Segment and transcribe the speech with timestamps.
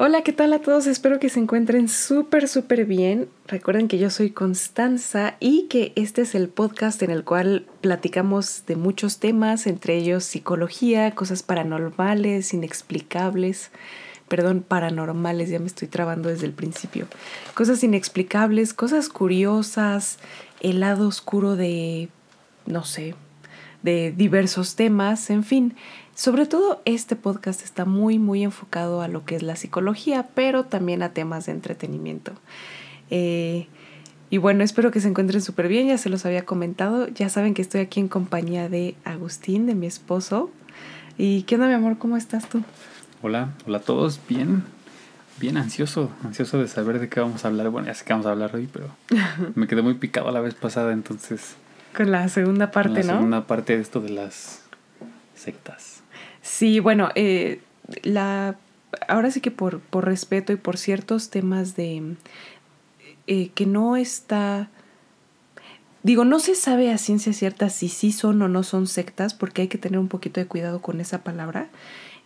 [0.00, 0.86] Hola, ¿qué tal a todos?
[0.86, 3.28] Espero que se encuentren súper, súper bien.
[3.48, 8.62] Recuerden que yo soy Constanza y que este es el podcast en el cual platicamos
[8.68, 13.72] de muchos temas, entre ellos psicología, cosas paranormales, inexplicables,
[14.28, 17.08] perdón, paranormales, ya me estoy trabando desde el principio,
[17.54, 20.20] cosas inexplicables, cosas curiosas,
[20.60, 22.08] el lado oscuro de,
[22.66, 23.16] no sé,
[23.82, 25.74] de diversos temas, en fin.
[26.18, 30.64] Sobre todo este podcast está muy, muy enfocado a lo que es la psicología, pero
[30.64, 32.32] también a temas de entretenimiento.
[33.08, 33.68] Eh,
[34.28, 37.06] y bueno, espero que se encuentren súper bien, ya se los había comentado.
[37.06, 40.50] Ya saben que estoy aquí en compañía de Agustín, de mi esposo.
[41.18, 41.98] ¿Y qué onda, mi amor?
[41.98, 42.64] ¿Cómo estás tú?
[43.22, 44.64] Hola, hola a todos, bien,
[45.38, 47.70] bien ansioso, ansioso de saber de qué vamos a hablar.
[47.70, 48.88] Bueno, ya sé que vamos a hablar hoy, pero
[49.54, 51.54] me quedé muy picado la vez pasada, entonces...
[51.96, 53.18] Con la segunda parte, con la ¿no?
[53.20, 54.64] segunda parte de esto de las
[55.36, 55.97] sectas.
[56.42, 57.60] Sí, bueno, eh,
[58.02, 58.56] la,
[59.08, 62.16] ahora sí que por, por respeto y por ciertos temas de
[63.26, 64.70] eh, que no está,
[66.02, 69.62] digo, no se sabe a ciencia cierta si sí son o no son sectas, porque
[69.62, 71.68] hay que tener un poquito de cuidado con esa palabra.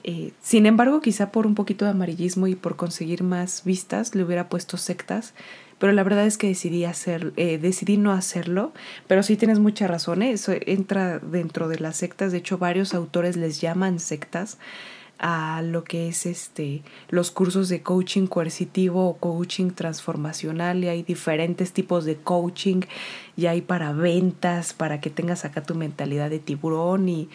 [0.05, 4.25] Eh, sin embargo, quizá por un poquito de amarillismo y por conseguir más vistas, le
[4.25, 5.35] hubiera puesto sectas,
[5.83, 8.71] pero la verdad es que decidí, hacer, eh, decidí no hacerlo,
[9.09, 10.31] pero sí tienes mucha razón, ¿eh?
[10.31, 14.59] eso entra dentro de las sectas, de hecho varios autores les llaman sectas
[15.19, 21.03] a lo que es este los cursos de coaching coercitivo o coaching transformacional y hay
[21.03, 22.83] diferentes tipos de coaching
[23.37, 27.29] y hay para ventas para que tengas acá tu mentalidad de tiburón y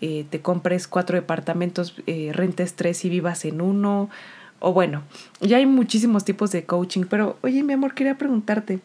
[0.00, 4.10] eh, te compres cuatro departamentos eh, rentes tres y vivas en uno
[4.64, 5.02] o bueno,
[5.40, 8.80] ya hay muchísimos tipos de coaching, pero oye, mi amor, quería preguntarte,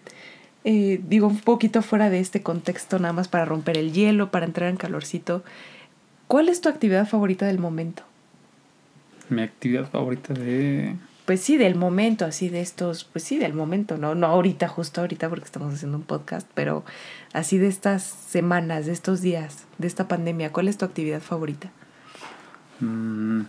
[0.66, 4.45] eh, digo un poquito fuera de este contexto, nada más para romper el hielo, para
[4.45, 5.41] entrar en calorcito,
[6.27, 8.03] ¿cuál es tu actividad favorita del momento?
[9.30, 10.97] Mi actividad favorita de...
[11.25, 15.00] Pues sí, del momento, así de estos, pues sí, del momento, no, no ahorita, justo
[15.00, 16.83] ahorita porque estamos haciendo un podcast, pero
[17.31, 21.72] así de estas semanas, de estos días, de esta pandemia, ¿cuál es tu actividad favorita?
[22.81, 23.44] Mm,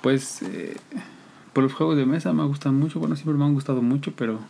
[0.00, 0.42] pues...
[0.42, 0.76] Eh
[1.56, 3.00] por los juegos de mesa me gustan mucho.
[3.00, 4.40] Bueno, siempre me han gustado mucho, pero...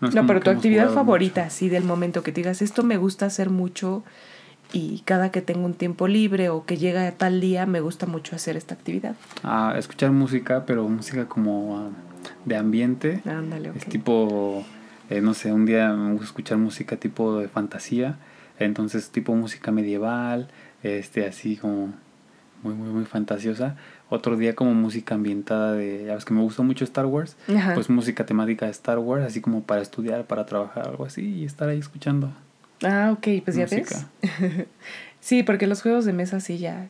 [0.00, 1.54] No, no pero tu actividad favorita, mucho.
[1.56, 4.04] sí, del momento que te digas, esto me gusta hacer mucho
[4.72, 8.06] y cada que tengo un tiempo libre o que llega a tal día, me gusta
[8.06, 9.16] mucho hacer esta actividad.
[9.42, 11.92] Ah, escuchar música, pero música como uh,
[12.44, 13.22] de ambiente.
[13.24, 13.82] Ándale, okay.
[13.82, 14.64] Es tipo,
[15.10, 18.18] eh, no sé, un día me gusta escuchar música tipo de fantasía,
[18.60, 20.46] entonces tipo música medieval,
[20.84, 21.92] este, así como
[22.66, 23.76] muy, muy, muy fantasiosa
[24.08, 27.74] otro día como música ambientada de, ya ves que me gusta mucho Star Wars, Ajá.
[27.74, 31.44] pues música temática de Star Wars, así como para estudiar, para trabajar, algo así, y
[31.44, 32.32] estar ahí escuchando.
[32.84, 34.06] Ah, ok, pues ya ves.
[35.20, 36.88] sí, porque los juegos de mesa sí ya,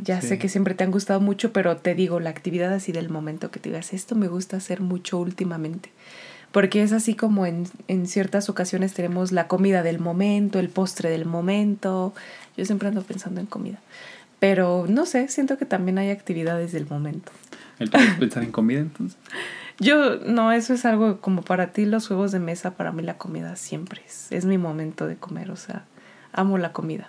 [0.00, 0.28] ya sí.
[0.28, 3.50] sé que siempre te han gustado mucho, pero te digo, la actividad así del momento
[3.50, 5.90] que te digas, esto me gusta hacer mucho últimamente.
[6.50, 11.08] Porque es así como en, en ciertas ocasiones tenemos la comida del momento, el postre
[11.08, 12.12] del momento.
[12.58, 13.80] Yo siempre ando pensando en comida.
[14.42, 17.30] Pero no sé, siento que también hay actividades del momento.
[17.78, 19.16] ¿El puedes pensar en comida entonces?
[19.78, 23.18] Yo, no, eso es algo como para ti los juegos de mesa, para mí la
[23.18, 25.84] comida siempre es, es mi momento de comer, o sea,
[26.32, 27.08] amo la comida.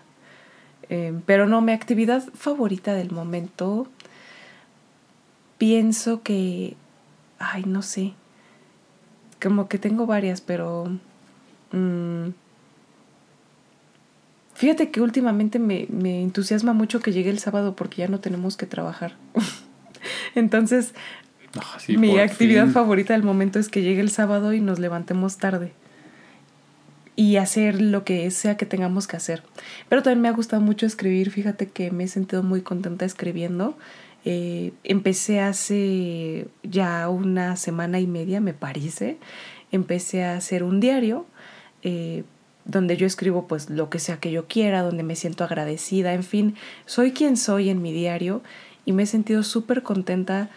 [0.90, 3.88] Eh, pero no, mi actividad favorita del momento,
[5.58, 6.76] pienso que,
[7.40, 8.14] ay, no sé,
[9.42, 10.86] como que tengo varias, pero...
[11.72, 12.28] Mmm,
[14.64, 18.56] Fíjate que últimamente me, me, entusiasma mucho que llegue el sábado porque ya no tenemos
[18.56, 19.18] que trabajar.
[20.36, 20.94] Entonces,
[21.80, 22.72] sí, mi actividad fin.
[22.72, 25.74] favorita del momento es que llegue el sábado y nos levantemos tarde.
[27.18, 29.44] Y hacer lo que sea que tengamos que hacer.
[29.90, 31.30] Pero también me ha gustado mucho escribir.
[31.30, 33.78] Fíjate que me he sentido muy contenta escribiendo.
[34.24, 39.18] Eh, empecé hace ya una semana y media, me parece.
[39.74, 41.26] Empecé a hacer un diario.
[41.82, 42.24] Eh,
[42.66, 46.24] donde yo escribo pues lo que sea que yo quiera, donde me siento agradecida, en
[46.24, 48.42] fin, soy quien soy en mi diario
[48.86, 50.50] y me he sentido súper contenta,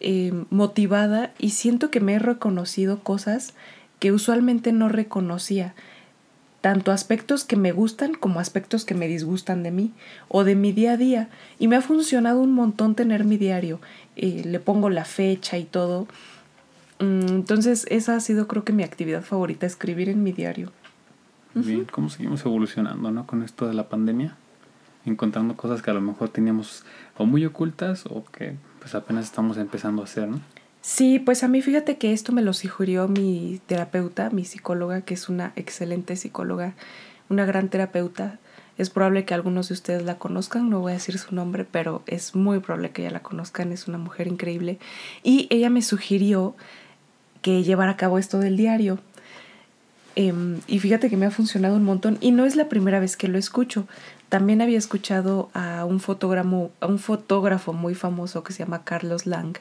[0.00, 3.54] eh, motivada y siento que me he reconocido cosas
[4.00, 5.74] que usualmente no reconocía,
[6.60, 9.92] tanto aspectos que me gustan como aspectos que me disgustan de mí
[10.28, 11.28] o de mi día a día
[11.60, 13.80] y me ha funcionado un montón tener mi diario,
[14.16, 16.08] eh, le pongo la fecha y todo.
[16.98, 20.72] Entonces esa ha sido creo que mi actividad favorita, escribir en mi diario.
[21.54, 23.26] Bien, cómo seguimos evolucionando, ¿no?
[23.26, 24.36] Con esto de la pandemia,
[25.04, 26.84] encontrando cosas que a lo mejor teníamos
[27.18, 30.40] o muy ocultas o que pues apenas estamos empezando a hacer, ¿no?
[30.80, 35.14] Sí, pues a mí fíjate que esto me lo sugirió mi terapeuta, mi psicóloga, que
[35.14, 36.74] es una excelente psicóloga,
[37.28, 38.40] una gran terapeuta.
[38.78, 42.02] Es probable que algunos de ustedes la conozcan, no voy a decir su nombre, pero
[42.06, 44.78] es muy probable que ella la conozcan, es una mujer increíble.
[45.22, 46.56] Y ella me sugirió
[47.42, 48.98] que llevara a cabo esto del diario.
[50.14, 53.16] Em, y fíjate que me ha funcionado un montón y no es la primera vez
[53.16, 53.86] que lo escucho.
[54.28, 56.00] También había escuchado a un,
[56.80, 59.56] a un fotógrafo muy famoso que se llama Carlos Lang.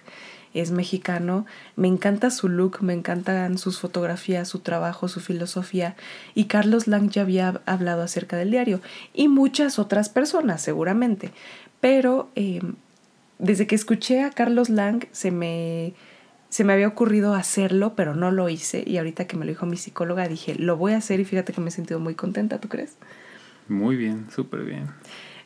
[0.53, 1.45] Es mexicano.
[1.75, 5.95] Me encanta su look, me encantan sus fotografías, su trabajo, su filosofía.
[6.35, 8.81] Y Carlos Lang ya había hablado acerca del diario.
[9.13, 11.31] Y muchas otras personas, seguramente.
[11.79, 12.75] Pero em,
[13.39, 15.93] desde que escuché a Carlos Lang se me
[16.51, 18.83] se me había ocurrido hacerlo, pero no lo hice.
[18.85, 21.53] Y ahorita que me lo dijo mi psicóloga, dije, lo voy a hacer y fíjate
[21.53, 22.97] que me he sentido muy contenta, ¿tú crees?
[23.69, 24.87] Muy bien, súper bien.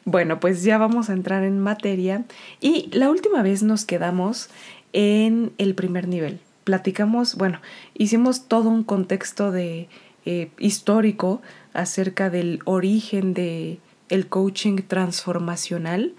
[0.03, 2.25] Bueno, pues ya vamos a entrar en materia.
[2.59, 4.49] Y la última vez nos quedamos
[4.93, 6.39] en el primer nivel.
[6.63, 7.61] Platicamos, bueno,
[7.93, 9.87] hicimos todo un contexto de
[10.25, 11.43] eh, histórico
[11.73, 13.77] acerca del origen de
[14.09, 16.15] el coaching transformacional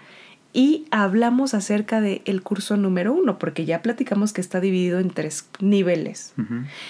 [0.53, 5.09] y hablamos acerca del el curso número uno, porque ya platicamos que está dividido en
[5.09, 6.33] tres niveles.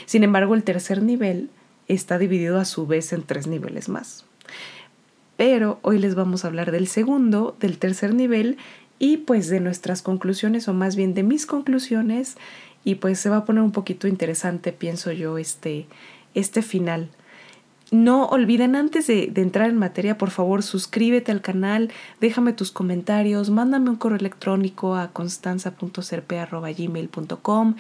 [0.06, 1.50] Sin embargo, el tercer nivel
[1.88, 4.26] está dividido a su vez en tres niveles más.
[5.36, 8.58] Pero hoy les vamos a hablar del segundo, del tercer nivel
[9.00, 12.38] y pues de nuestras conclusiones o más bien de mis conclusiones
[12.84, 15.88] y pues se va a poner un poquito interesante, pienso yo, este,
[16.34, 17.10] este final.
[17.90, 21.90] No olviden antes de, entrar en materia, por favor, suscríbete al canal,
[22.20, 27.76] déjame tus comentarios, mándame un correo electrónico a constanza.serpe.gmail.com,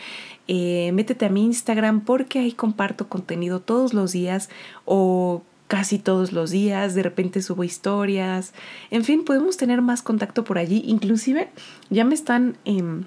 [0.47, 4.49] eh, métete a mi Instagram porque ahí comparto contenido todos los días
[4.85, 8.53] o casi todos los días, de repente subo historias,
[8.91, 11.49] en fin, podemos tener más contacto por allí, inclusive
[11.89, 12.55] ya me están...
[12.63, 13.03] Em,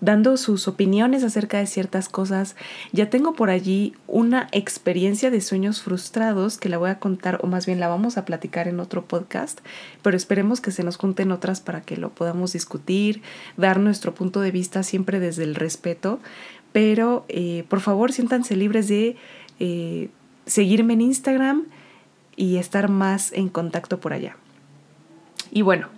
[0.00, 2.56] dando sus opiniones acerca de ciertas cosas.
[2.92, 7.46] Ya tengo por allí una experiencia de sueños frustrados que la voy a contar, o
[7.46, 9.60] más bien la vamos a platicar en otro podcast,
[10.02, 13.22] pero esperemos que se nos junten otras para que lo podamos discutir,
[13.56, 16.20] dar nuestro punto de vista siempre desde el respeto.
[16.72, 19.16] Pero eh, por favor siéntanse libres de
[19.60, 20.10] eh,
[20.46, 21.66] seguirme en Instagram
[22.36, 24.36] y estar más en contacto por allá.
[25.52, 25.88] Y bueno,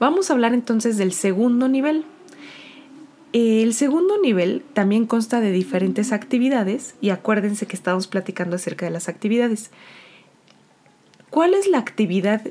[0.00, 2.04] vamos a hablar entonces del segundo nivel.
[3.32, 8.92] El segundo nivel también consta de diferentes actividades y acuérdense que estamos platicando acerca de
[8.92, 9.70] las actividades.
[11.30, 12.42] ¿Cuál es la actividad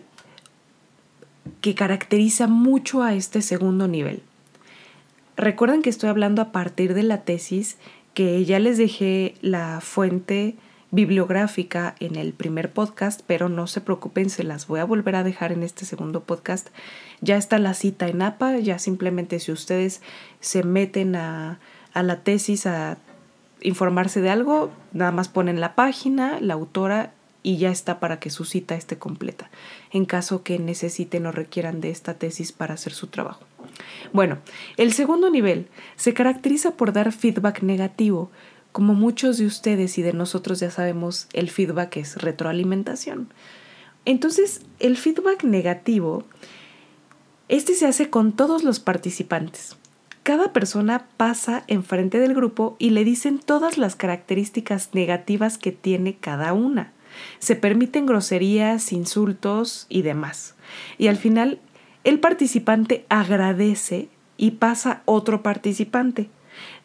[1.61, 4.21] que caracteriza mucho a este segundo nivel?
[5.37, 7.77] Recuerden que estoy hablando a partir de la tesis
[8.13, 10.55] que ya les dejé la fuente
[10.91, 15.23] bibliográfica en el primer podcast, pero no se preocupen, se las voy a volver a
[15.23, 16.69] dejar en este segundo podcast.
[17.21, 20.01] Ya está la cita en APA, ya simplemente si ustedes
[20.39, 21.59] se meten a,
[21.93, 22.97] a la tesis a
[23.61, 28.31] informarse de algo, nada más ponen la página, la autora y ya está para que
[28.31, 29.49] su cita esté completa,
[29.91, 33.45] en caso que necesiten o requieran de esta tesis para hacer su trabajo.
[34.13, 34.39] Bueno,
[34.77, 38.31] el segundo nivel se caracteriza por dar feedback negativo,
[38.71, 43.29] como muchos de ustedes y de nosotros ya sabemos, el feedback es retroalimentación.
[44.05, 46.23] Entonces, el feedback negativo,
[47.47, 49.77] este se hace con todos los participantes.
[50.23, 56.15] Cada persona pasa enfrente del grupo y le dicen todas las características negativas que tiene
[56.15, 56.91] cada una.
[57.37, 60.55] Se permiten groserías, insultos y demás.
[60.97, 61.59] Y al final,
[62.03, 66.29] el participante agradece y pasa otro participante.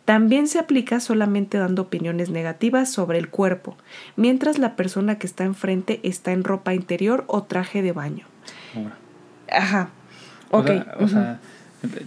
[0.04, 3.76] También se aplica solamente dando opiniones negativas sobre el cuerpo,
[4.16, 8.26] mientras la persona que está enfrente está en ropa interior o traje de baño.
[9.50, 9.90] Ajá.
[10.50, 10.70] Ok.
[10.98, 11.40] O sea,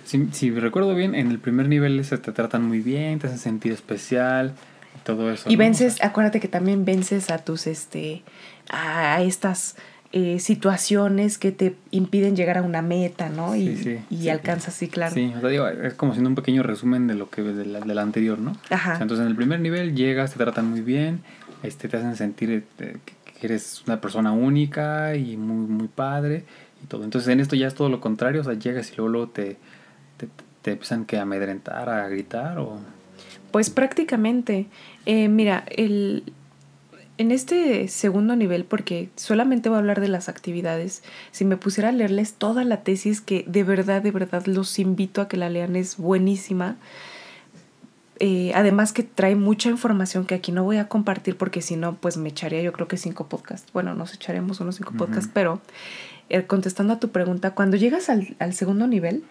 [0.06, 3.72] si, recuerdo bien, en el primer nivel se te tratan muy bien, te hacen sentir
[3.72, 4.54] especial
[4.96, 5.50] y todo eso.
[5.50, 8.22] Y vences, acuérdate que también vences a tus, este,
[8.70, 9.76] a estas
[10.12, 13.56] eh, situaciones que te impiden llegar a una meta, ¿no?
[13.56, 15.14] Y, sí, y alcanzas, sí, claro.
[15.14, 18.02] Sí, o sea, digo, es como siendo un pequeño resumen de lo que de la,
[18.02, 18.56] anterior, ¿no?
[18.70, 19.00] Ajá.
[19.02, 21.22] entonces en el primer nivel llegas, te tratan muy bien,
[21.64, 22.98] este, te hacen sentir este,
[23.40, 26.46] que eres una persona única y muy, muy padre
[26.84, 27.04] y todo.
[27.04, 29.58] Entonces en esto ya es todo lo contrario, o sea, llegas y luego, luego te,
[30.18, 30.28] te,
[30.62, 32.80] te empiezan que a amedrentar, a gritar o...
[33.52, 34.66] Pues prácticamente.
[35.06, 36.24] Eh, mira, el,
[37.18, 41.90] en este segundo nivel, porque solamente voy a hablar de las actividades, si me pusiera
[41.90, 45.50] a leerles toda la tesis, que de verdad, de verdad los invito a que la
[45.50, 46.78] lean, es buenísima.
[48.20, 51.96] Eh, además que trae mucha información que aquí no voy a compartir porque si no,
[51.96, 53.72] pues me echaría yo creo que cinco podcasts.
[53.74, 55.62] Bueno, nos echaremos unos cinco podcasts, pero
[56.48, 59.24] contestando a tu pregunta, cuando llegas al, al segundo nivel,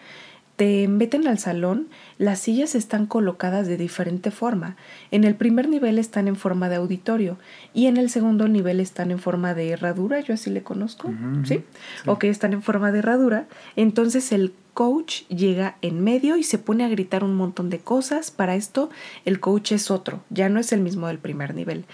[0.55, 4.75] te meten al salón, las sillas están colocadas de diferente forma.
[5.09, 7.37] En el primer nivel están en forma de auditorio
[7.73, 11.11] y en el segundo nivel están en forma de herradura, yo así le conozco,
[11.43, 11.55] ¿sí?
[11.55, 11.63] ¿sí?
[12.05, 13.47] Ok, están en forma de herradura.
[13.75, 18.29] Entonces el coach llega en medio y se pone a gritar un montón de cosas.
[18.29, 18.91] Para esto
[19.25, 21.85] el coach es otro, ya no es el mismo del primer nivel.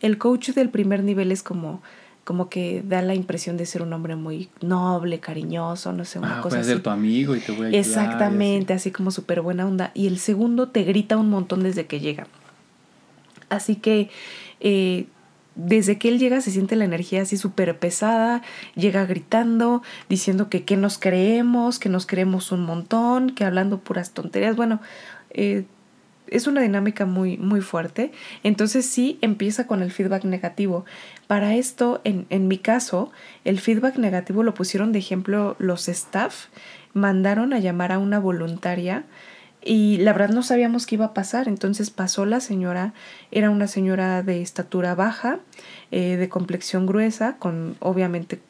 [0.00, 1.82] El coach del primer nivel es como
[2.26, 6.40] como que da la impresión de ser un hombre muy noble, cariñoso, no sé, una
[6.40, 6.70] ah, cosa así.
[6.70, 7.80] ser tu amigo y te voy a ayudar.
[7.80, 8.90] Exactamente, así.
[8.90, 9.92] como súper buena onda.
[9.94, 12.26] Y el segundo te grita un montón desde que llega.
[13.48, 14.10] Así que
[14.58, 15.06] eh,
[15.54, 18.42] desde que él llega se siente la energía así súper pesada,
[18.74, 24.10] llega gritando, diciendo que qué nos creemos, que nos creemos un montón, que hablando puras
[24.10, 24.56] tonterías.
[24.56, 24.80] Bueno,
[25.30, 25.64] eh,
[26.28, 28.12] es una dinámica muy, muy fuerte.
[28.42, 30.84] Entonces sí empieza con el feedback negativo.
[31.26, 33.12] Para esto, en, en mi caso,
[33.44, 36.46] el feedback negativo lo pusieron de ejemplo los staff,
[36.92, 39.04] mandaron a llamar a una voluntaria
[39.66, 41.48] y la verdad no sabíamos qué iba a pasar.
[41.48, 42.94] Entonces pasó la señora,
[43.32, 45.40] era una señora de estatura baja,
[45.90, 48.40] eh, de complexión gruesa, con obviamente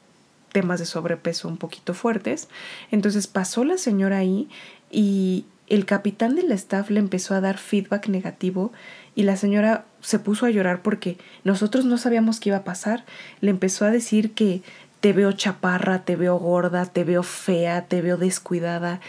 [0.52, 2.48] temas de sobrepeso un poquito fuertes.
[2.90, 4.48] Entonces pasó la señora ahí
[4.90, 8.72] y, el capitán del staff le empezó a dar feedback negativo
[9.14, 13.04] y la señora se puso a llorar porque nosotros no sabíamos qué iba a pasar.
[13.40, 14.62] Le empezó a decir que
[15.00, 19.00] te veo chaparra, te veo gorda, te veo fea, te veo descuidada.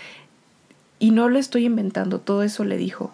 [1.00, 3.14] Y no lo estoy inventando, todo eso le dijo.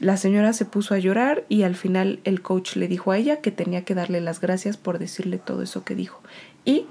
[0.00, 3.40] La señora se puso a llorar y al final el coach le dijo a ella
[3.40, 6.20] que tenía que darle las gracias por decirle todo eso que dijo.
[6.64, 6.86] Y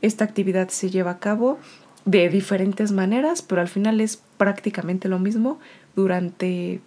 [0.00, 1.58] esta actividad se lleva a cabo
[2.06, 5.60] de diferentes maneras, pero al final es prácticamente lo mismo
[5.94, 6.80] durante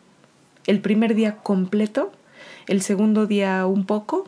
[0.66, 2.12] el primer día completo,
[2.68, 4.28] el segundo día un poco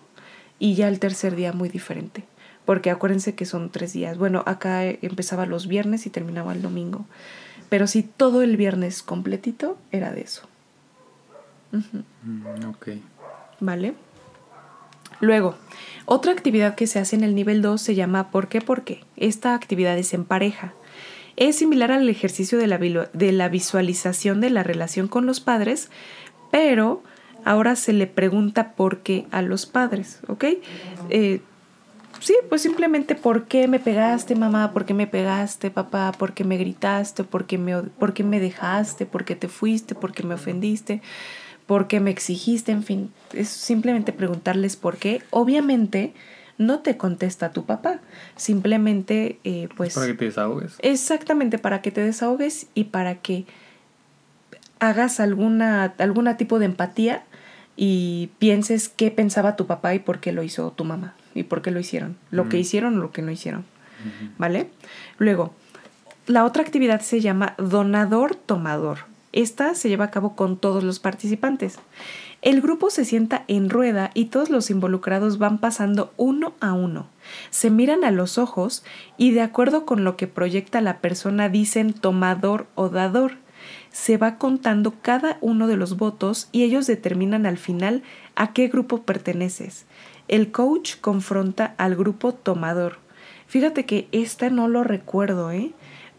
[0.59, 2.23] y ya el tercer día muy diferente.
[2.65, 4.17] Porque acuérdense que son tres días.
[4.17, 7.05] Bueno, acá empezaba los viernes y terminaba el domingo.
[7.69, 10.43] Pero sí, todo el viernes completito era de eso.
[11.71, 12.87] Mm, ok.
[13.59, 13.95] ¿Vale?
[15.19, 15.55] Luego,
[16.05, 18.61] otra actividad que se hace en el nivel 2 se llama ¿Por qué?
[18.61, 19.03] ¿Por qué?
[19.17, 20.73] Esta actividad es en pareja.
[21.35, 25.89] Es similar al ejercicio de la, de la visualización de la relación con los padres,
[26.51, 27.01] pero
[27.45, 30.45] ahora se le pregunta por qué a los padres, ¿ok?
[31.09, 31.41] Eh,
[32.19, 36.43] sí, pues simplemente por qué me pegaste, mamá, por qué me pegaste, papá, por qué
[36.43, 40.23] me gritaste, por qué me, por qué me dejaste, por qué te fuiste, por qué
[40.23, 41.01] me ofendiste,
[41.65, 45.21] por qué me exigiste, en fin, es simplemente preguntarles por qué.
[45.31, 46.13] Obviamente,
[46.57, 47.99] no te contesta tu papá.
[48.35, 49.93] Simplemente, eh, pues...
[49.93, 50.75] Para que te desahogues.
[50.79, 53.45] Exactamente, para que te desahogues y para que
[54.79, 57.23] hagas alguna, alguna tipo de empatía
[57.75, 61.61] y pienses qué pensaba tu papá y por qué lo hizo tu mamá y por
[61.61, 62.17] qué lo hicieron.
[62.31, 63.65] Lo que hicieron o lo que no hicieron.
[64.37, 64.69] ¿Vale?
[65.17, 65.53] Luego,
[66.27, 68.99] la otra actividad se llama donador-tomador.
[69.31, 71.77] Esta se lleva a cabo con todos los participantes.
[72.43, 77.07] El grupo se sienta en rueda y todos los involucrados van pasando uno a uno.
[77.51, 78.83] Se miran a los ojos
[79.17, 83.37] y de acuerdo con lo que proyecta la persona dicen tomador o dador.
[83.93, 88.03] Se va contando cada uno de los votos y ellos determinan al final
[88.35, 89.85] a qué grupo perteneces.
[90.27, 92.97] El coach confronta al grupo tomador.
[93.47, 95.71] Fíjate que esta no lo recuerdo, ¿eh?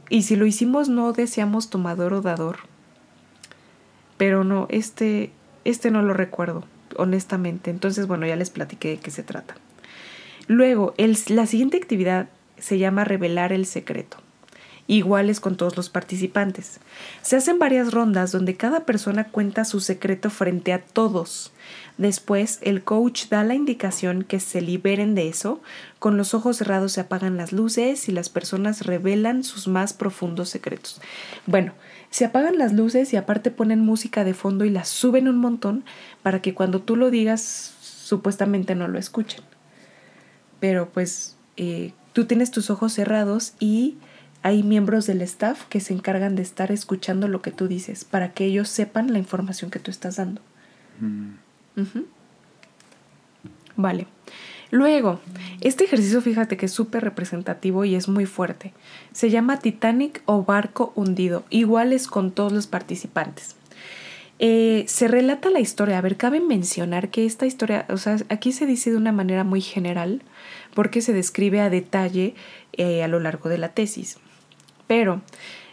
[0.08, 2.60] Y si lo hicimos no decíamos tomador o dador.
[4.16, 5.30] Pero no, este
[5.64, 6.64] este no lo recuerdo,
[6.96, 7.70] honestamente.
[7.70, 9.54] Entonces, bueno, ya les platiqué de qué se trata.
[10.46, 10.94] Luego,
[11.28, 12.28] la siguiente actividad
[12.58, 14.18] se llama revelar el secreto.
[14.86, 16.78] Iguales con todos los participantes.
[17.22, 21.52] Se hacen varias rondas donde cada persona cuenta su secreto frente a todos.
[21.96, 25.62] Después, el coach da la indicación que se liberen de eso.
[25.98, 30.50] Con los ojos cerrados se apagan las luces y las personas revelan sus más profundos
[30.50, 31.00] secretos.
[31.46, 31.72] Bueno,
[32.14, 35.84] se apagan las luces y aparte ponen música de fondo y la suben un montón
[36.22, 37.42] para que cuando tú lo digas
[37.80, 39.40] supuestamente no lo escuchen.
[40.60, 43.96] Pero pues eh, tú tienes tus ojos cerrados y
[44.42, 48.32] hay miembros del staff que se encargan de estar escuchando lo que tú dices para
[48.32, 50.40] que ellos sepan la información que tú estás dando.
[51.00, 51.32] Mm.
[53.74, 54.06] Vale.
[54.74, 55.20] Luego,
[55.60, 58.72] este ejercicio fíjate que es súper representativo y es muy fuerte.
[59.12, 63.54] Se llama Titanic o barco hundido, iguales con todos los participantes.
[64.40, 65.96] Eh, se relata la historia.
[65.96, 69.44] A ver, cabe mencionar que esta historia, o sea, aquí se dice de una manera
[69.44, 70.22] muy general
[70.74, 72.34] porque se describe a detalle
[72.72, 74.18] eh, a lo largo de la tesis.
[74.88, 75.22] Pero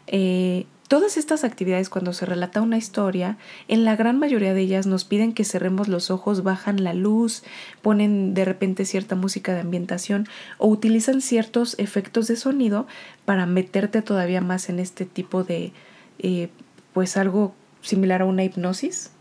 [0.05, 3.37] eh, Todas estas actividades cuando se relata una historia,
[3.69, 7.43] en la gran mayoría de ellas nos piden que cerremos los ojos, bajan la luz,
[7.81, 12.87] ponen de repente cierta música de ambientación o utilizan ciertos efectos de sonido
[13.23, 15.71] para meterte todavía más en este tipo de,
[16.19, 16.49] eh,
[16.91, 19.11] pues algo similar a una hipnosis,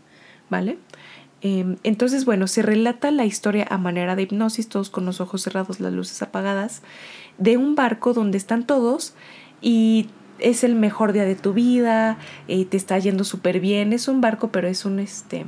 [0.49, 0.77] ¿vale?
[1.39, 5.43] Em, entonces, bueno, se relata la historia a manera de hipnosis, todos con los ojos
[5.43, 6.81] cerrados, las luces apagadas,
[7.37, 9.13] de un barco donde están todos
[9.61, 10.09] y
[10.41, 12.17] es el mejor día de tu vida,
[12.47, 15.45] eh, te está yendo súper bien, es un barco, pero es un, este,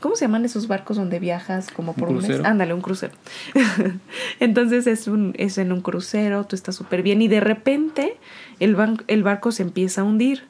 [0.00, 2.40] ¿cómo se llaman esos barcos donde viajas como por un, mes?
[2.44, 3.12] Ándale, un crucero.
[4.40, 8.16] Entonces es, un, es en un crucero, tú estás súper bien y de repente
[8.60, 8.76] el,
[9.06, 10.44] el barco se empieza a hundir.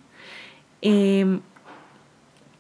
[0.83, 1.39] Eh,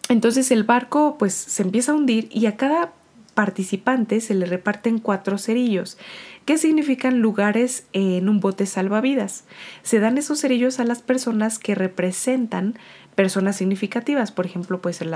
[0.08, 2.92] entonces el barco pues se empieza a hundir y a cada
[3.34, 5.98] participante se le reparten cuatro cerillos,
[6.44, 9.44] que significan lugares en un bote salvavidas.
[9.82, 12.78] Se dan esos cerillos a las personas que representan
[13.14, 15.08] personas significativas, por ejemplo, puede ser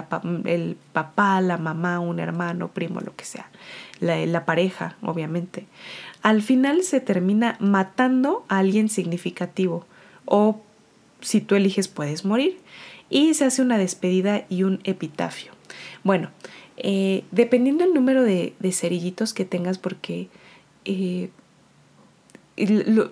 [0.44, 3.50] el papá, la mamá, un hermano, primo, lo que sea,
[4.00, 5.66] la, pareja, obviamente.
[6.22, 9.84] Al final se termina matando a alguien significativo
[10.24, 10.60] o
[11.20, 12.58] si tú eliges puedes morir
[13.10, 15.52] y se hace una despedida y un epitafio.
[16.04, 16.30] Bueno,
[16.76, 20.28] eh, dependiendo del número de, cerillitos que tengas, porque
[20.88, 21.30] eh,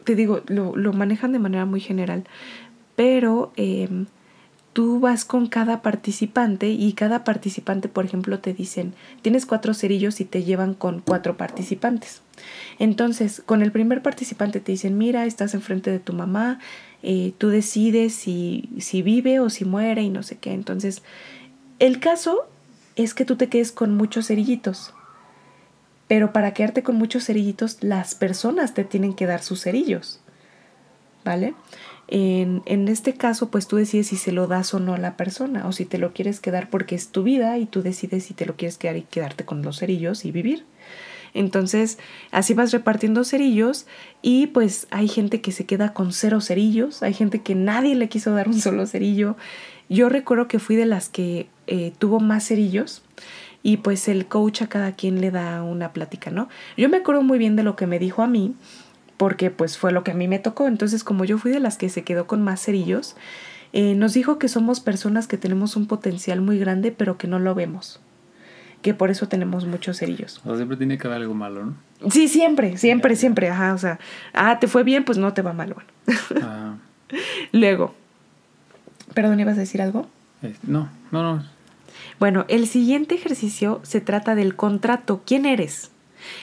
[0.04, 2.24] te digo, lo, manejan de manera muy general,
[2.96, 4.06] pero em,
[4.72, 10.20] tú vas con cada participante y cada participante, por ejemplo, te dicen, tienes cuatro cerillos
[10.20, 12.22] y te llevan con cuatro participantes.
[12.78, 16.58] Entonces, con el primer participante te dicen, mira, estás enfrente de tu mamá,
[17.02, 20.52] eh, tú decides si, si vive o si muere y no sé qué.
[20.52, 21.02] Entonces,
[21.78, 22.48] el caso
[22.96, 24.92] es que tú te quedes con muchos cerillitos.
[26.08, 30.20] Pero para quedarte con muchos cerillitos, las personas te tienen que dar sus cerillos.
[31.24, 31.54] ¿Vale?
[32.08, 35.16] En, en, este caso, pues tú decides si se lo das o no a la
[35.16, 38.34] persona, o si te lo quieres quedar porque es tu vida y tú decides si
[38.34, 40.64] te lo quieres quedar y quedarte con los cerillos y vivir.
[41.36, 41.98] Entonces,
[42.30, 43.86] así vas repartiendo cerillos
[44.22, 48.08] y pues hay gente que se queda con cero cerillos, hay gente que nadie le
[48.08, 49.36] quiso dar un solo cerillo.
[49.90, 53.02] Yo recuerdo que fui de las que eh, tuvo más cerillos
[53.66, 56.48] y pues el coach a cada quien le da una plática, ¿no?
[56.76, 58.54] Yo me acuerdo muy bien de lo que me dijo a mí
[59.16, 60.68] porque pues fue lo que a mí me tocó.
[60.68, 63.16] Entonces, como yo fui de las que se quedó con más cerillos,
[63.72, 67.40] eh, nos dijo que somos personas que tenemos un potencial muy grande, pero que no
[67.40, 67.98] lo vemos
[68.82, 70.40] que por eso tenemos muchos cerillos.
[70.44, 72.10] O sea, siempre tiene que haber algo malo, ¿no?
[72.12, 73.98] Sí, siempre, siempre, siempre, ajá, o sea,
[74.32, 75.90] ah, te fue bien, pues no te va mal, bueno.
[76.40, 76.76] Ah.
[77.52, 77.96] Luego,
[79.12, 80.06] perdón, ¿ibas a decir algo?
[80.62, 81.55] no, no, no.
[82.18, 85.22] Bueno, el siguiente ejercicio se trata del contrato.
[85.26, 85.90] ¿Quién eres?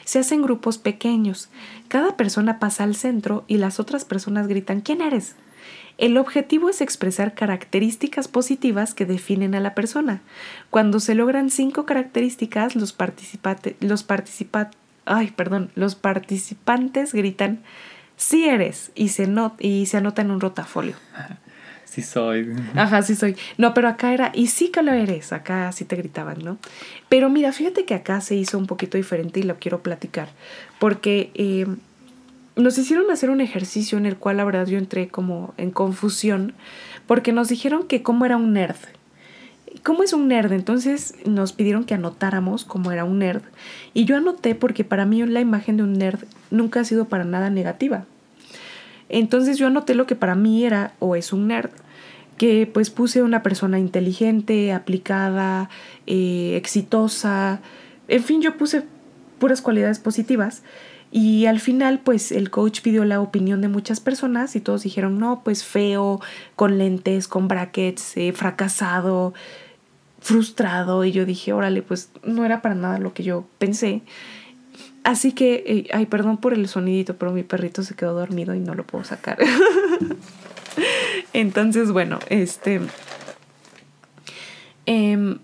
[0.06, 1.50] Se hacen grupos pequeños.
[1.88, 5.36] Cada persona pasa al centro y las otras personas gritan ¿Quién eres?
[5.98, 10.22] El objetivo es expresar características positivas que definen a la persona.
[10.70, 12.96] Cuando se logran cinco características, los,
[13.80, 14.06] los,
[15.06, 17.62] ay, perdón, los participantes gritan
[18.18, 20.96] sí eres y se, y se anota en un rotafolio.
[21.94, 22.52] Sí soy.
[22.74, 23.36] Ajá, sí soy.
[23.60, 26.58] No, pero acá era, y sí que lo eres, acá sí te gritaban, ¿no?
[27.08, 30.30] Pero mira, fíjate que acá se hizo un poquito diferente y lo quiero platicar,
[30.80, 31.68] porque eh,
[32.56, 36.54] nos hicieron hacer un ejercicio en el cual la verdad yo entré como en confusión
[37.06, 38.78] porque nos dijeron que cómo era un nerd.
[39.84, 40.52] ¿Cómo es un nerd?
[40.52, 43.44] Entonces nos pidieron que anotáramos cómo era un nerd
[43.94, 47.24] y yo anoté porque para mí la imagen de un nerd nunca ha sido para
[47.24, 48.06] nada negativa.
[49.14, 51.70] Entonces yo anoté lo que para mí era o es un nerd,
[52.38, 55.70] que pues puse una persona inteligente, aplicada,
[56.08, 57.62] eh, exitosa,
[58.08, 58.84] en fin, yo puse
[59.38, 60.64] puras cualidades positivas
[61.12, 65.20] y al final, pues el coach pidió la opinión de muchas personas y todos dijeron,
[65.20, 66.20] no, pues feo,
[66.56, 69.36] con lentes, con brackets, eh, fracasado,
[70.22, 71.06] frustrado.
[71.06, 74.02] Y yo dije, órale, pues no era para nada lo que yo pensé.
[75.04, 78.60] Así que, eh, ay, perdón por el sonidito, pero mi perrito se quedó dormido y
[78.60, 79.38] no lo puedo sacar.
[81.34, 82.82] Entonces, bueno, este...
[84.86, 85.40] Em,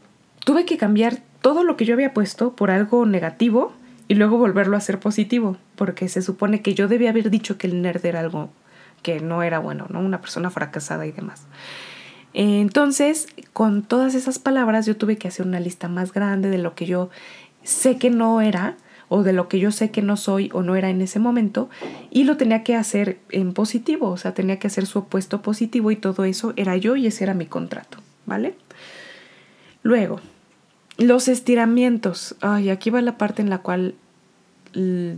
[0.46, 3.74] tuve que cambiar todo lo que yo había puesto por algo negativo
[4.08, 7.68] y luego volverlo a hacer positivo, porque se supone que yo debía haber dicho que
[7.68, 8.50] el nerd era algo
[9.04, 10.00] que no era bueno, ¿no?
[10.00, 11.44] Una persona fracasada y demás.
[12.34, 16.76] Entonces, con todas esas palabras, yo tuve que hacer una lista más grande de lo
[16.76, 17.10] que yo
[17.64, 18.78] sé que no era,
[19.10, 21.70] o de lo que yo sé que no soy o no era en ese momento,
[22.10, 25.92] y lo tenía que hacer en positivo, o sea, tenía que hacer su opuesto positivo,
[25.92, 28.56] y todo eso era yo y ese era mi contrato, ¿vale?
[29.84, 30.22] Luego,
[30.98, 32.36] los estiramientos.
[32.42, 33.96] Ay, aquí va la parte en la cual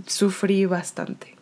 [0.06, 1.36] sufrí bastante.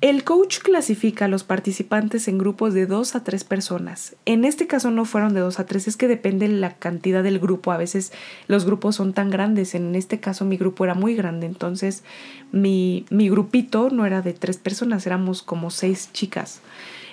[0.00, 4.14] El coach clasifica a los participantes en grupos de dos a tres personas.
[4.26, 7.40] En este caso no fueron de dos a tres, es que depende la cantidad del
[7.40, 7.72] grupo.
[7.72, 8.12] A veces
[8.46, 9.74] los grupos son tan grandes.
[9.74, 12.04] En este caso mi grupo era muy grande, entonces
[12.52, 16.60] mi, mi grupito no era de tres personas, éramos como seis chicas.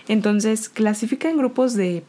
[0.08, 2.04] Entonces, clasifica en grupos de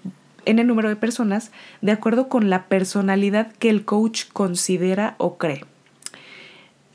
[0.45, 5.39] en el número de personas de acuerdo con la personalidad que el coach considera o
[5.39, 5.65] cree.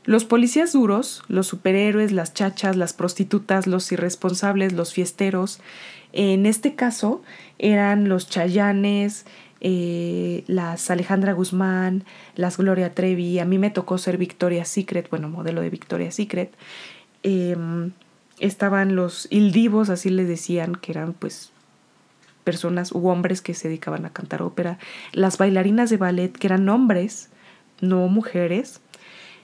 [0.04, 5.60] Los policías duros, los superhéroes, las chachas, las prostitutas, los irresponsables, los fiesteros,
[6.12, 7.22] en este caso
[7.58, 9.24] eran los chayanes,
[9.60, 15.28] eh, las Alejandra Guzmán, las Gloria Trevi, a mí me tocó ser Victoria's Secret, bueno,
[15.28, 16.52] modelo de Victoria's Secret.
[17.22, 17.92] Em,
[18.40, 21.52] estaban los hildivos, así les decían, que eran pues
[22.44, 24.78] personas u hombres que se dedicaban a cantar ópera,
[25.12, 27.30] las bailarinas de ballet, que eran hombres,
[27.80, 28.80] no mujeres,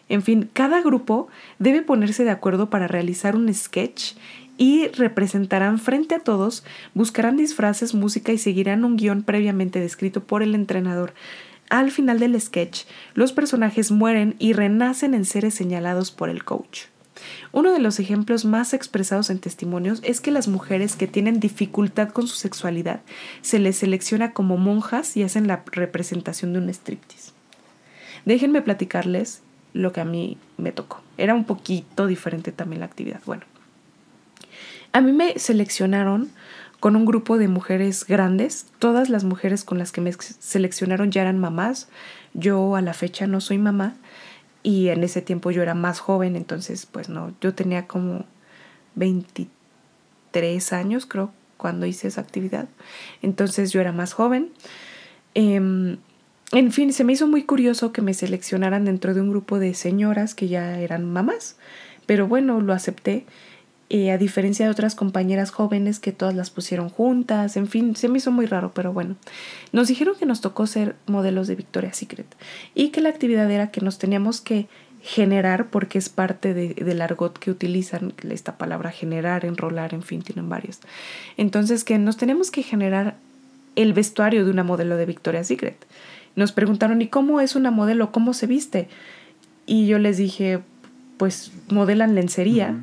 [0.09, 4.14] en fin, cada grupo debe ponerse de acuerdo para realizar un sketch
[4.57, 10.42] y representarán frente a todos, buscarán disfraces, música y seguirán un guion previamente descrito por
[10.42, 11.14] el entrenador.
[11.71, 16.87] Al final del sketch, los personajes mueren y renacen en seres señalados por el coach.
[17.53, 22.11] Uno de los ejemplos más expresados en testimonios es que las mujeres que tienen dificultad
[22.11, 23.01] con su sexualidad
[23.42, 27.33] se les selecciona como monjas y hacen la representación de un striptease.
[28.25, 29.42] Déjenme platicarles
[29.79, 31.01] lo que a mí me tocó.
[31.17, 33.21] Era un poquito diferente también la actividad.
[33.25, 33.45] Bueno,
[34.93, 36.31] a mí me seleccionaron
[36.81, 38.67] con un grupo de mujeres grandes.
[38.81, 41.88] Todas las mujeres con las que me seleccionaron ya eran mamás.
[42.35, 43.95] Yo a la fecha no soy mamá
[44.64, 48.25] y en ese tiempo yo era más joven, entonces pues no, yo tenía como
[48.97, 52.69] 23 años creo cuando hice esa actividad.
[53.23, 54.51] Entonces yo era más joven.
[55.35, 55.99] Em,
[56.53, 59.75] en fin, se me hizo muy curioso que me seleccionaran dentro de un grupo de
[59.75, 61.57] señoras que ya eran mamás,
[62.07, 63.25] pero bueno, lo acepté.
[63.91, 68.09] Eh, a diferencia de otras compañeras jóvenes que todas las pusieron juntas, en fin, se
[68.09, 69.17] me hizo muy raro, pero bueno.
[69.73, 72.27] Nos dijeron que nos tocó ser modelos de Victoria's Secret
[72.75, 74.69] y que la actividad era que nos teníamos que
[75.01, 80.23] generar, porque es parte de, del argot que utilizan, esta palabra generar, enrolar, en fin,
[80.23, 80.81] tienen varios.
[81.39, 83.17] Entonces, que nos tenemos que generar
[83.75, 85.87] el vestuario de una modelo de Victoria's Secret.
[86.38, 88.12] Nos preguntaron, ¿y cómo es una modelo?
[88.12, 88.87] ¿Cómo se viste?
[89.66, 90.61] Y yo les dije,
[91.16, 92.77] pues modelan lencería.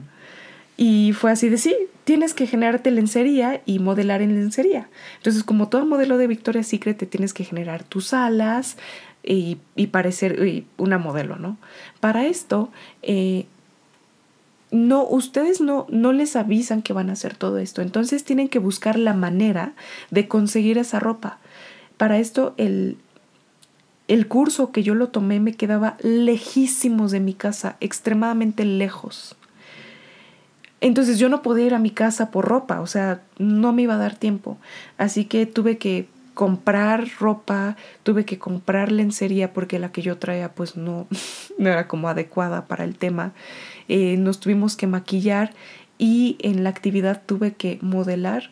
[0.75, 4.89] Y fue así de sí, tienes que generarte lencería y modelar en lencería.
[5.19, 8.75] Entonces, como todo modelo de Victoria's Secret, te tienes que generar tus alas
[9.23, 9.57] y,
[9.89, 11.57] parecer una modelo, ¿no?
[12.01, 13.45] Para esto, eh,
[14.69, 17.81] no, ustedes no, no les avisan que van a hacer todo esto.
[17.81, 19.71] Entonces tienen que buscar la manera
[20.11, 21.37] de conseguir esa ropa.
[21.95, 22.97] Para esto, el,
[24.07, 29.35] el curso que yo lo tomé me quedaba lejísimos de mi casa, extremadamente lejos.
[30.81, 33.95] Entonces yo no podía ir a mi casa por ropa, o sea, no me iba
[33.95, 34.57] a dar tiempo.
[34.97, 40.53] Así que tuve que comprar ropa, tuve que comprar lencería porque la que yo traía
[40.53, 41.07] pues no,
[41.57, 43.33] no era como adecuada para el tema.
[43.87, 45.53] Eh, nos tuvimos que maquillar
[45.97, 48.51] y en la actividad tuve que modelar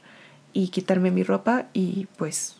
[0.54, 2.56] y quitarme mi ropa y pues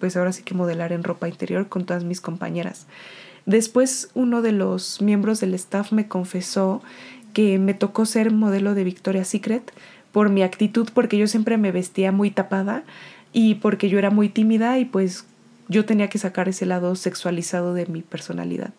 [0.00, 2.86] pues ahora sí que modelar en ropa interior con todas mis compañeras.
[3.46, 6.82] Después uno de los miembros del staff me confesó
[7.32, 9.72] que me tocó ser modelo de Victoria's Secret
[10.12, 12.82] por mi actitud, porque yo siempre me vestía muy tapada
[13.32, 15.24] y porque yo era muy tímida y pues
[15.68, 18.72] yo tenía que sacar ese lado sexualizado de mi personalidad.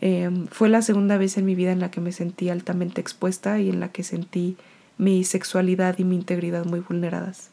[0.00, 3.58] Em, fue la segunda vez en mi vida en la que me sentí altamente expuesta
[3.58, 4.56] y en la que sentí
[4.96, 7.50] mi sexualidad y mi integridad muy vulneradas.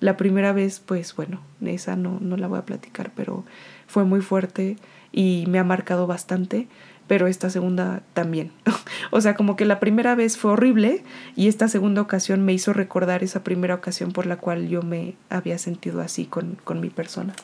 [0.00, 3.44] La primera vez, pues bueno, esa no, no la voy a platicar, pero
[3.86, 4.76] fue muy fuerte
[5.12, 6.66] y me ha marcado bastante,
[7.06, 8.50] pero esta segunda también.
[9.10, 11.04] o sea, como que la primera vez fue horrible
[11.36, 15.14] y esta segunda ocasión me hizo recordar esa primera ocasión por la cual yo me
[15.30, 17.34] había sentido así con, con mi persona.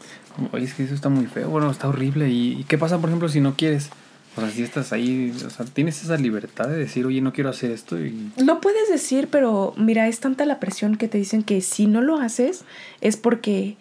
[0.53, 2.31] Oye, es que eso está muy feo, bueno, está horrible.
[2.31, 3.91] ¿Y qué pasa, por ejemplo, si no quieres?
[4.37, 7.51] O sea, si estás ahí, o sea, tienes esa libertad de decir, oye, no quiero
[7.51, 7.99] hacer esto.
[7.99, 8.31] Y...
[8.37, 12.01] Lo puedes decir, pero mira, es tanta la presión que te dicen que si no
[12.01, 12.65] lo haces
[13.01, 13.77] es porque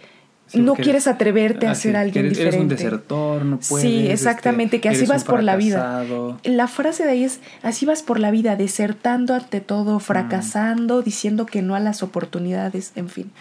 [0.53, 2.57] no quieres atreverte a ser alguien eres, diferente.
[2.57, 3.87] Eres un desertor, no puedes.
[3.87, 6.03] Sí, exactamente, este, que así vas por la vida.
[6.43, 11.45] La frase de ahí es, así vas por la vida, desertando ante todo, fracasando, diciendo
[11.45, 13.31] que no a las oportunidades, en fin.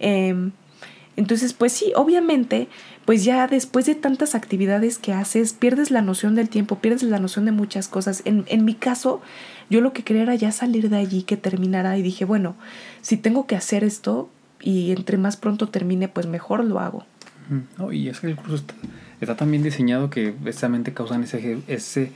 [0.00, 0.50] Eh,
[1.16, 2.68] entonces, pues sí, obviamente,
[3.04, 7.18] pues ya después de tantas actividades que haces, pierdes la noción del tiempo, pierdes la
[7.18, 8.22] noción de muchas cosas.
[8.24, 9.20] En, en mi caso,
[9.68, 12.56] yo lo que quería era ya salir de allí, que terminara y dije, bueno,
[13.02, 17.04] si tengo que hacer esto y entre más pronto termine, pues mejor lo hago.
[17.78, 18.74] No, y es que el curso está,
[19.20, 22.12] está tan bien diseñado que precisamente causan ese, ese,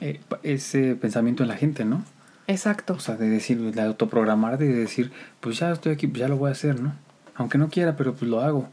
[0.00, 2.04] eh, ese pensamiento en la gente, ¿no?
[2.46, 2.92] Exacto.
[2.94, 6.36] O sea, de decir, de autoprogramar, de decir, pues ya estoy aquí, pues ya lo
[6.36, 6.92] voy a hacer, ¿no?
[7.34, 8.68] Aunque no quiera, pero pues lo hago.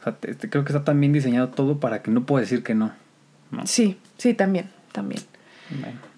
[0.00, 2.74] O sea, creo que está tan bien diseñado todo para que no pueda decir que
[2.74, 2.92] no.
[3.64, 5.22] Sí, sí, también, también.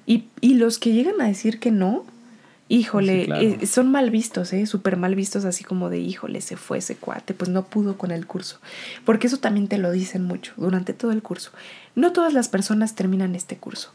[0.07, 2.05] Y, y los que llegan a decir que no,
[2.69, 3.43] híjole, Sí, claro.
[3.43, 4.67] eh, son mal vistos, ¿eh?
[4.67, 8.11] Súper mal vistos, así como de, híjole, se fue ese cuate, pues no pudo con
[8.11, 8.61] el curso.
[9.05, 11.51] Porque eso también te lo dicen mucho durante todo el curso.
[11.95, 13.93] No todas las personas terminan este curso.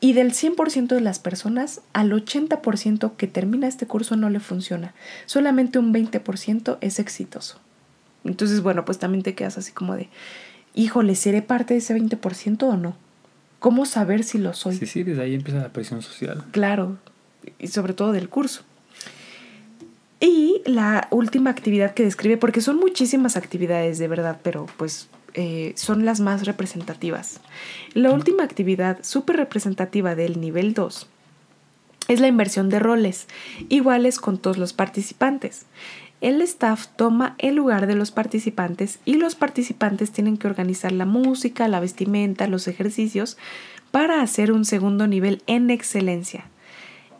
[0.00, 4.94] Y del 100% de las personas, al 80% que termina este curso no le funciona.
[5.26, 7.58] Solamente un 20% es exitoso.
[8.24, 10.08] Entonces, bueno, pues también te quedas así como de,
[10.74, 12.96] híjole, ¿seré parte de ese 20% o no?
[13.58, 14.76] ¿Cómo saber si lo soy?
[14.76, 16.44] Sí, sí, desde ahí empieza la presión social.
[16.50, 16.96] Claro,
[17.58, 18.62] y sobre todo del curso.
[20.18, 25.72] Y la última actividad que describe, porque son muchísimas actividades de verdad, pero pues eh,
[25.76, 27.40] son las más representativas.
[27.94, 31.08] La última actividad súper representativa del nivel 2
[32.08, 33.28] es la inversión de roles,
[33.68, 35.66] iguales con todos los participantes.
[36.20, 41.06] El staff toma el lugar de los participantes y los participantes tienen que organizar la
[41.06, 43.38] música, la vestimenta, los ejercicios
[43.90, 46.44] para hacer un segundo nivel en excelencia.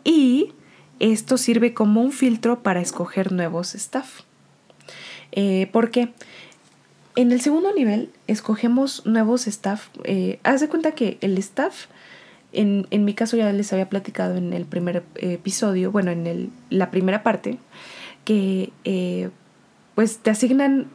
[0.04, 0.52] Y
[0.98, 4.20] esto sirve como un filtro para escoger nuevos staff.
[5.32, 6.12] Eh, ¿Por qué?
[7.20, 9.88] En el segundo nivel escogemos nuevos staff.
[10.04, 11.84] Eh, haz de cuenta que el staff,
[12.50, 16.48] en, en, mi caso ya les había platicado en el primer episodio, bueno, en el,
[16.70, 17.58] la primera parte,
[18.24, 19.28] que eh,
[19.94, 20.86] pues te asignan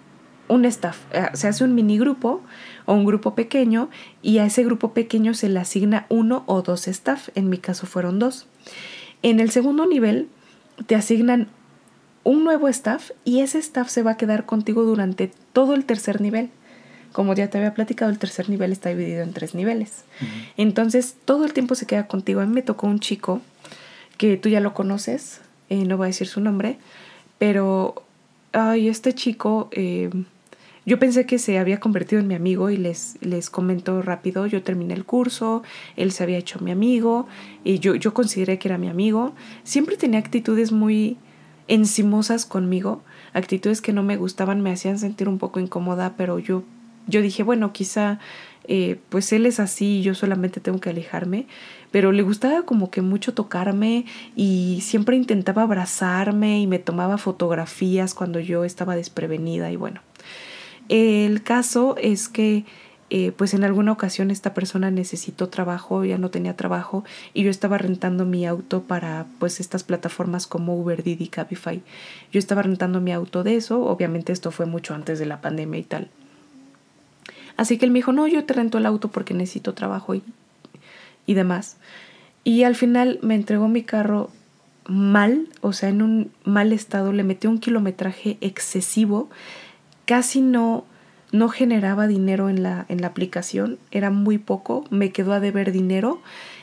[0.48, 2.42] un staff, eh, se hace un mini grupo
[2.88, 3.92] o un grupo pequeño
[4.24, 7.86] y a ese grupo pequeño se le asigna uno o dos staff, en mi caso
[7.86, 8.48] fueron dos.
[9.22, 10.28] En el segundo nivel
[10.88, 11.50] te asignan
[12.26, 16.20] un nuevo staff y ese staff se va a quedar contigo durante todo el tercer
[16.20, 16.50] nivel.
[17.14, 20.04] Como ya te había platicado, el tercer nivel está dividido en tres niveles.
[20.20, 20.52] Uh -huh.
[20.58, 22.42] Entonces, todo el tiempo se queda contigo.
[22.42, 23.42] A mí me tocó un chico
[24.18, 26.78] que tú ya lo conoces, eh, no voy a decir su nombre,
[27.38, 28.04] pero,
[28.54, 30.10] ay, este chico, eh,
[30.86, 34.62] yo pensé que se había convertido en mi amigo y les, les comento rápido, yo
[34.62, 35.64] terminé el curso,
[35.96, 37.28] él se había hecho mi amigo
[37.64, 39.34] y yo, yo consideré que era mi amigo.
[39.64, 41.18] Siempre tenía actitudes muy
[41.67, 43.01] encimosas conmigo,
[43.34, 46.63] actitudes que no me gustaban, me hacían sentir un poco incómoda, pero yo,
[47.08, 48.19] yo dije, bueno, quizá
[48.67, 51.47] eh, pues él es así y yo solamente tengo que alejarme,
[51.91, 58.13] pero le gustaba como que mucho tocarme y siempre intentaba abrazarme y me tomaba fotografías
[58.13, 60.01] cuando yo estaba desprevenida y bueno.
[60.88, 62.65] El caso es que
[63.17, 67.49] eh, pues en alguna ocasión esta persona necesitó trabajo, ya no tenía trabajo y yo
[67.49, 71.82] estaba rentando mi auto para pues estas plataformas como Uber, Didi, Cabify.
[72.34, 75.80] Yo estaba rentando mi auto de eso, obviamente esto fue mucho antes de la pandemia
[75.80, 76.10] y tal.
[77.56, 80.21] Así que él me dijo, no, yo te rento el auto porque necesito trabajo y,
[81.25, 81.78] y demás.
[82.43, 84.30] Y al final me entregó mi carro
[84.89, 89.30] mal, o sea, en un mal estado, le metió un kilometraje excesivo,
[90.04, 90.84] casi no,
[91.38, 95.71] no generaba dinero en la, en la aplicación, era muy poco, me quedó a deber
[95.71, 96.21] dinero,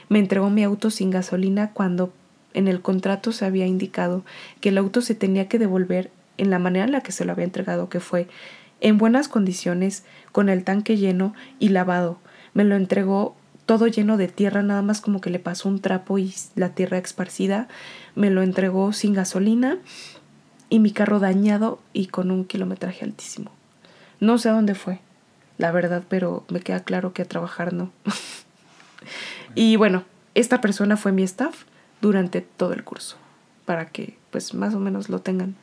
[0.08, 2.12] me entregó mi auto sin gasolina cuando
[2.54, 4.24] en el contrato se había indicado
[4.60, 7.32] que el auto se tenía que devolver en la manera en la que se lo
[7.32, 8.28] había entregado, que fue
[8.80, 12.18] en buenas condiciones, con el tanque lleno y lavado.
[12.52, 16.18] Me lo entregó todo lleno de tierra, nada más como que le pasó un trapo
[16.18, 17.68] y la tierra esparcida.
[18.16, 19.78] Me lo entregó sin gasolina
[20.68, 23.52] y mi carro dañado y con un kilometraje altísimo.
[24.22, 25.00] No sé a dónde fue,
[25.58, 27.90] la verdad, pero me queda claro que a trabajar no.
[29.56, 30.04] y bueno,
[30.36, 31.64] esta persona fue mi staff
[32.00, 33.16] durante todo el curso,
[33.64, 35.56] para que pues más o menos lo tengan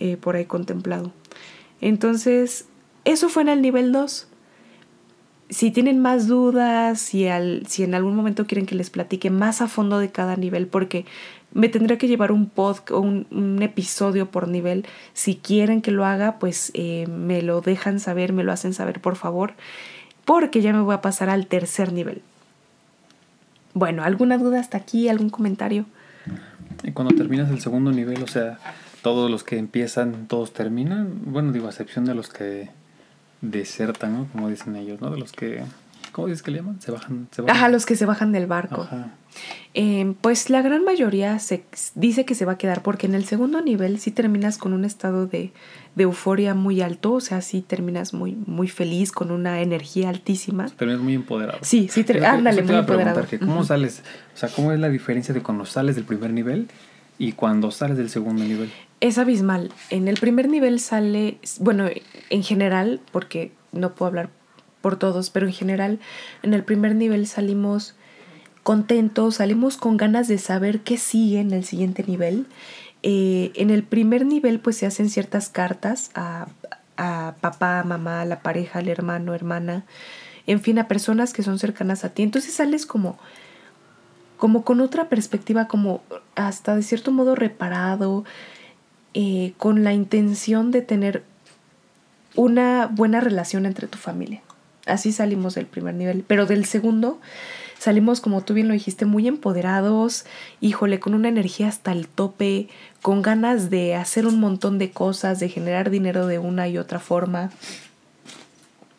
[0.00, 1.12] eh, por ahí contemplado.
[1.80, 2.66] Entonces,
[3.04, 4.26] eso fue en el nivel 2.
[5.50, 9.62] Si tienen más dudas, si, al, si en algún momento quieren que les platique más
[9.62, 11.06] a fondo de cada nivel, porque
[11.54, 14.86] me tendré que llevar un podcast o un, un, episodio por nivel.
[15.12, 19.00] Si quieren que lo haga, pues eh, me lo dejan saber, me lo hacen saber,
[19.00, 19.54] por favor,
[20.24, 22.22] porque ya me voy a pasar al tercer nivel.
[23.74, 25.08] Bueno, ¿alguna duda hasta aquí?
[25.08, 25.86] ¿Algún comentario?
[26.82, 28.58] Y cuando terminas el segundo nivel, o sea,
[29.02, 31.20] todos los que empiezan, todos terminan.
[31.26, 32.70] Bueno, digo, a excepción de los que
[33.40, 34.28] desertan, ¿no?
[34.32, 35.10] Como dicen ellos, ¿no?
[35.10, 35.62] De los que,
[36.12, 36.80] ¿cómo dices que le llaman?
[36.80, 37.28] Se bajan.
[37.30, 37.56] Se bajan.
[37.56, 38.82] Ajá, los que se bajan del barco.
[38.82, 39.12] Ajá.
[39.74, 43.24] Eh, pues la gran mayoría se dice que se va a quedar porque en el
[43.24, 45.52] segundo nivel sí terminas con un estado de,
[45.94, 50.66] de euforia muy alto, o sea, sí terminas muy, muy feliz, con una energía altísima.
[50.66, 51.58] Terminas muy empoderado.
[51.62, 53.26] Sí, sí, te, ándale, muy empoderado.
[53.26, 53.66] Que ¿Cómo uh -huh.
[53.66, 54.02] sales?
[54.34, 56.68] O sea, ¿cómo es la diferencia de cuando sales del primer nivel
[57.18, 58.70] y cuando sales del segundo nivel?
[59.00, 59.72] Es abismal.
[59.88, 61.86] En el primer nivel sale, bueno,
[62.28, 64.28] en general, porque no puedo hablar
[64.82, 66.00] por todos, pero en general,
[66.42, 67.94] en el primer nivel salimos
[68.62, 72.46] contentos, salimos con ganas de saber qué sigue en el siguiente nivel.
[73.02, 76.48] Eh, en el primer nivel pues se hacen ciertas cartas a,
[76.96, 79.84] a papá, mamá, a la pareja, al hermano, hermana,
[80.46, 82.22] en fin, a personas que son cercanas a ti.
[82.22, 83.18] Entonces sales como
[84.42, 86.02] como con otra perspectiva, como
[86.34, 88.24] hasta de cierto modo reparado,
[89.14, 91.22] eh, con la intención de tener
[92.34, 94.42] una buena relación entre tu familia.
[94.86, 97.20] Así salimos del primer nivel, pero del segundo
[97.82, 100.24] salimos, como tú bien lo dijiste, muy empoderados,
[100.60, 102.68] híjole, con una energía hasta el tope,
[103.00, 107.00] con ganas de hacer un montón de cosas, de generar dinero de una y otra
[107.00, 107.50] forma.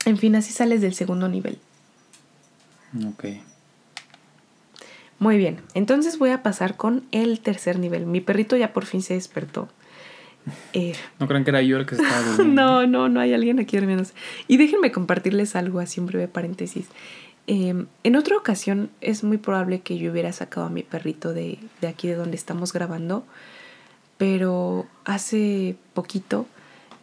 [0.06, 1.60] En fin, así sales del segundo nivel.
[3.08, 3.26] Ok.
[5.20, 8.06] Muy bien, entonces voy a pasar con el tercer nivel.
[8.06, 9.70] Mi perrito ya por fin se despertó.
[10.74, 12.54] Eh, no crean que era yo el que estaba durmiendo.
[12.54, 14.08] no, no, no hay alguien aquí durmiendo.
[14.48, 16.88] Y déjenme compartirles algo, así un breve paréntesis.
[17.46, 21.60] Em, en otra ocasión es muy probable que yo hubiera sacado a mi perrito de,
[21.82, 23.26] de aquí de donde estamos grabando,
[24.18, 26.48] pero hace poquito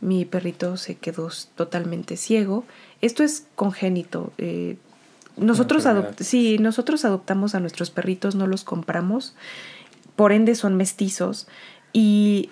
[0.01, 2.65] mi perrito se quedó totalmente ciego.
[3.01, 4.33] Esto es congénito.
[4.39, 4.77] Eh,
[5.37, 5.87] nosotros,
[6.21, 9.35] sí, nosotros adoptamos a nuestros perritos, no los compramos,
[10.17, 11.49] por ende son mestizos
[11.93, 12.51] y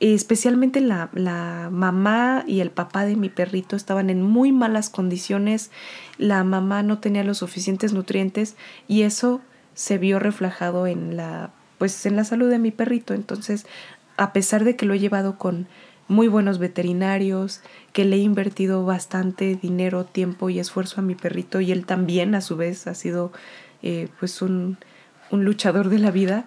[0.00, 5.70] especialmente la, la, mamá y el papá de mi perrito estaban en muy malas condiciones,
[6.18, 8.56] la mamá no tenía los suficientes nutrientes
[8.88, 9.40] y eso
[9.74, 13.66] se vio reflejado en la pues en la salud de mi perrito, entonces
[14.16, 15.66] a pesar de que lo he llevado con
[16.06, 21.60] muy buenos veterinarios, que le he invertido bastante dinero, tiempo y esfuerzo a mi perrito
[21.60, 23.32] y él también a su vez ha sido
[23.82, 24.78] eh, pues un,
[25.30, 26.46] un, luchador de la vida,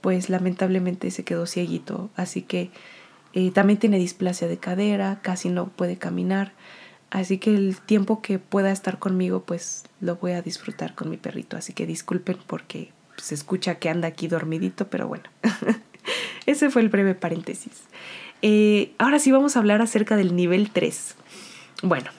[0.00, 2.70] pues lamentablemente se quedó cieguito, así que
[3.32, 6.52] eh, también tiene displasia de cadera, casi no puede caminar,
[7.10, 11.16] así que el tiempo que pueda estar conmigo pues lo voy a disfrutar con mi
[11.16, 15.24] perrito, así que disculpen porque se escucha que anda aquí dormidito, pero bueno,
[16.46, 17.82] ese fue el breve paréntesis.
[18.42, 21.14] Eh, ahora sí vamos a hablar acerca del nivel 3.
[21.82, 22.10] Bueno,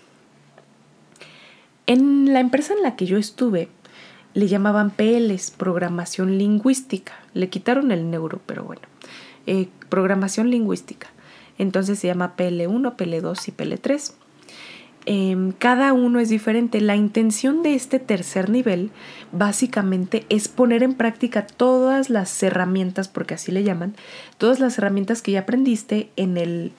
[1.85, 3.69] en la empresa en la que yo estuve
[4.37, 7.13] le llamaban PLs, programación lingüística.
[7.33, 8.83] Le quitaron el neuro, pero bueno,
[9.47, 11.07] eh, programación lingüística.
[11.57, 14.13] Entonces se llama PL1, PL2 y PL3.
[15.07, 16.81] Em, cada uno es diferente.
[16.81, 18.91] La intención de este tercer nivel
[19.31, 23.95] básicamente es poner en práctica todas las herramientas, porque así le llaman,
[24.37, 26.73] todas las herramientas que ya aprendiste en el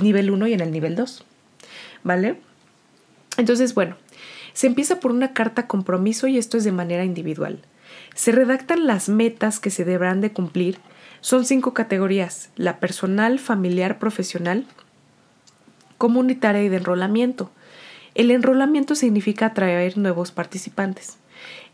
[0.00, 1.26] nivel 1 y en el nivel 2.
[2.04, 2.40] ¿Vale?
[3.36, 3.96] Entonces, bueno,
[4.60, 7.60] se empieza por una carta compromiso y esto es de manera individual.
[8.14, 10.76] Se redactan las metas que se deberán de cumplir.
[11.22, 14.66] Son cinco categorías, la personal, familiar, profesional,
[15.96, 17.50] comunitaria y de enrolamiento.
[18.14, 21.16] El enrolamiento significa atraer nuevos participantes.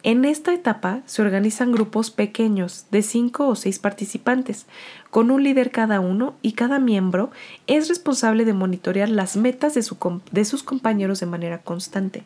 [0.06, 4.66] En esta etapa se organizan grupos pequeños de 5 o 6 participantes,
[5.10, 7.32] con un líder cada uno y cada miembro
[7.66, 9.84] es responsable de monitorear las metas de,
[10.30, 12.22] de, sus compañeros de manera constante.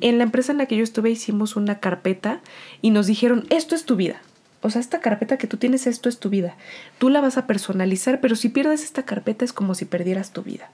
[0.00, 2.40] En la empresa en la que yo estuve hicimos una carpeta
[2.80, 4.20] y nos dijeron, esto es tu vida.
[4.60, 6.56] O sea, esta carpeta que tú tienes, esto es tu vida.
[6.98, 10.42] Tú la vas a personalizar, pero si pierdes esta carpeta es como si perdieras tu
[10.42, 10.70] vida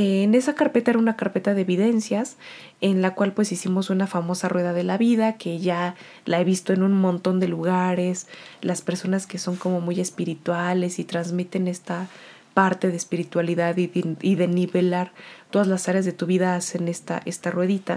[0.00, 2.36] en esa carpeta era una carpeta de evidencias
[2.80, 6.44] en la cual pues hicimos una famosa rueda de la vida que ya la he
[6.44, 8.28] visto en un montón de lugares,
[8.60, 12.06] las personas que son como muy espirituales y transmiten esta
[12.54, 15.10] parte de espiritualidad y de, nivelar
[15.50, 17.96] todas las áreas de tu vida hacen esta, esta ruedita.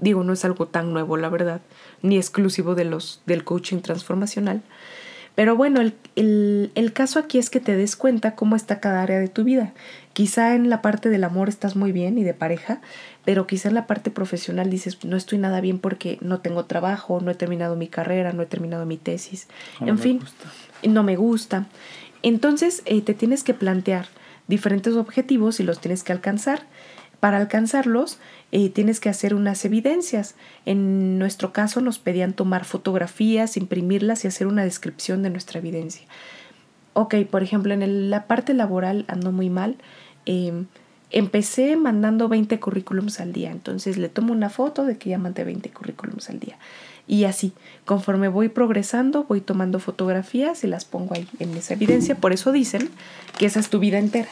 [0.00, 1.62] Digo, no es algo tan nuevo, la verdad,
[2.02, 4.60] ni exclusivo de los, del coaching transformacional,
[5.38, 5.80] pero bueno,
[6.16, 9.72] el, caso aquí es que te des cuenta cómo está cada área de tu vida.
[10.12, 12.80] Quizá en la parte del amor estás muy bien y de pareja,
[13.24, 17.20] pero quizá en la parte profesional dices, no estoy nada bien porque no tengo trabajo,
[17.20, 19.46] no he terminado mi carrera, no he terminado mi tesis.
[19.80, 20.20] en fin,
[20.82, 21.68] no me gusta.
[22.24, 24.06] Entonces eh, te tienes que plantear
[24.48, 26.62] diferentes objetivos y los tienes que alcanzar.
[27.20, 28.18] Para alcanzarlos,
[28.50, 30.34] eh, tienes que hacer unas evidencias.
[30.64, 36.02] En nuestro caso nos pedían tomar fotografías, imprimirlas y hacer una descripción de nuestra evidencia.
[36.94, 39.76] Ok, por ejemplo, en la parte laboral ando muy mal.
[40.24, 40.66] Em,
[41.10, 45.44] empecé mandando 20 currículums al día, entonces le tomo una foto de que ya mandé
[45.44, 46.56] 20 currículums al día.
[47.06, 47.52] Y así,
[47.84, 52.14] conforme voy progresando, voy tomando fotografías y las pongo ahí en esa evidencia.
[52.14, 52.90] Por eso dicen
[53.38, 54.28] que esa es tu vida entera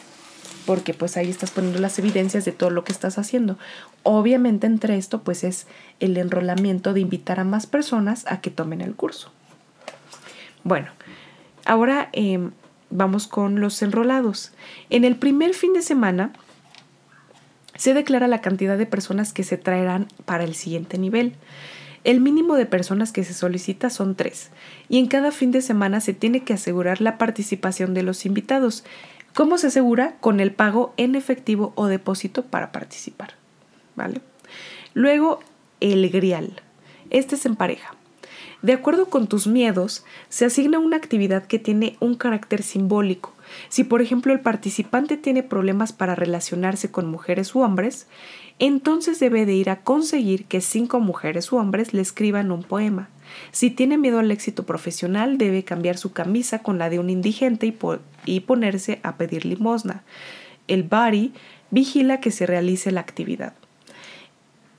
[0.66, 3.56] porque pues ahí estás poniendo las evidencias de todo lo que estás haciendo.
[4.02, 5.66] Obviamente entre esto pues es
[6.00, 9.32] el enrolamiento de invitar a más personas a que tomen el curso.
[10.64, 10.88] Bueno,
[11.64, 12.50] ahora em,
[12.90, 14.52] vamos con los enrolados.
[14.90, 16.32] En el primer fin de semana
[17.76, 21.34] se declara la cantidad de personas que se traerán para el siguiente nivel.
[22.04, 24.50] El mínimo de personas que se solicita son tres,
[24.88, 28.84] y en cada fin de semana se tiene que asegurar la participación de los invitados.
[29.36, 30.16] ¿Cómo se asegura?
[30.20, 33.34] Con el pago en efectivo o depósito para participar.
[33.94, 34.22] ¿Vale?
[34.94, 35.40] Luego,
[35.80, 36.62] el grial.
[37.10, 37.94] Este es en pareja.
[38.62, 43.34] De acuerdo con tus miedos, se asigna una actividad que tiene un carácter simbólico.
[43.68, 48.06] Si por ejemplo el participante tiene problemas para relacionarse con mujeres u hombres,
[48.58, 53.08] entonces debe de ir a conseguir que cinco mujeres u hombres le escriban un poema.
[53.52, 57.74] Si tiene miedo al éxito profesional, debe cambiar su camisa con la de un indigente
[58.24, 60.04] y, ponerse a pedir limosna.
[60.68, 61.32] El bari
[61.70, 63.54] vigila que se realice la actividad.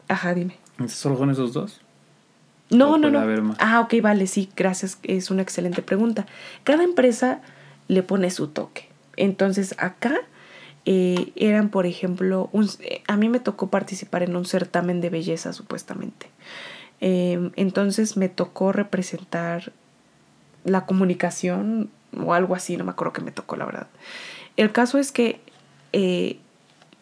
[0.08, 0.56] Ajá, dime.
[0.88, 1.82] ¿Solo son esos dos?
[2.70, 3.56] No, no, no.
[3.60, 5.00] Ah, ok, vale, sí, gracias.
[5.04, 6.26] Es una excelente pregunta.
[6.64, 7.42] Cada empresa
[7.88, 8.90] le pone su toque.
[9.16, 10.16] Entonces, acá
[10.86, 12.50] eh, eran, por ejemplo,
[13.08, 16.28] a mí me tocó participar en un certamen de belleza, supuestamente.
[17.00, 19.72] Em, entonces me tocó representar
[20.64, 23.88] la comunicación o algo así, no me acuerdo que me tocó, la verdad.
[24.56, 25.40] El caso es que
[25.94, 26.40] eh,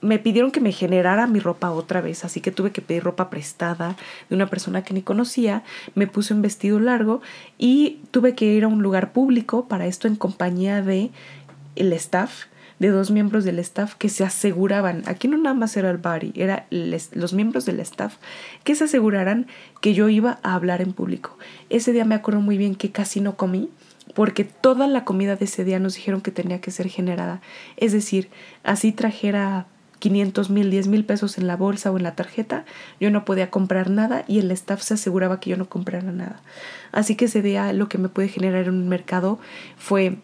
[0.06, 3.30] me pidieron que me generara mi ropa otra vez, así que tuve que pedir ropa
[3.30, 3.96] prestada
[4.30, 5.64] de una persona que ni conocía,
[5.96, 7.22] me puse un vestido largo
[7.58, 11.10] y tuve que ir a un lugar público para esto en compañía de
[11.76, 12.46] el staff
[12.80, 16.34] de dos miembros del staff que se aseguraban, aquí no nada más era el body,
[16.36, 18.18] era los miembros del staff
[18.64, 19.48] que se aseguraran
[19.82, 21.38] que yo iba a hablar en público.
[21.70, 23.70] Ese día me acuerdo muy bien que casi no comí
[24.14, 27.42] porque toda la comida de ese día nos dijeron que tenía que ser generada.
[27.78, 28.30] Es decir,
[28.64, 29.68] así trajera
[30.00, 32.66] 500 mil, 10 mil pesos en la bolsa o en la tarjeta,
[33.00, 36.42] yo no podía comprar nada y el staff se aseguraba que yo no comprara nada.
[36.92, 39.40] Así que ese día lo que me puede generar en un mercado
[39.78, 40.18] fue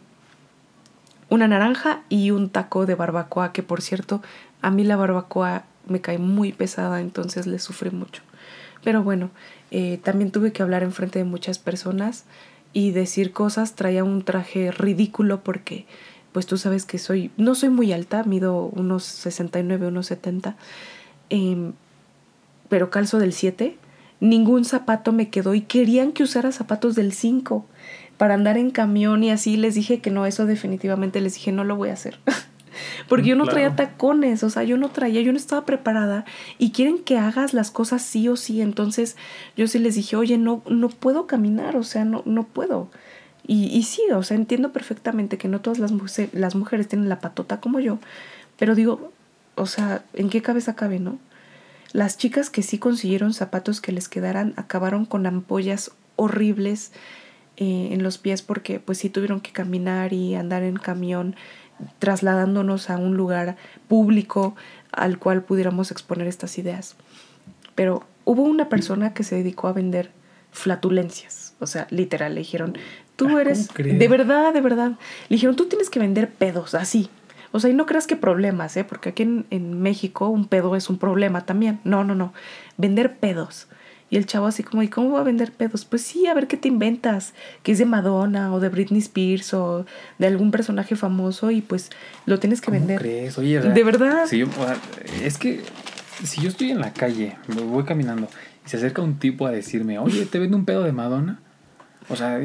[1.30, 4.22] una naranja y un taco de barbacoa, que por cierto,
[4.62, 8.22] a mí la barbacoa me cae muy pesada, entonces le sufrí mucho.
[8.84, 9.30] Pero bueno,
[9.72, 12.26] eh, también tuve que hablar en frente de muchas personas
[12.74, 13.76] y decir cosas.
[13.76, 15.86] Traía un traje ridículo porque,
[16.32, 20.56] pues tú sabes que soy, no soy muy alta, mido unos 69, unos 70,
[21.30, 21.74] em,
[22.70, 23.78] pero calzo del 7.
[24.20, 27.66] Ningún zapato me quedó y querían que usara zapatos del 5
[28.18, 31.64] para andar en camión y así les dije que no, eso definitivamente les dije no
[31.64, 32.20] lo voy a hacer.
[33.10, 36.26] Porque yo no traía tacones, o sea, yo no traía, yo no estaba preparada
[36.58, 38.62] y quieren que hagas las cosas sí o sí.
[38.62, 39.18] Entonces
[39.58, 42.90] yo sí les dije, oye, no, no puedo caminar, o sea, no, no puedo.
[43.46, 45.92] Y, y sí, o sea, entiendo perfectamente que no todas las,
[46.34, 48.00] las mujeres tienen la patota como yo,
[48.58, 49.12] pero digo,
[49.56, 51.20] o sea, ¿en qué cabeza cabe, no?
[51.94, 56.94] Las chicas que sí consiguieron zapatos que les quedaran acabaron con ampollas horribles
[57.58, 61.36] eh, en los pies porque pues sí tuvieron que caminar y andar en camión
[62.00, 64.56] trasladándonos a un lugar público
[64.92, 66.96] al cual pudiéramos exponer estas ideas.
[67.76, 70.12] Pero hubo una persona que se dedicó a vender
[70.52, 72.78] flatulencias, o sea, literal, le dijeron,
[73.22, 74.92] tú ah, eres, de verdad, de verdad,
[75.30, 77.10] le dijeron, tú tienes que vender pedos, así.
[77.52, 78.84] O sea, y no creas que problemas, ¿eh?
[78.84, 81.82] Porque aquí en, en México un pedo es un problema también.
[81.84, 82.34] No, no, no.
[82.78, 83.68] Vender pedos.
[84.10, 85.86] Y el chavo así como, ¿y cómo va a vender pedos?
[85.86, 89.54] Pues sí, a ver qué te inventas, que es de Madonna o de Britney Spears
[89.54, 89.86] o
[90.18, 91.90] de algún personaje famoso y pues
[92.26, 93.00] lo tienes que vender.
[93.00, 93.38] Crees?
[93.38, 94.26] Oye, de verdad.
[95.24, 95.62] es que
[96.24, 98.28] si yo estoy en la calle, voy caminando
[98.66, 101.40] y se acerca un tipo a decirme, oye, ¿te vende un pedo de Madonna?
[102.12, 102.40] O sea,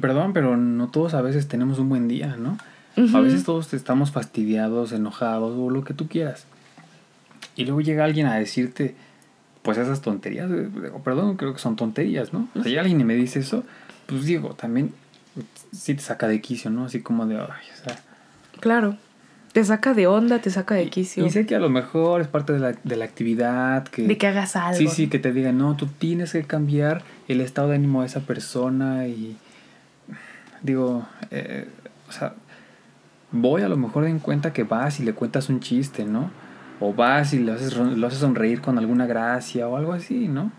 [0.00, 2.58] perdón, pero no todos a veces tenemos un buen día, ¿no?
[3.14, 6.44] A veces todos estamos fastidiados, enojados o lo que tú quieras.
[7.56, 8.94] Y luego llega alguien a decirte,
[9.62, 10.68] pues esas tonterías, eh,
[11.02, 12.48] perdón, creo que son tonterías, ¿no?
[12.54, 13.64] O sea, alguien me dice eso,
[14.06, 14.92] pues digo, también
[15.72, 16.84] sí te saca de quicio, ¿no?
[16.84, 17.98] Así como de, ay, o sea.
[18.60, 18.96] Claro.
[19.52, 21.26] Te saca de onda, te saca de quicio.
[21.26, 23.84] Y, sé que a lo mejor es parte de la, de la actividad.
[23.84, 24.78] Que, de que hagas algo.
[24.78, 28.06] Sí, sí, que te digan, no, tú tienes que cambiar el estado de ánimo de
[28.06, 29.36] esa persona y.
[30.62, 31.66] Digo, eh,
[32.08, 32.34] o sea,
[33.32, 36.30] voy a lo mejor en cuenta que vas y le cuentas un chiste, ¿no?
[36.82, 40.50] o vas y lo haces, lo haces sonreír con alguna gracia o algo así, ¿no?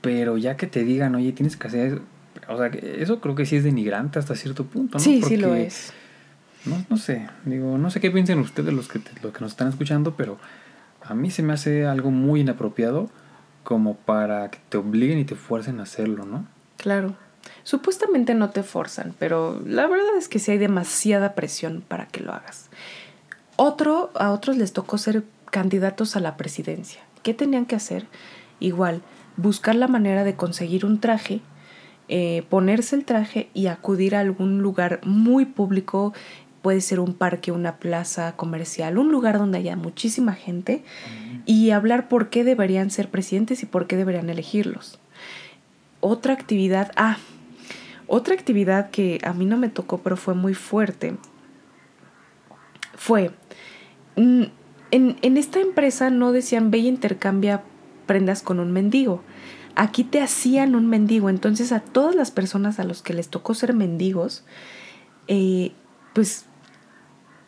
[0.00, 2.00] Pero ya que te digan, oye, tienes que hacer eso,
[2.48, 5.04] o sea, eso creo que sí es denigrante hasta cierto punto, ¿no?
[5.04, 5.92] Sí, sí lo es.
[6.64, 9.68] No, no sé, digo, no sé qué piensen ustedes los que, los que nos están
[9.68, 10.38] escuchando, pero
[11.02, 13.10] a mí se me hace algo muy inapropiado
[13.64, 16.46] como para que te obliguen y te fuercen a hacerlo, ¿no?
[16.76, 17.16] Claro.
[17.64, 22.20] Supuestamente no te forzan, pero la verdad es que sí hay demasiada presión para que
[22.20, 22.70] lo hagas.
[23.56, 27.02] Otro, a otros les tocó ser candidatos a la presidencia.
[27.22, 28.06] ¿Qué tenían que hacer?
[28.58, 29.02] Igual,
[29.36, 31.40] buscar la manera de conseguir un traje,
[32.08, 36.12] eh, ponerse el traje y acudir a algún lugar muy público,
[36.62, 40.84] puede ser un parque, una plaza comercial, un lugar donde haya muchísima gente
[41.44, 44.98] y hablar por qué deberían ser presidentes y por qué deberían elegirlos.
[46.00, 47.18] Otra actividad, ah,
[48.06, 51.16] otra actividad que a mí no me tocó pero fue muy fuerte
[52.94, 53.32] fue
[54.16, 54.44] Mm,
[54.90, 57.62] en, esta empresa no decían ve y intercambia
[58.06, 59.22] prendas con un mendigo.
[59.74, 63.54] Aquí te hacían un mendigo, entonces a todas las personas a los que les tocó
[63.54, 64.44] ser mendigos,
[65.28, 65.72] eh,
[66.14, 66.44] pues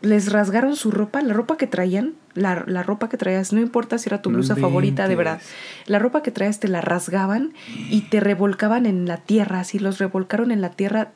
[0.04, 4.08] les rasgaron su ropa, la ropa que traían, la, ropa que traías, no importa si
[4.08, 5.40] era tu blusa favorita, de verdad,
[5.86, 7.52] la ropa que traías te la rasgaban
[7.90, 11.12] y te revolcaban en la tierra, así los revolcaron en la tierra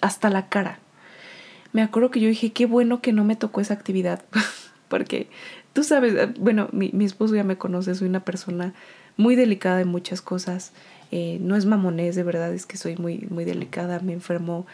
[0.00, 0.78] hasta la cara.
[1.72, 4.22] Me acuerdo que yo dije, qué bueno que no me tocó esa actividad,
[4.88, 5.28] porque
[5.72, 8.74] tú sabes, eh, bueno, mi, esposo ya me conoce, soy una persona
[9.16, 10.72] muy delicada en muchas cosas,
[11.10, 14.66] eh, no es mamonés, de verdad, es que soy muy, muy delicada, me enfermo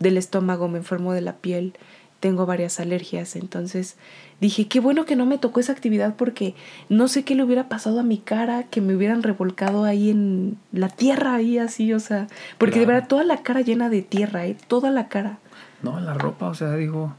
[0.00, 1.74] del estómago, me enfermo de la piel,
[2.20, 3.96] tengo varias alergias, entonces
[4.40, 6.54] dije, qué bueno que no me tocó esa actividad porque
[6.88, 10.58] no sé qué le hubiera pasado a mi cara, que me hubieran revolcado ahí en
[10.70, 14.46] la tierra, ahí así, o sea, porque de verdad toda la cara llena de tierra,
[14.46, 14.56] ¿eh?
[14.68, 15.38] toda la cara.
[15.82, 17.14] No, la ropa, o sea, digo,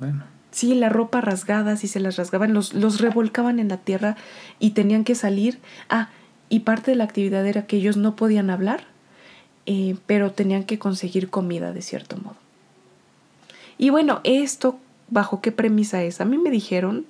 [0.00, 0.24] bueno.
[0.50, 4.16] Sí, la ropa rasgada, si se las rasgaban, los, los revolcaban en la tierra
[4.60, 5.58] y tenían que salir.
[5.90, 6.10] Ah,
[6.48, 8.84] y parte de la actividad era que ellos no podían hablar,
[9.66, 12.43] eh, pero tenían que conseguir comida de cierto modo.
[13.78, 16.20] Y bueno, esto, ¿bajo qué premisa es?
[16.20, 17.06] A mí me dijeron,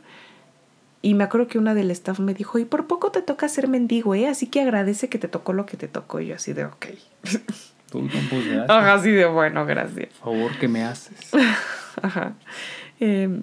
[1.02, 3.68] y me acuerdo que una del staff me dijo, y por poco te toca ser
[3.68, 4.26] mendigo, ¿eh?
[4.26, 6.20] Así que agradece que te tocó lo que te tocó.
[6.20, 6.86] Y yo así de, ok.
[8.68, 10.12] Ajá, así de, bueno, gracias.
[10.14, 11.30] Favor que me haces.
[12.02, 12.34] Ajá.
[12.98, 13.42] Em,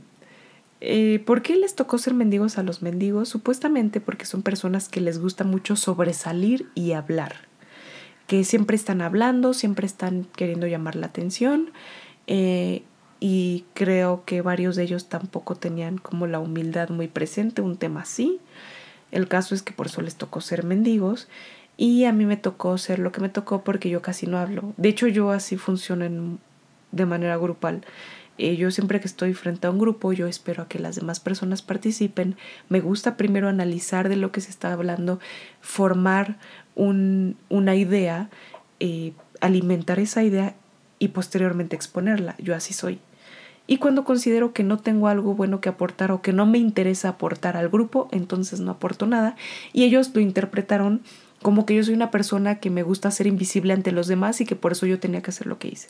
[0.81, 3.29] eh, ¿Por qué les tocó ser mendigos a los mendigos?
[3.29, 7.35] Supuestamente porque son personas que les gusta mucho sobresalir y hablar,
[8.27, 11.69] que siempre están hablando, siempre están queriendo llamar la atención
[12.27, 12.83] eh,
[13.23, 18.01] y creo que varios de ellos tampoco tenían como la humildad muy presente, un tema
[18.01, 18.39] así.
[19.11, 21.27] El caso es que por eso les tocó ser mendigos
[21.77, 24.73] y a mí me tocó ser lo que me tocó porque yo casi no hablo.
[24.77, 26.39] De hecho yo así funciono
[26.91, 27.85] de manera grupal.
[28.39, 31.19] Eh, yo siempre que estoy frente a un grupo, yo espero a que las demás
[31.19, 32.37] personas participen.
[32.69, 35.19] Me gusta primero analizar de lo que se está hablando,
[35.61, 36.37] formar
[36.73, 38.31] un, una idea,
[38.79, 40.55] eh, alimentar esa idea
[40.97, 42.33] y posteriormente exponerla.
[42.39, 42.99] Yo así soy.
[43.67, 47.09] Y cuando considero que no tengo algo bueno que aportar o que no me interesa
[47.09, 49.35] aportar al grupo, entonces no aporto nada.
[49.71, 51.01] Y ellos lo interpretaron
[51.41, 54.45] como que yo soy una persona que me gusta ser invisible ante los demás y
[54.45, 55.89] que por eso yo tenía que hacer lo que hice.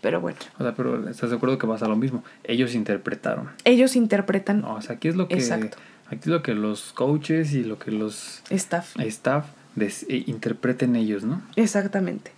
[0.00, 0.38] Pero bueno.
[0.58, 2.24] O sea, pero estás de acuerdo que pasa lo mismo.
[2.44, 3.50] Ellos interpretaron.
[3.64, 4.62] Ellos interpretan.
[4.62, 5.34] No, o sea, aquí es lo que.
[5.34, 5.78] Exacto.
[6.06, 8.42] Aquí es lo que los coaches y lo que los.
[8.50, 8.98] Staff.
[8.98, 9.46] Staff
[9.78, 11.40] eh, interpreten ellos, ¿no?
[11.56, 12.32] Exactamente.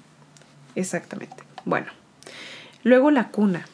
[0.74, 1.36] Exactamente.
[1.64, 1.86] Bueno.
[2.84, 3.66] Luego la cuna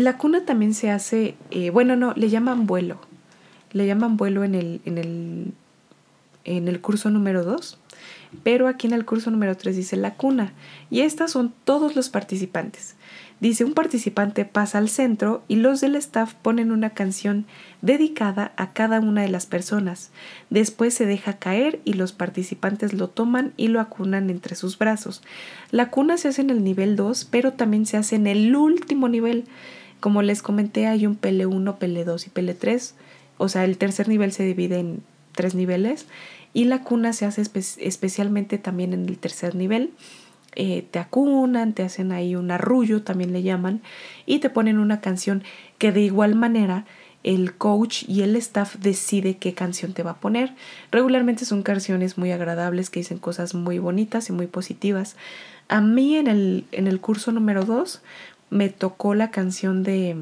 [0.00, 2.98] la cuna también se hace, eh, bueno, no, le llaman vuelo.
[3.72, 5.52] Le llaman vuelo en el, en el,
[6.44, 7.78] en el curso número 2,
[8.42, 10.52] pero aquí en el curso número 3 dice la cuna.
[10.90, 12.96] Y estas son todos los participantes.
[13.42, 17.44] Dice, un participante pasa al centro y los del staff ponen una canción
[17.80, 20.12] dedicada a cada una de las personas.
[20.48, 25.22] Después se deja caer y los participantes lo toman y lo acunan entre sus brazos.
[25.72, 29.08] La cuna se hace en el nivel 2, pero también se hace en el último
[29.08, 29.46] nivel.
[29.98, 32.92] Como les comenté, hay un PL1, PL2 y PL3.
[33.38, 36.06] O sea, el tercer nivel se divide en tres niveles
[36.54, 39.90] y la cuna se hace especialmente también en el tercer nivel.
[40.54, 43.80] Eh, te acunan, te hacen ahí un arrullo, también le llaman,
[44.26, 45.42] y te ponen una canción
[45.78, 46.84] que de igual manera
[47.24, 50.54] el coach y el staff decide qué canción te va a poner.
[50.90, 55.16] Regularmente son canciones muy agradables que dicen cosas muy bonitas y muy positivas.
[55.68, 58.02] A mí en el, en el curso número 2
[58.50, 60.16] me tocó la canción de,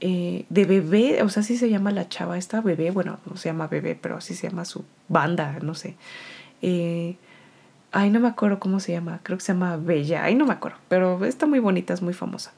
[0.00, 3.48] eh, de bebé, o sea, así se llama la chava esta, bebé, bueno, no se
[3.48, 5.96] llama bebé, pero así se llama su banda, no sé.
[6.62, 7.16] Eh,
[7.92, 9.20] Ay, no me acuerdo cómo se llama.
[9.22, 10.24] Creo que se llama Bella.
[10.24, 10.78] Ay, no me acuerdo.
[10.88, 12.52] Pero está muy bonita, es muy famosa.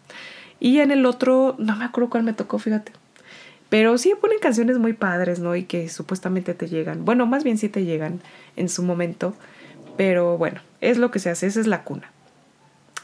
[0.61, 2.93] Y en el otro, no me acuerdo cuál me tocó, fíjate.
[3.69, 5.57] Pero sí ponen canciones muy padres, ¿no?
[5.57, 7.05] Y que supuestamente te llegan.
[7.05, 8.21] Bueno, más bien sí te llegan
[8.57, 9.35] en su momento.
[9.97, 11.47] Pero bueno, es lo que se hace.
[11.47, 12.11] Esa es la cuna.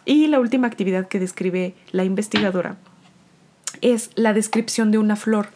[0.05, 2.77] Y la última actividad que describe la investigadora
[3.81, 5.49] es la descripción de una flor.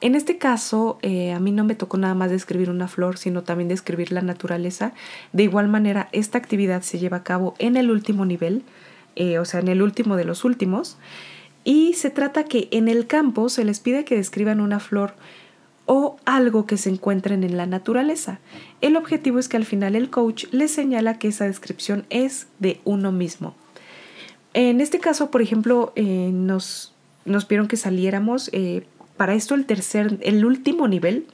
[0.00, 3.42] En este caso, eh, a mí no me tocó nada más describir una flor, sino
[3.42, 4.92] también describir la naturaleza.
[5.32, 8.62] De igual manera, esta actividad se lleva a cabo en el último nivel,
[9.16, 10.98] eh, o sea, en el último de los últimos.
[11.64, 15.14] Y se trata que en el campo se les pide que describan una flor
[15.86, 18.38] o algo que se encuentren en la naturaleza.
[18.80, 22.80] El objetivo es que al final el coach les señala que esa descripción es de
[22.84, 23.56] uno mismo.
[24.54, 26.94] En este caso, por ejemplo, eh, nos,
[27.24, 28.50] nos pidieron que saliéramos
[29.18, 31.26] para esto el tercer, el último nivel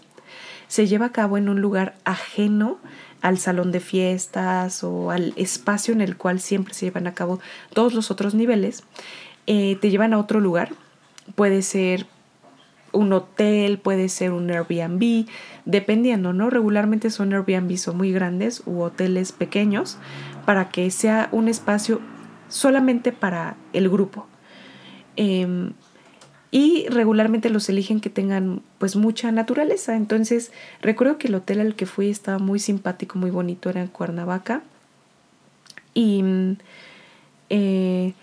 [0.66, 2.78] se lleva a cabo en un lugar ajeno
[3.20, 7.38] al salón de fiestas o al espacio en el cual siempre se llevan a cabo
[7.72, 8.82] todos los otros niveles.
[9.46, 10.70] Eh, te llevan a otro lugar.
[11.34, 12.06] Puede ser
[12.92, 15.26] un hotel, puede ser un Airbnb,
[15.64, 16.50] dependiendo, ¿no?
[16.50, 19.98] Regularmente son Airbnb son muy grandes u hoteles pequeños
[20.44, 22.00] para que sea un espacio
[22.48, 24.26] solamente para el grupo.
[25.16, 25.72] Em,
[26.54, 29.96] y regularmente los eligen que tengan pues mucha naturaleza.
[29.96, 33.88] Entonces recuerdo que el hotel al que fui estaba muy simpático, muy bonito, era en
[33.88, 34.62] Cuernavaca.
[35.94, 36.22] Y
[37.50, 38.14] eh,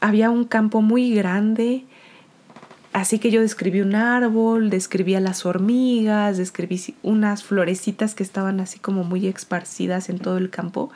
[0.00, 1.82] había un campo muy grande.
[2.92, 8.60] Así que yo describí un árbol, describí a las hormigas, describí unas florecitas que estaban
[8.60, 10.92] así como muy esparcidas en todo el campo.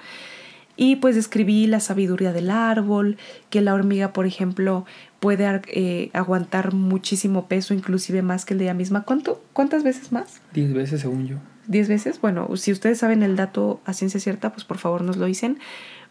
[0.76, 3.16] Y pues describí la sabiduría del árbol,
[3.50, 4.84] que la hormiga, por ejemplo,
[5.20, 9.04] puede eh, aguantar muchísimo peso, inclusive más que el de ella misma.
[9.04, 10.40] ¿Cuánto, ¿Cuántas veces más?
[10.52, 11.36] Diez veces, según yo.
[11.66, 12.20] ¿Diez veces?
[12.20, 15.58] Bueno, si ustedes saben el dato a ciencia cierta, pues por favor nos lo dicen.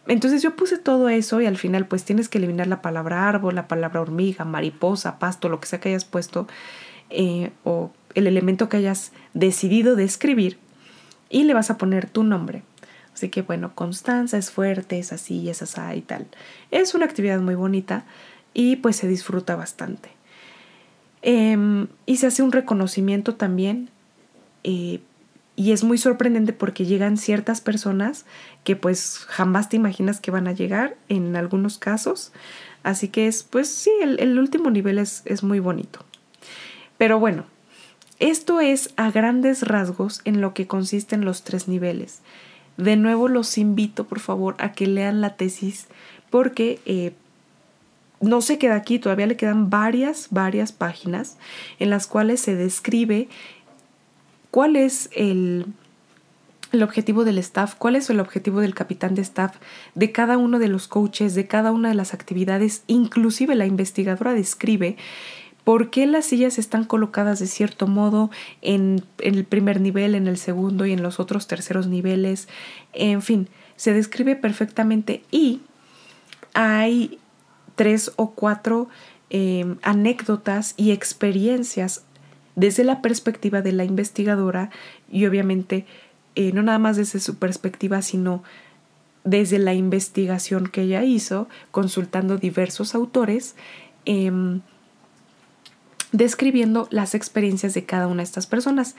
[0.08, 3.56] Entonces yo puse todo eso y al final pues tienes que eliminar la palabra árbol,
[3.56, 6.48] la palabra hormiga, mariposa, pasto, lo que sea que hayas puesto
[7.10, 10.58] eh, o el elemento que hayas decidido describir
[11.30, 12.64] y le vas a poner tu nombre.
[13.14, 16.28] Así que bueno, Constanza es fuerte, es así, es así y tal.
[16.72, 18.06] Es una actividad muy bonita
[18.54, 20.10] y pues se disfruta bastante.
[21.22, 23.90] Em, y se hace un reconocimiento también
[24.64, 25.00] eh,
[25.56, 28.26] y es muy sorprendente porque llegan ciertas personas
[28.64, 32.34] que pues jamás te imaginas que van a llegar en algunos casos.
[32.82, 36.04] Así que es pues sí, el, el último nivel es, es muy bonito.
[36.98, 37.46] Pero bueno,
[38.20, 42.22] esto es a grandes rasgos en lo que consisten los tres niveles.
[42.78, 45.88] De nuevo los invito, por favor, a que lean la tesis
[46.30, 47.14] porque eh,
[48.20, 51.38] no se queda aquí, todavía le quedan varias, varias páginas
[51.80, 53.28] en las cuales se describe
[54.50, 55.68] cuál es el,
[56.72, 59.58] el objetivo del staff, cuál es el objetivo del capitán de staff,
[59.94, 64.34] de cada uno de los coaches, de cada una de las actividades, inclusive la investigadora
[64.34, 64.98] describe
[65.64, 68.30] por qué las sillas están colocadas de cierto modo
[68.62, 72.48] en, el primer nivel, en el segundo y en los otros terceros niveles.
[72.92, 75.62] En fin, se describe perfectamente y
[76.54, 77.18] hay
[77.76, 78.90] tres o cuatro
[79.30, 82.04] em, anécdotas y experiencias
[82.56, 84.70] desde la perspectiva de la investigadora
[85.12, 85.86] y obviamente
[86.36, 88.44] eh, no nada más desde su perspectiva, sino
[89.24, 93.56] desde la investigación que ella hizo, consultando diversos autores.
[94.06, 94.62] Em,
[96.14, 98.96] describiendo las experiencias de cada una de estas personas.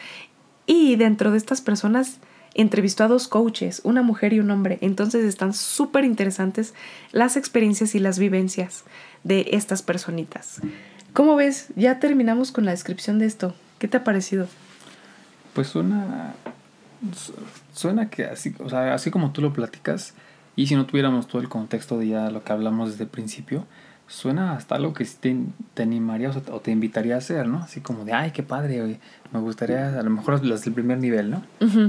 [0.67, 2.19] Y dentro de estas personas
[2.55, 4.79] entrevistó a dos coaches, una mujer y un hombre.
[4.83, 6.75] Entonces están súper interesantes
[7.13, 8.85] las experiencias y las vivencias
[9.23, 10.61] de estas personitas.
[11.15, 11.69] ¿Cómo ves?
[11.77, 13.55] Ya terminamos con la descripción de esto.
[13.79, 14.49] ¿Qué te ha parecido?
[15.55, 16.35] Pues suena.
[17.73, 20.15] Suena que así, o sea, así como tú lo platicas,
[20.57, 23.67] y si no tuviéramos todo el contexto de ya lo que hablamos desde el principio,
[24.07, 25.37] suena hasta algo que te,
[25.75, 27.59] te animaría o te invitaría a hacer, ¿no?
[27.59, 28.99] Así como de, ay, qué padre,
[29.33, 31.43] me gustaría, a lo mejor las del primer nivel, ¿no?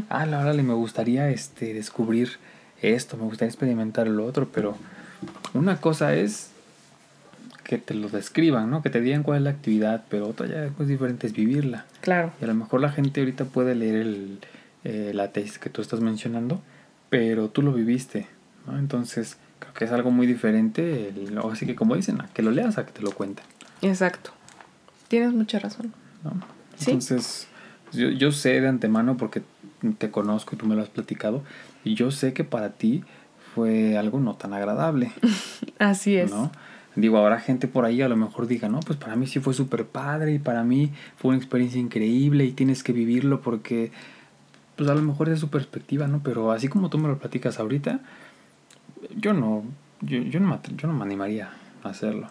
[0.10, 2.38] Ah, la verdad, me gustaría este, descubrir
[2.82, 4.78] esto, me gustaría experimentar lo otro, pero
[5.54, 6.52] una cosa es
[7.64, 8.82] que te lo describan, ¿no?
[8.82, 11.86] Que te digan cuál es la actividad, pero otra ya es diferente es vivirla.
[12.02, 12.32] Claro.
[12.40, 14.40] Y a lo mejor la gente ahorita puede leer el,
[14.84, 16.62] eh, la tesis que tú estás mencionando,
[17.10, 18.28] pero tú lo viviste,
[18.68, 18.78] ¿no?
[18.78, 22.52] Entonces Creo que es algo muy diferente, o así que como dicen, a que lo
[22.52, 23.46] leas, a que te lo cuenten.
[23.82, 24.32] Exacto.
[25.08, 25.94] Tienes mucha razón.
[26.80, 27.48] Entonces,
[27.94, 29.44] yo, yo sé de antemano porque
[29.98, 31.44] te conozco y tú me lo has platicado,
[31.84, 33.04] y yo sé que para ti
[33.54, 35.12] fue algo no tan agradable.
[35.80, 36.32] Así es.
[36.32, 36.52] ¿no?
[36.96, 39.54] Digo, habrá gente por ahí a lo mejor diga, no, pues para mí sí fue
[39.54, 43.92] súper padre y para mí fue una experiencia increíble y tienes que vivirlo porque,
[44.78, 46.22] pues a lo mejor es su perspectiva, ¿no?
[46.24, 48.00] Pero así como tú me lo platicas ahorita,
[49.16, 49.64] yo no,
[50.02, 51.50] yo, yo, no, yo no me animaría
[51.84, 52.30] a hacerlo.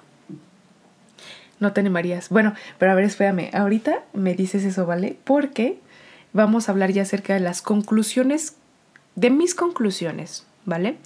[1.61, 2.29] No te animarías.
[2.29, 3.51] Bueno, pero a ver, espérame.
[3.53, 5.17] Ahorita me dices eso, ¿vale?
[5.25, 5.79] Porque
[6.33, 8.57] vamos a hablar ya acerca de las conclusiones,
[9.15, 10.97] de mis conclusiones, ¿vale?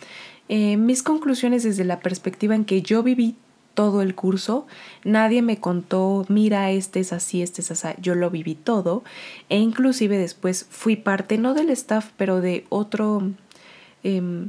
[0.49, 3.37] Eh, mis conclusiones desde la perspectiva en que yo viví
[3.75, 4.67] todo el curso,
[5.05, 9.05] nadie me contó, mira, este es así, este es así, yo lo viví todo
[9.51, 13.31] e inclusive después fui parte, no del staff, pero de otro,
[14.03, 14.49] eh,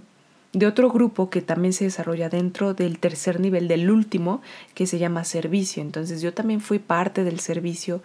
[0.54, 4.42] de otro grupo que también se desarrolla dentro del tercer nivel, del último,
[4.74, 5.82] que se llama servicio.
[5.82, 8.02] Entonces yo también fui parte del servicio,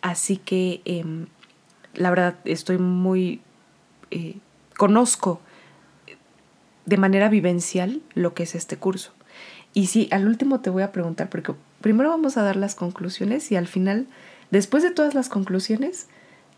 [0.00, 1.26] así que em,
[1.94, 3.40] la verdad estoy muy...
[4.10, 4.36] Eh,
[4.76, 5.40] conozco
[6.86, 9.12] de manera vivencial lo que es este curso.
[9.72, 13.50] Y sí, al último te voy a preguntar, porque primero vamos a dar las conclusiones
[13.50, 14.06] y al final,
[14.50, 16.06] después de todas las conclusiones,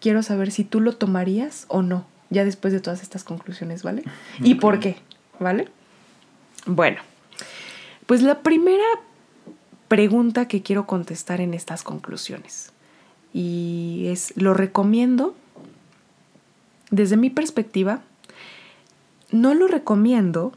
[0.00, 4.04] quiero saber si tú lo tomarías o no, ya después de todas estas conclusiones, ¿vale?
[4.40, 4.96] ¿Y por qué?
[5.38, 5.68] ¿Vale?
[6.66, 7.00] Bueno,
[8.06, 8.84] pues la primera
[9.88, 12.72] pregunta que quiero contestar en estas conclusiones
[13.32, 15.34] y es, lo recomiendo.
[16.90, 18.00] Desde mi perspectiva,
[19.30, 20.52] no lo recomiendo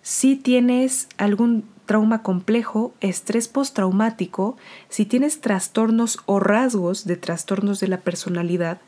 [0.00, 4.56] si tienes algún trauma complejo, estrés postraumático,
[4.88, 8.78] si tienes trastornos o rasgos de trastornos de la personalidad,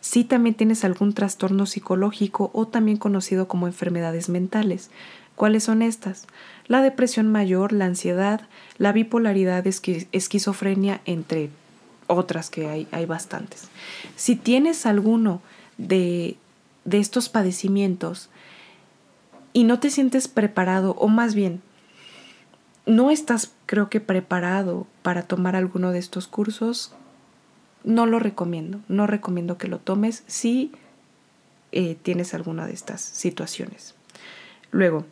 [0.00, 4.90] si también tienes algún trastorno psicológico o también conocido como enfermedades mentales.
[5.34, 6.26] ¿Cuáles son estas?
[6.68, 8.42] La depresión mayor, la ansiedad,
[8.78, 11.50] la bipolaridad, esquizofrenia, entre
[12.06, 13.68] otras que hay, hay bastantes.
[14.14, 15.42] Si tienes alguno
[15.76, 16.36] de,
[16.84, 18.30] de estos padecimientos
[19.52, 21.62] y no te sientes preparado, o más bien,
[22.86, 26.92] no estás creo que preparado para tomar alguno de estos cursos,
[27.82, 28.80] no lo recomiendo.
[28.88, 30.72] No recomiendo que lo tomes si
[31.72, 33.94] eh, tienes alguna de estas situaciones.
[34.70, 35.04] Luego,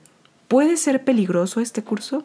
[0.49, 2.25] ¿puede ser peligroso este curso?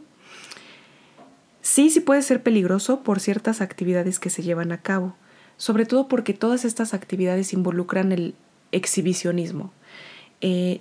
[1.61, 5.15] Sí, sí puede ser peligroso por ciertas actividades que se llevan a cabo,
[5.57, 8.35] sobre todo porque todas estas actividades involucran el
[8.71, 9.73] exhibicionismo.
[10.39, 10.79] Eh,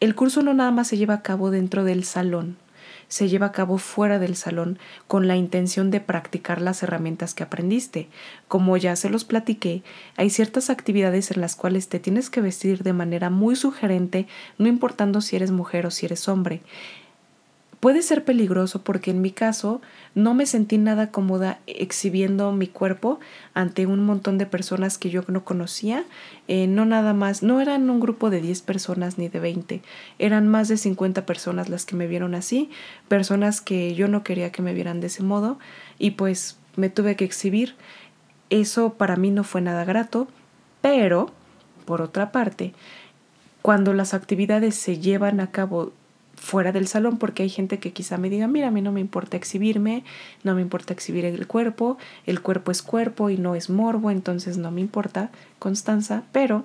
[0.00, 2.56] el curso no nada más se lleva a cabo dentro del salón,
[3.08, 7.42] se lleva a cabo fuera del salón con la intención de practicar las herramientas que
[7.42, 8.08] aprendiste.
[8.48, 9.82] Como ya se los platiqué,
[10.16, 14.26] hay ciertas actividades en las cuales te tienes que vestir de manera muy sugerente,
[14.58, 16.62] no importando si eres mujer o si eres hombre
[17.80, 19.80] puede ser peligroso porque en mi caso
[20.14, 23.20] no me sentí nada cómoda exhibiendo mi cuerpo
[23.54, 26.04] ante un montón de personas que yo no conocía.
[26.48, 29.82] Eh, no nada más, no eran un grupo de 10 personas ni de 20,
[30.18, 32.70] eran más de 50 personas las que me vieron así,
[33.08, 35.58] personas que yo no quería que me vieran de ese modo
[35.98, 37.74] y pues me tuve que exhibir.
[38.48, 40.28] Eso para mí no fue nada grato,
[40.80, 41.32] pero,
[41.84, 42.72] por otra parte,
[43.60, 45.92] cuando las actividades se llevan a cabo
[46.36, 49.00] fuera del salón porque hay gente que quizá me diga, mira, a mí no me
[49.00, 50.04] importa exhibirme,
[50.44, 54.58] no me importa exhibir el cuerpo, el cuerpo es cuerpo y no es morbo, entonces
[54.58, 56.64] no me importa, Constanza, pero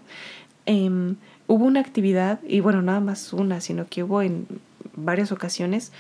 [0.66, 1.16] em,
[1.48, 4.46] hubo una actividad, y bueno, nada más una, sino que hubo en
[4.96, 5.92] varias ocasiones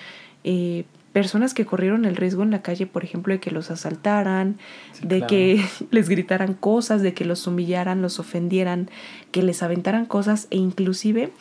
[0.44, 4.58] eh, personas que corrieron el riesgo en la calle, por ejemplo, de que los asaltaran,
[5.02, 8.90] de que les gritaran cosas, de que los humillaran, los ofendieran,
[9.32, 11.32] que les aventaran cosas e inclusive...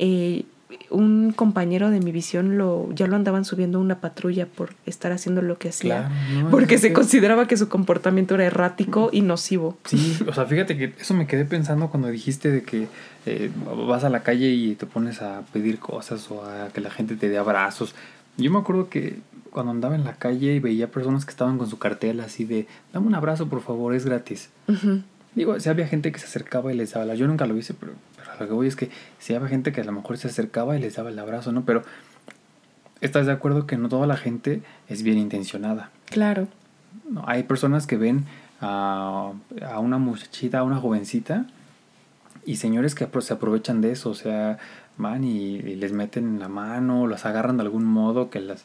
[0.00, 0.44] Eh,
[0.90, 5.12] un compañero de mi visión lo ya lo andaban subiendo a una patrulla por estar
[5.12, 6.10] haciendo lo que hacía
[6.50, 9.78] porque se consideraba que su comportamiento era errático y nocivo.
[9.84, 12.88] Sí o sea fíjate que eso me quedé pensando cuando dijiste de que
[13.26, 13.50] eh,
[13.88, 17.16] vas a la calle y te pones a pedir cosas o a que la gente
[17.16, 17.94] te dé abrazos.
[18.36, 19.18] Yo me acuerdo que
[19.50, 22.66] cuando andaba en la calle y veía personas que estaban con su cartel así de
[22.92, 24.50] dame un abrazo por favor es gratis
[25.34, 27.92] digo si había gente que se acercaba y les daba yo nunca lo hice pero
[28.40, 30.80] lo que voy es que si había gente que a lo mejor se acercaba y
[30.80, 31.64] les daba el abrazo, ¿no?
[31.64, 31.82] Pero
[33.00, 35.90] estás de acuerdo que no toda la gente es bien intencionada.
[36.06, 36.48] Claro.
[37.08, 38.24] No, hay personas que ven
[38.60, 39.32] a,
[39.66, 41.46] a una muchachita, a una jovencita,
[42.48, 44.56] y señores que se aprovechan de eso, o sea,
[44.96, 48.64] van y, les meten la mano, las agarran de algún modo, que las...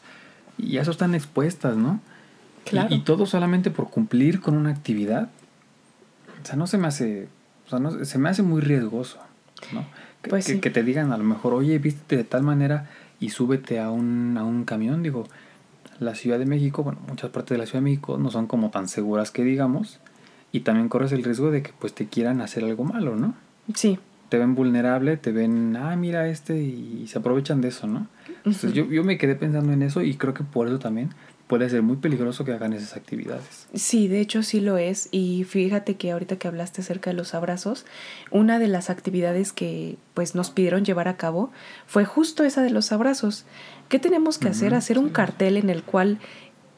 [0.57, 1.99] Y eso están expuestas, ¿no?
[2.63, 2.87] Claro.
[2.91, 5.27] Y, y todo solamente por cumplir con una actividad.
[6.41, 7.27] O sea, no se me hace...
[7.65, 9.19] O sea, no, se me hace muy riesgoso.
[9.71, 9.85] ¿No?
[10.21, 12.89] Que, pues que, te digan a lo mejor, oye, vístete de tal manera
[13.19, 15.03] y súbete a un, a un camión.
[15.03, 15.25] Digo,
[15.99, 18.69] la Ciudad de México, bueno, muchas partes de la Ciudad de México no son como
[18.69, 19.99] tan seguras que digamos.
[20.51, 23.33] Y también corres el riesgo de que pues te quieran hacer algo malo, ¿no?
[23.73, 23.97] Sí.
[24.29, 28.07] Te ven vulnerable, te ven, ah, mira este, y se aprovechan de eso, ¿no?
[28.37, 31.09] Entonces yo, yo me quedé pensando en eso y creo que por eso también
[31.47, 33.67] puede ser muy peligroso que hagan esas actividades.
[33.73, 35.09] Sí, de hecho sí lo es.
[35.11, 37.85] Y fíjate que ahorita que hablaste acerca de los abrazos,
[38.31, 41.51] una de las actividades que pues nos pidieron llevar a cabo
[41.85, 43.45] fue justo esa de los abrazos.
[43.89, 44.73] ¿Qué tenemos que hacer?
[44.73, 46.19] Hacer un cartel en el cual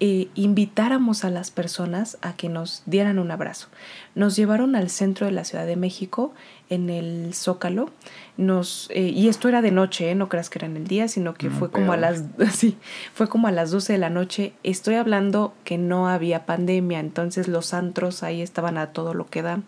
[0.02, 3.70] eh, invitáramos a las personas a que nos dieran un abrazo.
[4.14, 6.34] Nos llevaron al centro de la Ciudad de México,
[6.70, 7.92] en el Zócalo,
[8.38, 10.16] nos, eh, y esto era de noche, ¿eh?
[10.16, 12.24] no creas que era en el día, sino que fue como a las
[12.54, 12.78] sí,
[13.14, 14.54] fue como a las 12 de la noche.
[14.64, 19.42] Estoy hablando que no había pandemia, entonces los antros ahí estaban a todo lo que
[19.42, 19.62] da.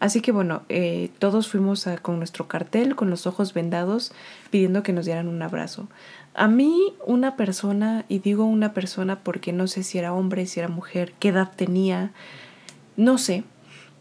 [0.00, 0.62] Así que bueno,
[1.18, 4.12] todos fuimos con nuestro cartel, con los ojos vendados,
[4.50, 5.88] pidiendo que nos dieran un abrazo.
[6.34, 10.60] A mí una persona, y digo una persona porque no sé si era hombre, si
[10.60, 12.12] era mujer, qué edad tenía,
[12.96, 13.42] no sé,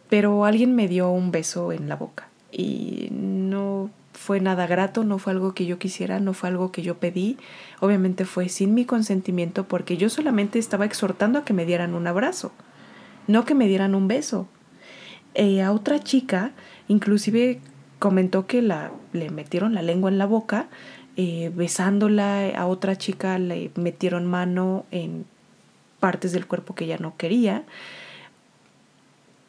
[0.08, 2.27] pero alguien me dio un beso en la boca
[2.58, 6.82] y no fue nada grato, no fue algo que yo quisiera, no fue algo que
[6.82, 7.38] yo pedí,
[7.80, 12.08] obviamente fue sin mi consentimiento porque yo solamente estaba exhortando a que me dieran un
[12.08, 12.52] abrazo,
[13.28, 14.48] no que me dieran un beso.
[15.36, 16.52] Eh, a otra chica,
[16.88, 17.62] inclusive
[18.00, 20.68] comentó que la, le metieron la lengua en la boca,
[21.16, 25.26] eh, besándola a otra chica le metieron mano en
[26.00, 27.64] partes del cuerpo que ella no quería.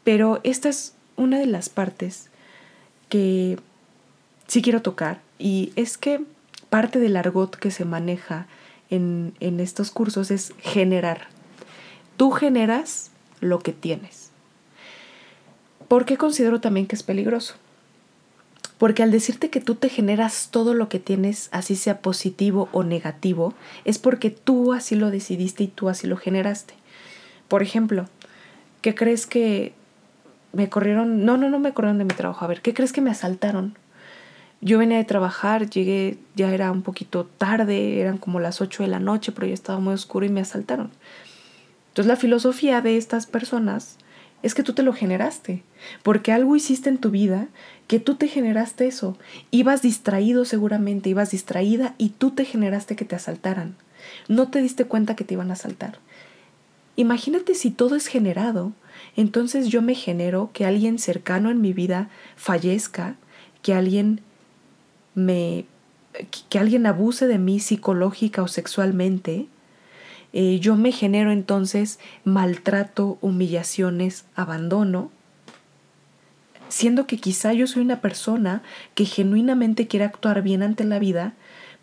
[0.05, 2.28] Pero esta es una de las partes
[3.09, 3.59] que
[4.47, 6.21] sí quiero tocar y es que
[6.71, 8.47] parte del argot que se maneja
[8.91, 11.29] en, en estos cursos es generar.
[12.17, 14.31] Tú generas lo que tienes.
[15.87, 17.55] ¿Por qué considero también que es peligroso?
[18.79, 22.85] Porque al decirte que tú te generas todo lo que tienes, así sea positivo o
[22.85, 23.55] negativo,
[23.85, 26.75] es porque tú así lo decidiste y tú así lo generaste.
[27.49, 28.07] Por ejemplo,
[28.83, 29.73] ¿qué crees que
[30.53, 31.25] me corrieron?
[31.25, 32.45] No, no, no me corrieron de mi trabajo.
[32.45, 33.77] A ver, ¿qué crees que me asaltaron?
[34.61, 38.89] Yo venía de trabajar, llegué, ya era un poquito tarde, eran como las 8 de
[38.89, 40.91] la noche, pero ya estaba muy oscuro y me asaltaron.
[41.89, 43.99] Entonces la filosofía de estas personas
[44.43, 45.63] es que tú te lo generaste,
[46.03, 47.49] porque algo hiciste en tu vida
[47.87, 49.17] que tú te generaste eso.
[49.51, 53.75] Ibas distraído seguramente, ibas distraída y tú te generaste que te asaltaran.
[54.29, 55.99] No te diste cuenta que te iban a asaltar.
[56.97, 58.73] Imagínate si todo es generado,
[59.17, 63.17] entonces yo me genero que alguien cercano en mi vida fallezca,
[63.63, 64.21] que alguien
[65.15, 65.67] me
[66.51, 69.47] que alguien abuse de mí psicológica o sexualmente,
[70.33, 75.11] eh, yo me genero entonces maltrato, humillaciones, abandono,
[76.69, 78.63] siendo que quizá yo soy una persona
[78.95, 81.35] que genuinamente quiere actuar bien ante la vida,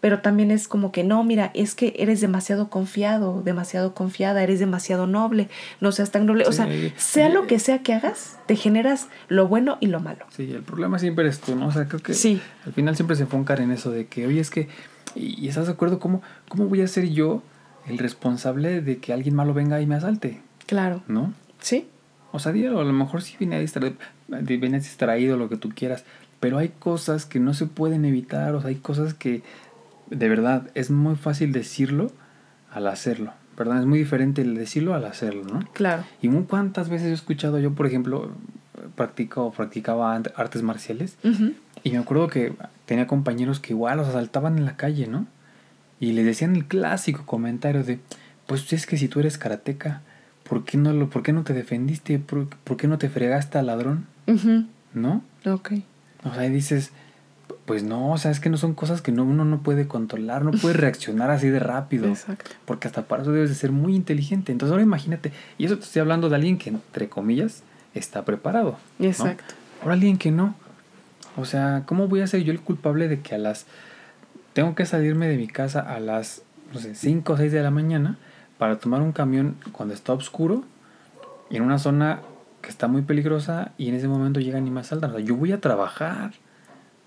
[0.06, 4.60] pero también es como que no, mira, es que eres demasiado confiado, demasiado confiada, eres
[4.60, 5.50] demasiado noble,
[5.82, 6.46] no seas tan noble.
[6.46, 10.28] o sea, sea lo que sea que hagas, te generas lo bueno y lo malo.
[10.30, 11.70] Sí, el problema siempre eres tú, ¿no?
[11.70, 12.40] O sea, creo que sí.
[12.68, 14.68] al final siempre se enfocan en eso de que, oye, es que,
[15.16, 15.98] ¿y estás de acuerdo?
[15.98, 17.42] ¿Cómo, cómo voy a ser yo
[17.88, 20.40] el responsable de que alguien malo venga y me asalte?
[20.68, 21.02] Claro.
[21.08, 21.34] ¿No?
[21.62, 21.88] Sí.
[22.32, 23.96] O sea, a lo mejor sí viene distraído,
[24.28, 26.06] vienes distraído, lo que tú quieras,
[26.40, 29.42] pero hay cosas que no se pueden evitar, o sea, hay cosas que
[30.10, 32.12] de verdad, es muy fácil decirlo
[32.72, 33.80] al hacerlo, ¿verdad?
[33.80, 35.60] Es muy diferente el decirlo al hacerlo, ¿no?
[35.74, 36.04] Claro.
[36.22, 38.32] Y muy cuántas veces he escuchado yo, por ejemplo,
[38.96, 41.18] practico, practicaba artes marciales
[41.84, 42.54] y me acuerdo que
[42.86, 45.28] tenía compañeros que igual los asaltaban en la calle, ¿no?
[46.00, 48.00] Y le decían el clásico comentario de,
[48.48, 50.02] pues es que si tú eres karateca,
[50.48, 52.20] ¿por qué no, lo, por qué no te defendiste?
[52.20, 52.48] ¿Por,
[52.78, 54.06] qué no te fregaste al ladrón?
[54.94, 55.24] ¿No?
[55.46, 55.74] Ok.
[56.24, 56.92] O sea, dices,
[57.66, 60.44] pues no, o sea, es que no son cosas que no, uno no puede controlar,
[60.44, 62.08] no puede reaccionar así de rápido.
[62.08, 62.52] Exacto.
[62.66, 64.52] Porque hasta para eso debes de ser muy inteligente.
[64.52, 68.78] Entonces ahora imagínate, y eso te estoy hablando de alguien que, entre comillas, está preparado.
[69.00, 69.56] Exacto.
[69.82, 70.56] Ahora alguien que no.
[71.38, 73.66] O sea, ¿cómo voy a ser yo el culpable de que a las...
[74.54, 76.44] Tengo que salirme de mi casa a las,
[76.74, 78.18] no sé, 5 o 6 de la mañana
[78.58, 80.64] para tomar un camión cuando está oscuro
[81.50, 82.22] y en una zona
[82.62, 85.12] que está muy peligrosa y en ese momento llegan y me asaltan.
[85.12, 86.32] O sea, yo voy a trabajar.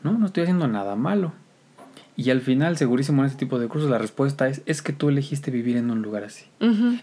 [0.02, 1.32] No, no estoy haciendo nada malo.
[2.16, 5.08] Y al final, segurísimo en este tipo de cursos, la respuesta es, es que tú
[5.08, 6.46] elegiste vivir en un lugar así.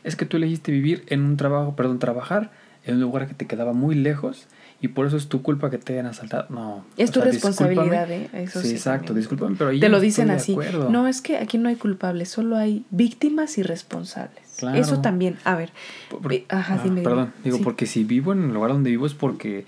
[0.03, 2.51] Es que tú elegiste vivir en un trabajo, perdón, trabajar
[2.85, 4.45] en un lugar que te quedaba muy lejos
[4.81, 6.47] y por eso es tu culpa que te hayan asaltado.
[6.49, 6.85] No.
[6.97, 8.29] Es tu responsabilidad, ¿eh?
[8.33, 10.57] Eso sí, exacto, discúlpame, pero ahí Te lo dicen así.
[10.89, 14.63] No, es que aquí no hay culpables, solo hay víctimas y responsables.
[14.73, 15.71] Eso también, a ver.
[16.49, 19.65] ajá, ah, Perdón, digo, porque si vivo en el lugar donde vivo es porque,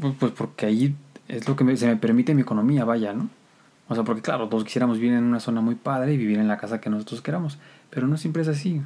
[0.00, 0.94] pues, pues porque ahí
[1.28, 3.28] es lo que se me permite mi economía, vaya, ¿no?
[3.88, 6.48] O sea, porque claro, todos quisiéramos vivir en una zona muy padre y vivir en
[6.48, 7.58] la casa que nosotros queramos,
[7.90, 8.82] pero no siempre es así.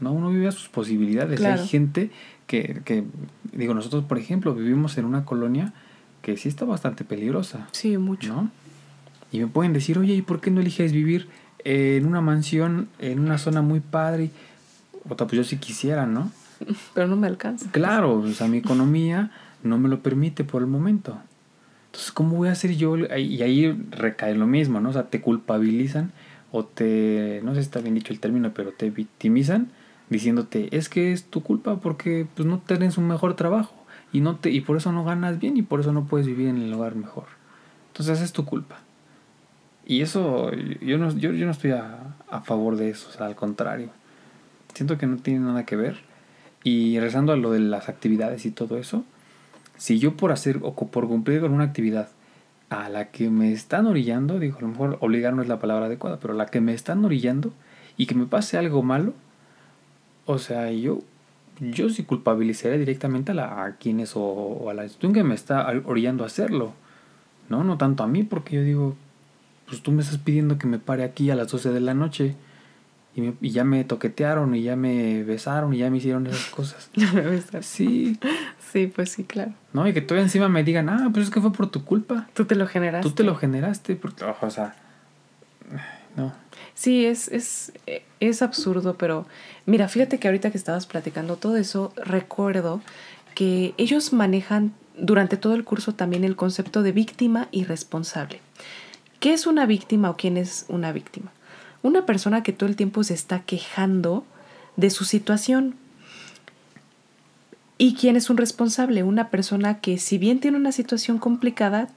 [0.00, 0.12] ¿no?
[0.12, 1.40] Uno vive a sus posibilidades.
[1.40, 2.10] Hay gente
[2.46, 3.04] que, que,
[3.52, 5.72] digo, nosotros, por ejemplo, vivimos en una colonia
[6.22, 7.68] que sí está bastante peligrosa.
[7.72, 8.34] Sí, mucho.
[8.34, 8.50] ¿no?
[9.30, 11.28] Y me pueden decir, oye, ¿y por qué no eliges vivir
[11.64, 14.30] en una mansión, en una zona muy padre?
[15.08, 16.32] O pues yo sí quisiera, ¿no?
[16.94, 17.70] Pero no me alcanza.
[17.70, 19.30] Claro, o sea, mi economía
[19.62, 21.18] no me lo permite por el momento.
[21.94, 22.96] Entonces, ¿cómo voy a hacer yo?
[22.98, 24.88] Y ahí recae lo mismo, ¿no?
[24.88, 26.10] O sea, te culpabilizan
[26.50, 29.68] o te, no sé si está bien dicho el término, pero te victimizan
[30.10, 33.76] diciéndote, es que es tu culpa porque pues no tienes un mejor trabajo
[34.12, 36.48] y, no te, y por eso no ganas bien y por eso no puedes vivir
[36.48, 37.26] en el lugar mejor.
[37.92, 38.80] Entonces es tu culpa.
[39.86, 43.26] Y eso, yo no, yo, yo no estoy a, a favor de eso, o sea,
[43.26, 43.90] al contrario.
[44.74, 46.00] Siento que no tiene nada que ver.
[46.64, 49.04] Y rezando a lo de las actividades y todo eso,
[49.76, 52.08] si yo por hacer o por cumplir con una actividad
[52.70, 55.86] a la que me están orillando, digo, a lo mejor obligar no es la palabra
[55.86, 57.52] adecuada, pero a la que me están orillando
[57.96, 59.12] y que me pase algo malo,
[60.26, 61.00] o sea, yo,
[61.60, 65.66] yo sí culpabilizaría directamente a, la, a quienes o, a la institución que me está
[65.84, 66.72] orillando a hacerlo.
[67.48, 68.96] No, no tanto a mí, porque yo digo,
[69.66, 72.34] pues tú me estás pidiendo que me pare aquí a las 12 de la noche
[73.16, 76.90] y, ya me toquetearon y ya me besaron y ya me hicieron esas cosas.
[77.60, 78.18] Sí.
[78.72, 79.52] Sí, pues sí, claro.
[79.72, 82.28] No, y que todavía encima me digan, ah, pues es que fue por tu culpa.
[82.34, 83.08] Tú te lo generaste.
[83.08, 84.74] Tú te lo generaste, porque, o sea,
[86.16, 86.32] no.
[86.74, 87.72] Sí, es, es,
[88.18, 89.26] es absurdo, pero
[89.64, 92.80] mira, fíjate que ahorita que estabas platicando todo eso, recuerdo
[93.36, 98.40] que ellos manejan durante todo el curso también el concepto de víctima y responsable.
[99.20, 101.30] ¿Qué es una víctima o quién es una víctima?
[101.84, 104.24] Una persona que todo el tiempo se está quejando
[104.76, 105.74] de su situación.
[107.76, 109.02] ¿Y quién es un responsable?
[109.02, 111.90] Una persona que si bien tiene una situación complicada,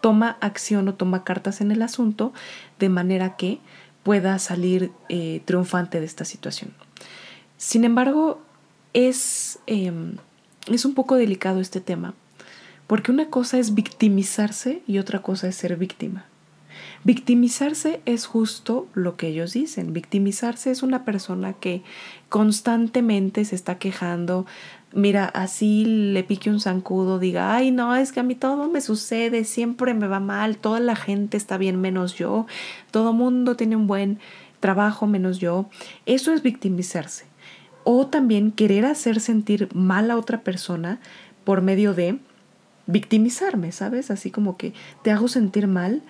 [0.00, 2.32] toma acción o toma cartas en el asunto
[2.80, 3.60] de manera que
[4.02, 6.72] pueda salir eh, triunfante de esta situación.
[7.56, 8.42] Sin embargo,
[8.94, 10.16] es, em,
[10.66, 12.14] es un poco delicado este tema,
[12.88, 16.24] porque una cosa es victimizarse y otra cosa es ser víctima.
[17.02, 19.94] Victimizarse es justo lo que ellos dicen.
[19.94, 21.82] Victimizarse es una persona que
[22.28, 24.44] constantemente se está quejando.
[24.92, 28.82] Mira, así le pique un zancudo, diga, ay, no, es que a mí todo me
[28.82, 32.46] sucede, siempre me va mal, toda la gente está bien menos yo,
[32.90, 34.18] todo mundo tiene un buen
[34.58, 35.70] trabajo menos yo.
[36.04, 37.24] Eso es victimizarse.
[37.84, 41.00] O también querer hacer sentir mal a otra persona
[41.44, 42.18] por medio de
[42.86, 44.10] victimizarme, ¿sabes?
[44.10, 46.02] Así como que te hago sentir mal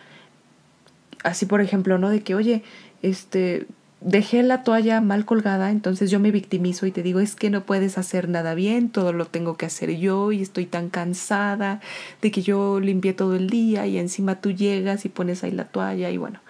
[1.22, 2.10] así por ejemplo, ¿no?
[2.10, 2.62] De que, oye,
[3.02, 3.66] este,
[4.00, 7.64] dejé la toalla mal colgada, entonces yo me victimizo y te digo, es que no
[7.64, 11.80] puedes hacer nada bien, todo lo tengo que hacer yo y estoy tan cansada
[12.22, 15.64] de que yo limpié todo el día y encima tú llegas y pones ahí la
[15.64, 16.40] toalla y bueno,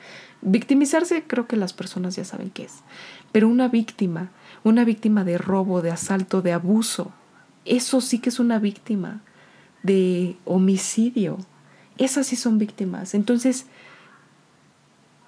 [0.42, 2.74] victimizarse creo que las personas ya saben qué es,
[3.32, 4.30] pero una víctima,
[4.62, 7.12] una víctima de robo, de asalto, de abuso,
[7.64, 9.22] eso sí que es una víctima
[9.82, 11.38] de homicidio,
[11.98, 13.66] esas sí son víctimas, entonces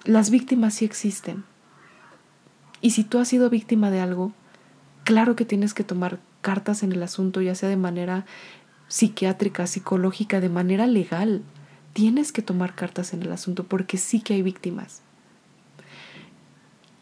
[0.05, 1.43] las víctimas sí existen.
[2.81, 4.33] Y si tú has sido víctima de algo,
[5.03, 8.25] claro que tienes que tomar cartas en el asunto, ya sea de manera
[8.89, 11.41] psiquiátrica, psicológica, de manera legal.
[11.93, 15.01] Tienes que tomar cartas en el asunto porque sí que hay víctimas.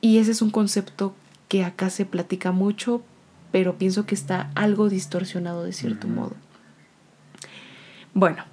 [0.02, 1.16] Y ese es un concepto
[1.48, 3.04] que acá se platica mucho,
[3.52, 6.36] pero pienso que está algo distorsionado de cierto modo.
[8.14, 8.44] Bueno,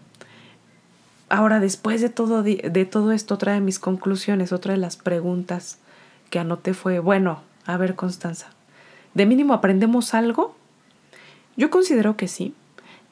[1.29, 5.79] Ahora, después de todo, de todo esto, otra de mis conclusiones, otra de las preguntas
[6.31, 8.49] que anoté fue, bueno, a ver, Constanza,
[9.15, 10.55] ¿de mínimo aprendemos algo?
[11.57, 12.55] Yo considero que sí.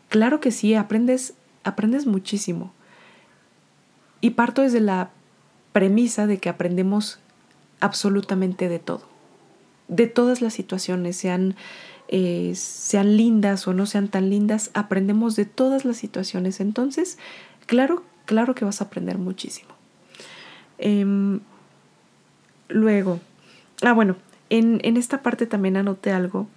[0.09, 2.73] Claro que sí, aprendes, aprendes muchísimo.
[4.21, 5.11] Y parto desde la
[5.73, 7.19] premisa de que aprendemos
[7.81, 9.03] absolutamente de todo.
[9.89, 11.55] De todas las situaciones, sean,
[12.09, 16.61] eh, sean lindas o no sean tan lindas, aprendemos de todas las situaciones.
[16.61, 17.19] Entonces,
[17.67, 19.71] Claro, claro que vas a aprender muchísimo.
[20.79, 21.41] Em,
[22.69, 23.21] luego,
[23.83, 24.17] ah, bueno,
[24.51, 26.49] en, en esta parte también anoté algo.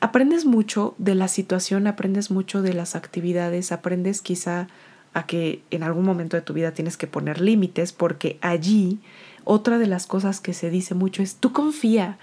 [0.00, 4.68] Aprendes mucho de la situación, aprendes mucho de las actividades, aprendes quizá
[5.14, 9.00] a que en algún momento de tu vida tienes que poner límites, porque allí
[9.44, 12.18] otra de las cosas que se dice mucho es, tú confía,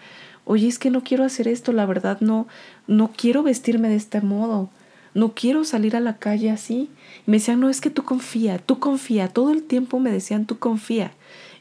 [0.46, 2.48] oye, es que no quiero hacer esto, la verdad no,
[2.86, 4.70] no quiero vestirme de este modo,
[5.16, 6.92] no quiero salir a la calle así.
[7.26, 9.28] Me decían, no, es que tú confía, tú confía.
[9.28, 11.12] Todo el tiempo me decían, tú confía.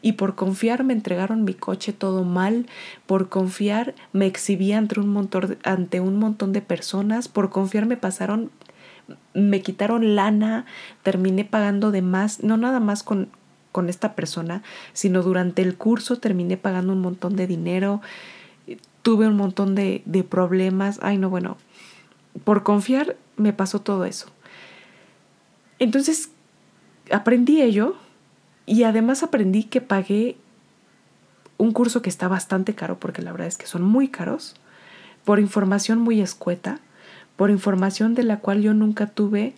[0.02, 2.66] Y por confiar me entregaron mi coche todo mal,
[3.06, 7.96] por confiar me exhibí ante un montón, ante un montón de personas, por confiar me
[7.96, 8.50] pasaron,
[9.32, 10.66] me quitaron lana,
[11.04, 13.28] terminé pagando de más, no nada más con,
[13.70, 18.00] con esta persona, sino durante el curso terminé pagando un montón de dinero,
[19.02, 21.58] tuve un montón de, de problemas, ay no, bueno,
[22.42, 24.31] por confiar me pasó todo eso.
[25.82, 26.28] Entonces,
[27.10, 27.96] aprendí ello
[28.66, 30.36] y además aprendí que pagué
[31.58, 34.54] un curso que está bastante caro, porque la verdad es que son muy caros,
[35.24, 36.78] por información muy escueta,
[37.34, 39.54] por información de la cual yo nunca tuve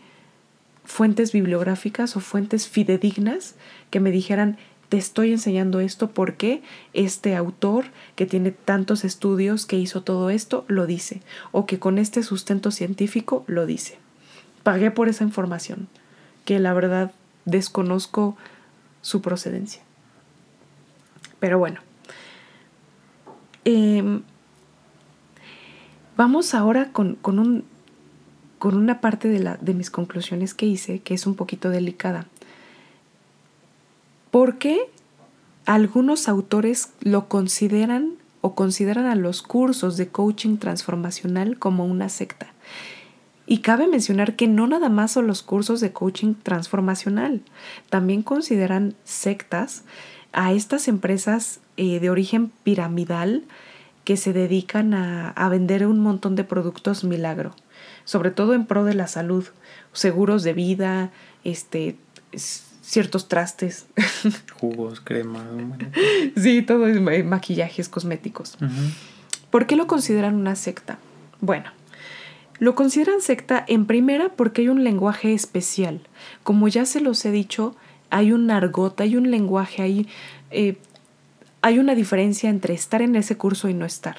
[0.87, 3.55] fuentes bibliográficas o fuentes fidedignas
[3.91, 4.57] que me dijeran,
[4.89, 6.63] te estoy enseñando esto porque
[6.95, 7.85] este autor
[8.17, 11.21] que tiene tantos estudios, que hizo todo esto, lo dice,
[11.53, 13.99] o que con este sustento científico lo dice.
[14.63, 15.89] Pagué por esa información,
[16.45, 17.13] que la verdad
[17.45, 18.37] desconozco
[19.03, 19.83] su procedencia.
[21.41, 21.81] Pero bueno,
[23.65, 24.23] em,
[26.17, 27.65] vamos ahora con, un,
[28.59, 32.27] con una parte de, la, de mis conclusiones que hice, que es un poquito delicada.
[34.31, 34.91] ¿Por qué
[35.67, 42.54] algunos autores lo consideran o consideran a los cursos de coaching transformacional como una secta?
[43.47, 47.43] Y cabe mencionar que no nada más son los cursos de coaching transformacional,
[47.91, 49.85] también consideran sectas
[50.33, 53.45] a estas empresas eh, de origen piramidal
[54.05, 57.55] que se dedican a, a, vender un montón de productos milagro,
[58.05, 59.45] sobre todo en pro de la salud,
[59.93, 61.11] seguros de vida,
[61.43, 61.97] este,
[62.85, 63.87] ciertos trastes.
[64.61, 65.45] Jugos, crema.
[66.37, 68.57] sí, todo es maquillajes cosméticos.
[69.51, 70.99] ¿Por qué lo consideran una secta?
[71.41, 71.71] Bueno,
[72.59, 76.01] Lo consideran secta en primera porque hay un lenguaje especial.
[76.43, 77.75] Como ya se los he dicho,
[78.11, 80.09] hay un argot, hay un lenguaje, hay,
[80.51, 80.77] eh,
[81.63, 84.17] hay una diferencia entre estar en ese curso y no estar.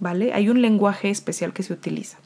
[0.00, 0.32] ¿Vale?
[0.32, 2.18] Hay un lenguaje especial que se utiliza.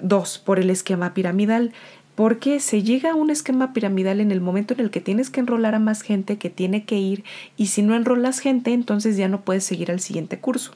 [0.00, 1.72] Dos, por el esquema piramidal
[2.14, 5.40] porque se llega a un esquema piramidal en el momento en el que tienes que
[5.40, 7.24] enrolar a más gente que tiene que ir
[7.56, 10.72] y si no enrolas gente entonces ya no puedes seguir al siguiente curso.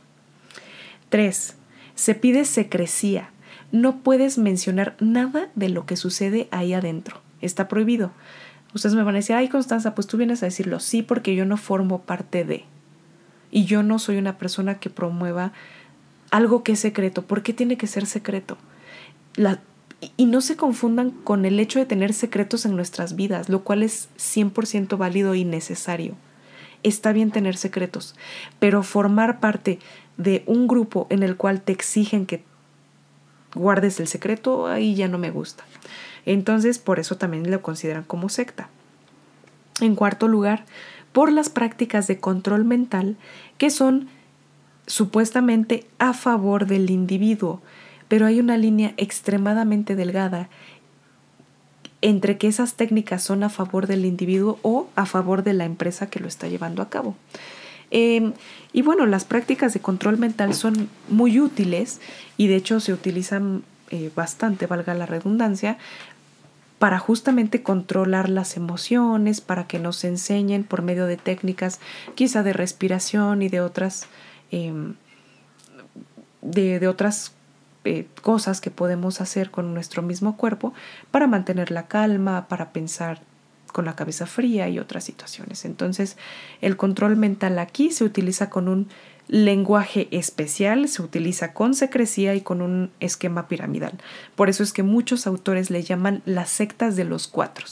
[1.11, 1.55] 3.
[1.95, 3.31] Se pide secrecía.
[3.73, 7.21] No puedes mencionar nada de lo que sucede ahí adentro.
[7.41, 8.13] Está prohibido.
[8.75, 11.45] Ustedes me van a decir, ay Constanza, pues tú vienes a decirlo, sí, porque yo
[11.45, 12.65] no formo parte de.
[13.51, 15.53] Y yo no soy una persona que promueva
[16.31, 17.23] algo que es secreto.
[17.23, 18.59] ¿Por qué tiene que ser secreto?
[20.17, 23.83] Y no se confundan con el hecho de tener secretos en nuestras vidas, lo cual
[23.83, 26.15] es 100% válido y necesario.
[26.83, 28.15] Está bien tener secretos,
[28.59, 29.79] pero formar parte
[30.19, 32.45] de un grupo en el cual te exigen que
[33.57, 35.65] guardes el secreto, ahí ya no me gusta.
[36.25, 38.69] Entonces, por eso también lo consideran como secta.
[39.81, 40.65] En cuarto lugar,
[41.13, 43.17] por las prácticas de control mental
[43.59, 44.09] que son
[44.87, 47.61] supuestamente a favor del individuo,
[48.09, 50.49] pero hay una línea extremadamente delgada
[52.03, 56.09] entre que esas técnicas son a favor del individuo o a favor de la empresa
[56.09, 57.17] que lo está llevando a cabo.
[57.99, 58.35] Em,
[58.75, 61.99] y bueno, las prácticas de control mental son muy útiles
[62.37, 65.79] y de hecho se utilizan eh, bastante, valga la redundancia,
[66.79, 71.81] para justamente controlar las emociones, para que nos enseñen por medio de técnicas
[72.15, 74.09] quizá de respiración y de otras,
[74.51, 74.97] em,
[76.43, 77.33] de, otras
[77.85, 80.75] eh, cosas que podemos hacer con nuestro mismo cuerpo
[81.11, 83.23] para mantener la calma, para pensar
[83.73, 85.65] con la cabeza fría y otras situaciones.
[85.65, 86.17] Entonces,
[86.61, 88.89] el control mental aquí se utiliza con un
[89.29, 93.93] lenguaje especial, se utiliza con secrecía y con un esquema piramidal.
[94.35, 97.67] Por eso es que muchos autores le llaman las sectas de los cuatro.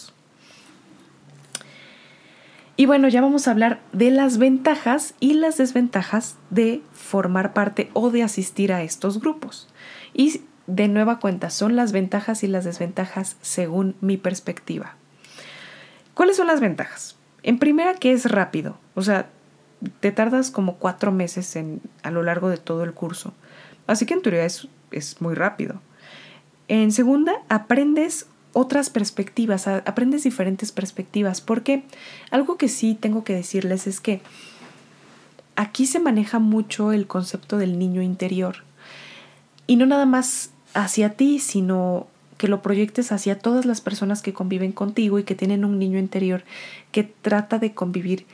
[2.76, 7.88] Y bueno, ya vamos a hablar de las ventajas y las desventajas de formar parte
[7.92, 9.68] o de asistir a estos grupos.
[10.12, 14.96] Y de nueva cuenta, son las ventajas y las desventajas según mi perspectiva.
[16.14, 17.16] ¿Cuáles son las ventajas?
[17.42, 18.78] En primera, que es rápido.
[18.94, 19.28] O sea,
[20.00, 23.34] te tardas como cuatro meses en, a lo largo de todo el curso.
[23.86, 25.80] Así que en teoría es, es muy rápido.
[26.68, 31.84] En segunda, aprendes otras perspectivas, aprendes diferentes perspectivas, porque
[32.30, 34.22] algo que sí tengo que decirles es que
[35.56, 38.58] aquí se maneja mucho el concepto del niño interior.
[39.66, 42.06] Y no nada más hacia ti, sino
[42.44, 45.98] que lo proyectes hacia todas las personas que conviven contigo y que tienen un niño
[45.98, 46.44] interior
[46.92, 48.26] que trata de convivir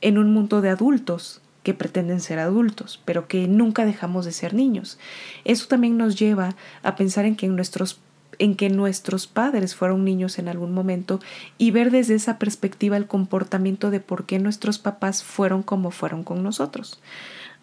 [0.00, 4.52] en un mundo de adultos que pretenden ser adultos, pero que nunca dejamos de ser
[4.52, 4.98] niños.
[5.44, 8.00] Eso también nos lleva a pensar en que nuestros
[8.40, 11.20] en que nuestros padres fueron niños en algún momento
[11.56, 16.24] y ver desde esa perspectiva el comportamiento de por qué nuestros papás fueron como fueron
[16.24, 17.00] con nosotros.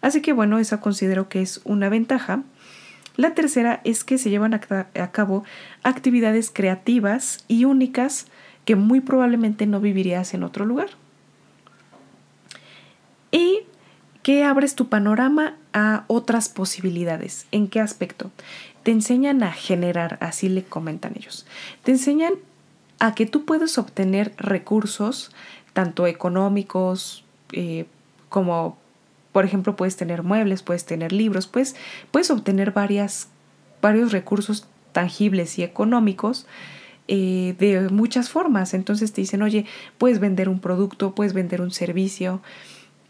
[0.00, 2.42] Así que bueno, esa considero que es una ventaja
[3.16, 5.44] la tercera es que se llevan a cabo
[5.82, 8.26] actividades creativas y únicas
[8.64, 10.90] que muy probablemente no vivirías en otro lugar.
[13.30, 13.60] Y
[14.22, 17.46] que abres tu panorama a otras posibilidades.
[17.52, 18.30] ¿En qué aspecto?
[18.82, 21.46] Te enseñan a generar, así le comentan ellos.
[21.82, 22.34] Te enseñan
[23.00, 25.30] a que tú puedes obtener recursos,
[25.72, 27.86] tanto económicos eh,
[28.28, 28.78] como
[29.34, 31.74] por ejemplo, puedes tener muebles, puedes tener libros, puedes,
[32.12, 33.30] puedes obtener varias,
[33.82, 36.46] varios recursos tangibles y económicos
[37.08, 38.74] eh, de muchas formas.
[38.74, 39.66] Entonces te dicen, oye,
[39.98, 42.42] puedes vender un producto, puedes vender un servicio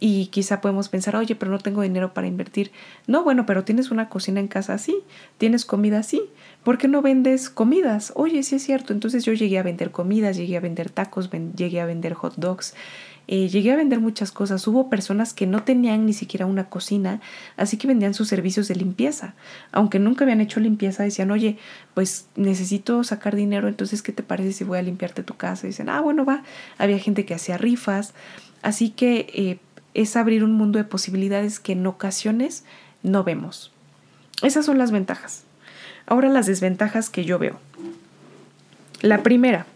[0.00, 2.72] y quizá podemos pensar, oye, pero no tengo dinero para invertir.
[3.06, 4.96] No, bueno, pero tienes una cocina en casa así,
[5.36, 6.22] tienes comida así.
[6.62, 8.14] ¿Por qué no vendes comidas?
[8.16, 8.94] Oye, sí es cierto.
[8.94, 12.74] Entonces yo llegué a vender comidas, llegué a vender tacos, llegué a vender hot dogs,
[13.26, 14.66] eh, llegué a vender muchas cosas.
[14.66, 17.20] Hubo personas que no tenían ni siquiera una cocina,
[17.56, 19.34] así que vendían sus servicios de limpieza.
[19.72, 21.58] Aunque nunca habían hecho limpieza, decían, oye,
[21.94, 25.66] pues necesito sacar dinero, entonces, ¿qué te parece si voy a limpiarte tu casa?
[25.66, 26.42] Dicen, ah, bueno, va.
[26.78, 28.14] Había gente que hacía rifas.
[28.62, 29.58] Así que eh,
[29.94, 32.64] es abrir un mundo de posibilidades que en ocasiones
[33.02, 33.72] no vemos.
[34.42, 35.44] Esas son las ventajas.
[36.06, 37.58] Ahora las desventajas que yo veo.
[39.00, 39.66] La primera,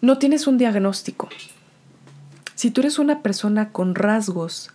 [0.00, 1.28] no tienes un diagnóstico.
[2.62, 4.70] Si tú eres una persona con rasgos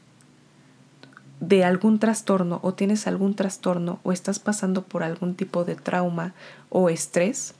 [1.40, 6.34] de algún trastorno o tienes algún trastorno o estás pasando por algún tipo de trauma
[6.68, 7.54] o estrés,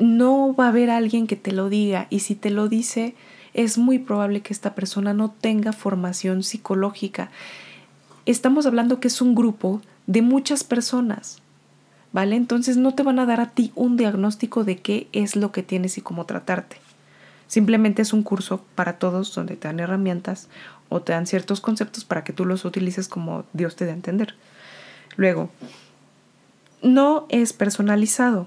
[0.00, 3.14] no va a haber alguien que te lo diga y si te lo dice
[3.54, 7.30] es muy probable que esta persona no tenga formación psicológica.
[8.26, 11.38] Estamos hablando que es un grupo de muchas personas.
[12.12, 12.34] ¿Vale?
[12.34, 15.62] Entonces no te van a dar a ti un diagnóstico de qué es lo que
[15.62, 16.89] tienes y cómo tratarte.
[17.50, 20.48] Simplemente es un curso para todos donde te dan herramientas
[20.88, 23.94] o te dan ciertos conceptos para que tú los utilices como Dios te dé a
[23.94, 24.36] entender.
[25.16, 25.50] Luego,
[26.80, 28.46] no es personalizado.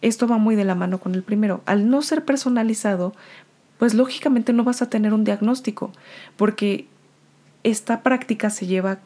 [0.00, 1.60] Esto va muy de la mano con el primero.
[1.66, 3.16] Al no ser personalizado,
[3.80, 5.90] pues lógicamente no vas a tener un diagnóstico,
[6.36, 6.86] porque
[7.64, 9.00] esta práctica se lleva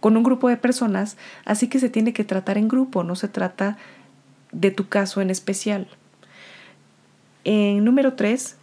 [0.00, 3.28] con un grupo de personas, así que se tiene que tratar en grupo, no se
[3.28, 3.76] trata
[4.50, 5.88] de tu caso en especial.
[7.44, 8.56] En número tres,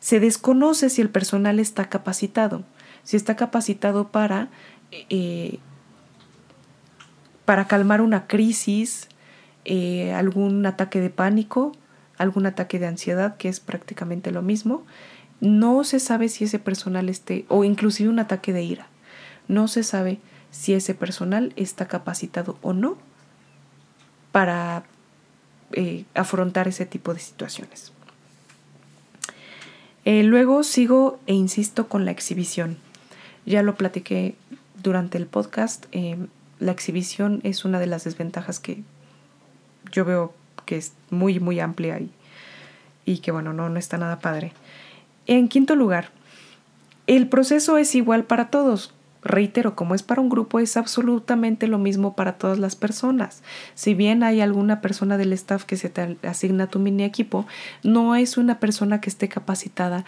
[0.00, 2.64] se desconoce si el personal está capacitado,
[3.04, 4.48] si está capacitado para,
[4.90, 5.58] eh,
[7.44, 9.08] para calmar una crisis,
[9.64, 11.72] eh, algún ataque de pánico,
[12.18, 14.84] algún ataque de ansiedad, que es prácticamente lo mismo.
[15.40, 18.86] No se sabe si ese personal esté, o inclusive un ataque de ira.
[19.48, 20.18] No se sabe
[20.50, 22.96] si ese personal está capacitado o no
[24.32, 24.84] para
[25.72, 27.92] eh, afrontar ese tipo de situaciones.
[30.04, 32.76] Eh, luego sigo e insisto con la exhibición.
[33.46, 34.34] Ya lo platiqué
[34.82, 35.86] durante el podcast.
[35.92, 36.16] Eh,
[36.58, 38.82] la exhibición es una de las desventajas que
[39.90, 40.32] yo veo
[40.64, 42.10] que es muy, muy amplia y,
[43.04, 44.52] y que bueno, no, no está nada padre.
[45.26, 46.10] En quinto lugar,
[47.06, 48.92] el proceso es igual para todos.
[49.24, 53.42] Reitero, como es para un grupo, es absolutamente lo mismo para todas las personas.
[53.74, 57.46] Si bien hay alguna persona del staff que se te asigna a tu mini equipo,
[57.84, 60.04] no es una persona que esté capacitada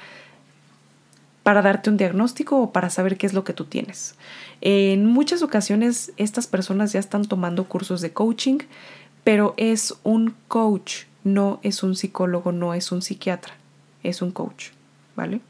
[1.44, 4.16] para darte un diagnóstico o para saber qué es lo que tú tienes.
[4.60, 8.58] En muchas ocasiones estas personas ya están tomando cursos de coaching,
[9.22, 13.54] pero es un coach, no es un psicólogo, no es un psiquiatra,
[14.02, 14.70] es un coach,
[15.14, 15.40] ¿vale?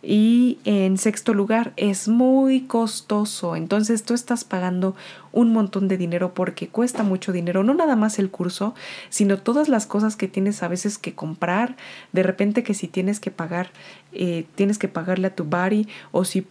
[0.00, 3.56] Y en sexto lugar, es muy costoso.
[3.56, 4.94] Entonces tú estás pagando
[5.32, 7.64] un montón de dinero porque cuesta mucho dinero.
[7.64, 8.74] No nada más el curso,
[9.08, 11.76] sino todas las cosas que tienes a veces que comprar.
[12.12, 13.70] De repente que si tienes que pagar,
[14.12, 16.46] eh, tienes que pagarle a tu body o si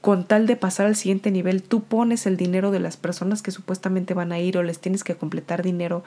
[0.00, 3.52] con tal de pasar al siguiente nivel, tú pones el dinero de las personas que
[3.52, 6.02] supuestamente van a ir o les tienes que completar dinero.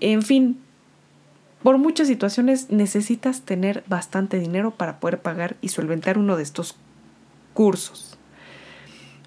[0.00, 0.58] En fin,
[1.66, 6.76] por muchas situaciones necesitas tener bastante dinero para poder pagar y solventar uno de estos
[7.54, 8.16] cursos.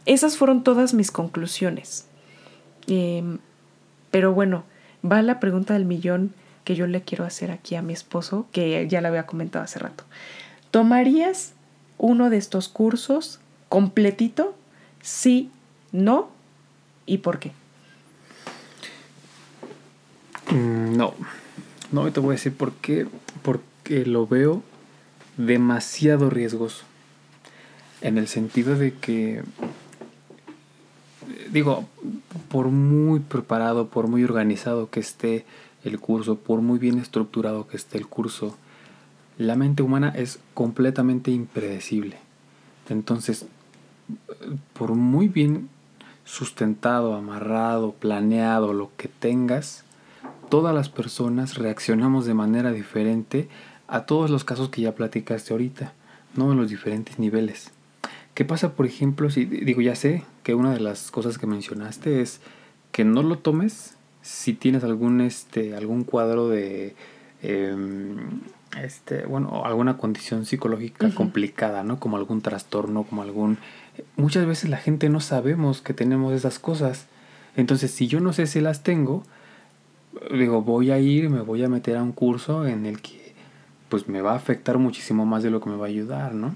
[0.06, 2.08] Esas fueron todas mis conclusiones.
[2.88, 3.40] Em,
[4.10, 4.64] pero bueno,
[5.04, 6.34] va la pregunta del millón
[6.64, 9.80] que yo le quiero hacer aquí a mi esposo, que ya le había comentado hace
[9.80, 10.06] rato.
[10.72, 11.52] ¿Tomarías
[11.98, 14.56] uno de estos cursos completito?
[15.02, 15.52] Sí,
[15.92, 16.30] no
[17.06, 17.52] y por qué.
[20.52, 21.14] Mm, no.
[21.92, 23.08] No, te voy a decir por qué.
[23.42, 24.64] Porque lo veo
[25.38, 26.84] demasiado riesgoso.
[28.02, 29.44] En el sentido de que,
[31.52, 31.88] digo,
[32.50, 35.46] por muy preparado, por muy organizado que esté
[35.84, 38.58] el curso, por muy bien estructurado que esté el curso,
[39.38, 42.18] la mente humana es completamente impredecible.
[42.90, 43.46] Entonces,
[44.74, 45.70] por muy bien
[46.26, 49.84] sustentado, amarrado, planeado, lo que tengas,
[50.50, 53.48] todas las personas reaccionamos de manera diferente
[53.88, 55.94] a todos los casos que ya platicaste ahorita,
[56.36, 56.52] ¿no?
[56.52, 57.72] En los diferentes niveles.
[58.34, 62.22] ¿Qué pasa, por ejemplo, si digo, ya sé que una de las cosas que mencionaste
[62.22, 62.40] es
[62.92, 66.96] que no lo tomes si tienes algún, este, algún cuadro de,
[67.42, 68.42] em,
[68.82, 72.00] este, bueno, alguna condición psicológica complicada, ¿no?
[72.00, 73.58] Como algún trastorno, como algún...
[74.16, 77.08] Muchas veces la gente no sabemos que tenemos esas cosas.
[77.56, 79.24] Entonces, si yo no sé si las tengo,
[80.32, 83.34] digo, voy a ir, me voy a meter a un curso en el que
[83.90, 86.56] pues me va a afectar muchísimo más de lo que me va a ayudar, ¿no?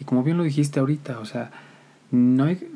[0.00, 1.50] Y como bien lo dijiste ahorita, o sea,
[2.10, 2.70] no hay,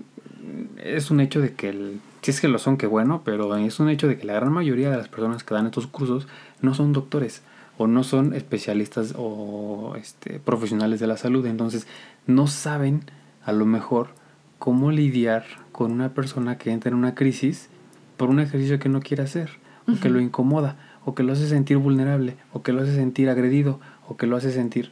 [0.83, 3.81] es un hecho de que el, si es que lo son, qué bueno, pero es
[3.81, 6.27] un hecho de que la gran mayoría de las personas que dan estos cursos
[6.61, 7.43] no son doctores
[7.79, 11.87] o no son especialistas o este, profesionales de la salud, entonces
[12.27, 13.03] no saben
[13.45, 14.09] a lo mejor
[14.59, 17.69] cómo lidiar con una persona que entra en una crisis
[18.17, 21.49] por un ejercicio que no quiere hacer o que lo incomoda, o que lo hace
[21.49, 24.91] sentir vulnerable, o que lo hace sentir agredido, o que lo hace sentir...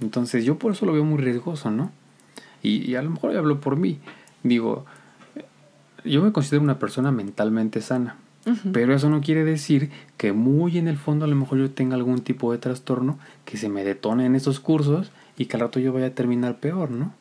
[0.00, 1.90] Entonces yo por eso lo veo muy riesgoso, ¿no?
[2.62, 3.98] Y, a lo mejor yo hablo por mí.
[4.42, 4.84] Digo,
[6.04, 8.16] yo me considero una persona mentalmente sana,
[8.72, 11.96] pero eso no quiere decir que muy en el fondo a lo mejor yo tenga
[11.96, 15.80] algún tipo de trastorno que se me detone en esos cursos y que al rato
[15.80, 17.12] yo vaya a terminar peor, ¿no?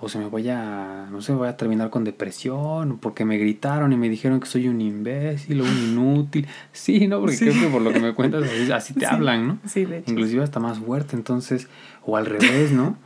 [0.00, 3.96] O se me vaya, no sé, voy a terminar con depresión, porque me gritaron y
[3.96, 6.46] me dijeron que soy un imbécil o un inútil.
[6.72, 7.20] Sí, ¿no?
[7.20, 9.58] Porque creo que por lo que me cuentas, así, te hablan, ¿no?
[9.66, 10.10] Sí, de hecho.
[10.10, 11.68] Inclusive hasta más fuerte, entonces,
[12.04, 12.96] o al revés, ¿no?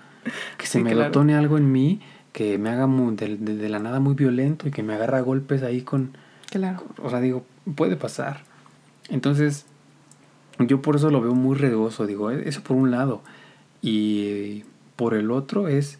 [0.56, 2.00] Que se me detone algo en mí
[2.32, 5.62] que me haga muy, de, de, la nada muy violento y que me agarra golpes
[5.62, 6.16] ahí con...
[6.50, 6.82] Claro.
[7.02, 7.44] O sea, digo,
[7.76, 8.42] puede pasar.
[9.08, 9.66] Entonces,
[10.58, 13.22] yo por eso lo veo muy riesgoso, digo, e, eso por un lado.
[13.82, 14.64] Y
[14.96, 15.98] por el otro es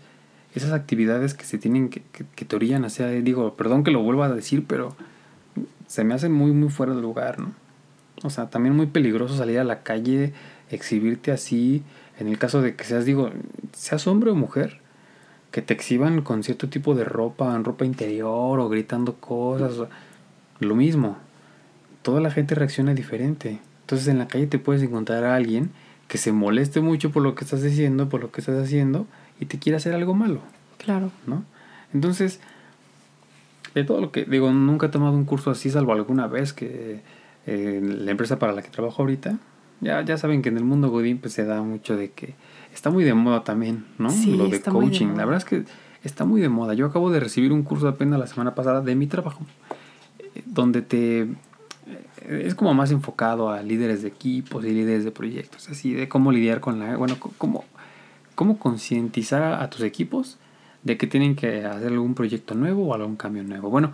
[0.54, 4.26] esas actividades que se tienen que, que, te orillan hacia, digo, perdón que lo vuelva
[4.26, 4.96] a decir, pero
[5.88, 7.52] se me hace muy, muy fuera de lugar, ¿no?
[8.22, 10.32] O sea, también muy peligroso salir a la calle,
[10.70, 11.82] exhibirte así,
[12.18, 13.30] en el caso de que seas, digo,
[13.72, 14.80] seas hombre o mujer,
[15.50, 19.88] que te exhiban con cierto tipo de ropa, en ropa interior o gritando cosas,
[20.60, 21.18] lo mismo.
[22.02, 23.60] Toda la gente reacciona diferente.
[23.82, 25.70] Entonces en la calle te puedes encontrar a alguien
[26.08, 29.06] que se moleste mucho por lo que estás diciendo, por lo que estás haciendo
[29.40, 30.40] y te quiere hacer algo malo.
[30.78, 31.10] Claro.
[31.26, 31.44] ¿No?
[31.92, 32.40] Entonces,
[33.74, 37.02] de todo lo que digo, nunca he tomado un curso así, salvo alguna vez que
[37.46, 39.38] eh, la empresa para la que trabajo ahorita,
[39.80, 42.34] ya, ya saben que en el mundo Godín pues se da mucho de que
[42.72, 44.08] está muy de moda también, ¿no?
[44.36, 45.08] Lo de coaching.
[45.08, 45.64] la verdad es que
[46.02, 46.74] está muy de moda.
[46.74, 49.44] Yo acabo de recibir un curso apenas la semana pasada de mi trabajo,
[50.18, 51.26] eh, donde te eh,
[52.46, 56.32] es como más enfocado a líderes de equipos y líderes de proyectos, así de cómo
[56.32, 57.64] lidiar con la, bueno, cómo,
[58.34, 60.38] cómo concientizar a, tus equipos
[60.82, 63.70] de que tienen que hacer algún proyecto nuevo o algún cambio nuevo.
[63.70, 63.92] Bueno,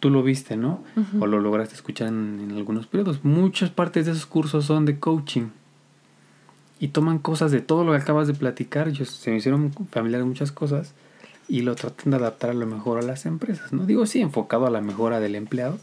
[0.00, 0.82] tú lo viste, ¿no?
[1.20, 3.24] O lo lograste escuchar en, en, algunos periodos.
[3.24, 5.48] Muchas partes de esos cursos son de coaching.
[6.78, 8.90] Y toman cosas de todo lo que acabas de platicar.
[8.90, 10.94] Yo, se me hicieron familiares muchas cosas.
[11.48, 13.84] Y lo tratan de adaptar a lo mejor a las empresas, ¿no?
[13.84, 15.78] Digo, sí, enfocado a la mejora del empleado.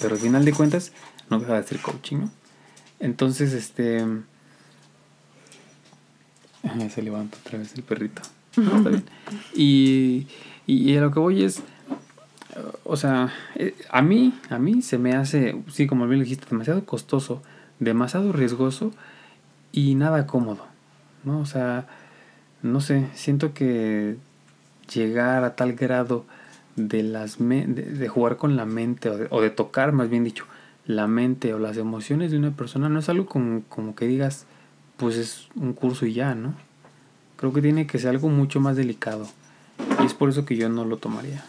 [0.00, 0.92] Pero al final de cuentas,
[1.30, 2.30] no deja de ser coaching, ¿no?
[2.98, 4.04] Entonces, este...
[6.90, 8.22] Se levanta otra vez el perrito.
[8.56, 9.04] está bien.
[9.54, 10.26] Y,
[10.66, 11.62] y a lo que voy es
[12.84, 16.84] o sea, eh, a mí, a mí se me hace, sí, como bien dijiste, demasiado
[16.84, 17.42] costoso,
[17.78, 18.92] demasiado riesgoso
[19.72, 20.66] y nada cómodo,
[21.24, 21.40] ¿no?
[21.40, 21.86] O sea,
[22.62, 24.16] no sé, siento que
[24.92, 26.24] llegar a tal grado
[26.76, 30.44] de las de, jugar con la mente o de, o de, tocar, más bien dicho,
[30.86, 34.46] la mente o las emociones de una persona no es algo como, como que digas,
[34.96, 36.54] pues es un curso y ya, ¿no?
[37.36, 39.28] Creo que tiene que ser algo mucho más delicado
[40.00, 41.44] y es por eso que yo no lo tomaría.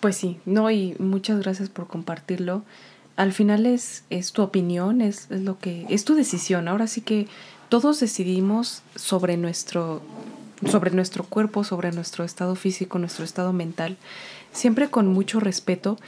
[0.00, 2.62] Pues sí, no, y muchas gracias por compartirlo.
[3.16, 6.68] Al final es, es tu opinión, es, es lo que, es tu decisión.
[6.68, 7.26] Ahora sí que
[7.68, 10.02] todos decidimos sobre nuestro,
[10.70, 13.96] sobre nuestro cuerpo, sobre nuestro estado físico, nuestro estado mental,
[14.52, 15.98] siempre con mucho respeto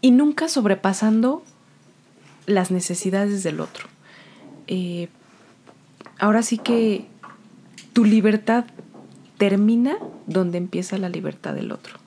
[0.00, 1.42] y nunca sobrepasando
[2.46, 3.88] las necesidades del otro.
[4.68, 5.08] Eh,
[6.18, 7.06] ahora sí que
[7.92, 8.64] tu libertad
[9.38, 9.96] termina
[10.26, 11.98] donde empieza la libertad del otro.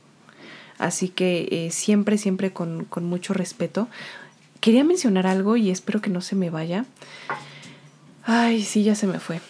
[0.78, 3.88] Así que eh, siempre, siempre con, mucho respeto.
[4.60, 6.86] Quería mencionar algo y espero que no se me vaya.
[8.24, 9.42] Ay, sí, ya se me fue.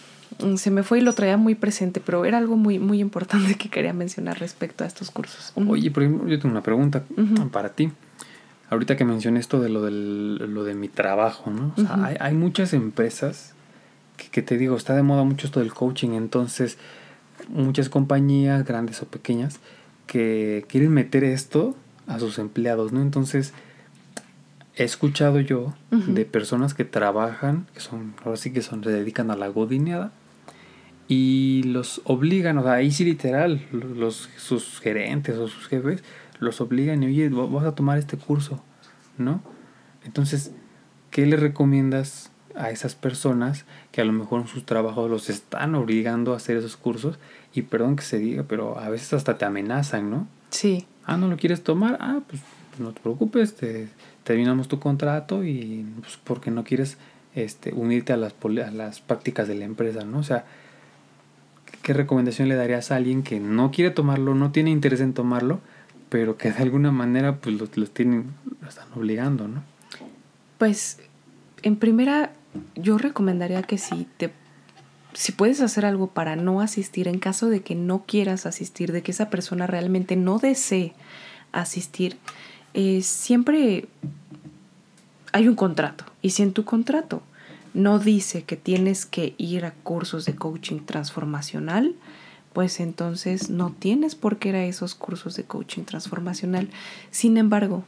[0.43, 3.55] Mm, se me fue y lo traía muy presente, pero era algo muy, muy importante
[3.57, 5.53] que quería mencionar respecto a estos cursos.
[5.55, 7.03] Oye, por ejemplo, yo tengo una pregunta
[7.51, 7.91] para ti.
[8.71, 11.73] Ahorita que mencioné esto de lo, del, lo de mi trabajo, ¿no?
[11.77, 13.53] O sea, hay, muchas empresas
[14.17, 16.79] que, que, te digo, está de moda mucho esto del coaching, entonces
[17.49, 19.59] muchas compañías, grandes o pequeñas,
[20.07, 21.75] que quieren meter esto
[22.07, 23.01] a sus empleados, ¿no?
[23.01, 23.53] Entonces,
[24.75, 29.31] he escuchado yo de personas que trabajan, que son, ahora sí que son, se dedican
[29.31, 30.11] a la godineada,
[31.07, 36.03] y los obligan, o sea, ahí sí literal, los, sus gerentes o sus jefes
[36.41, 38.61] los obligan y, oye, vas a tomar este curso,
[39.17, 39.41] ¿no?
[40.03, 40.51] Entonces,
[41.11, 45.75] ¿qué le recomiendas a esas personas que a lo mejor en sus trabajos los están
[45.75, 47.17] obligando a hacer esos cursos
[47.53, 50.27] y perdón que se diga, pero a veces hasta te amenazan, ¿no?
[50.49, 50.85] Sí.
[51.05, 51.97] Ah, ¿no lo quieres tomar?
[52.01, 52.41] Ah, pues
[52.79, 53.87] no te preocupes, te,
[54.23, 56.97] terminamos tu contrato y pues porque no quieres
[57.35, 60.19] este, unirte a las, a las prácticas de la empresa, ¿no?
[60.19, 60.45] O sea,
[61.83, 65.61] ¿qué recomendación le darías a alguien que no quiere tomarlo, no tiene interés en tomarlo,
[66.11, 69.63] pero que de alguna manera pues los, los tienen, lo están obligando, ¿no?
[70.57, 70.99] Pues
[71.63, 72.33] en primera
[72.75, 74.33] yo recomendaría que si te
[75.13, 79.03] si puedes hacer algo para no asistir en caso de que no quieras asistir, de
[79.03, 80.93] que esa persona realmente no desee
[81.53, 82.17] asistir,
[82.73, 83.87] eh, siempre
[85.31, 86.03] hay un contrato.
[86.21, 87.23] Y si en tu contrato
[87.73, 91.95] no dice que tienes que ir a cursos de coaching transformacional,
[92.53, 96.69] pues entonces no tienes por qué ir a esos cursos de coaching transformacional.
[97.09, 97.83] Sin embargo,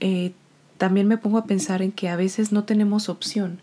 [0.00, 0.32] eh,
[0.76, 3.60] también me pongo a pensar en que a veces no tenemos opción.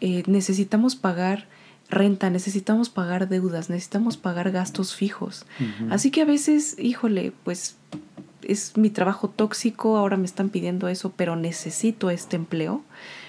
[0.00, 1.46] Eh, necesitamos pagar
[1.90, 5.44] renta, necesitamos pagar deudas, necesitamos pagar gastos fijos.
[5.90, 7.76] Así que a veces, híjole, pues
[8.42, 12.82] es mi trabajo tóxico, ahora me están pidiendo eso, pero necesito este empleo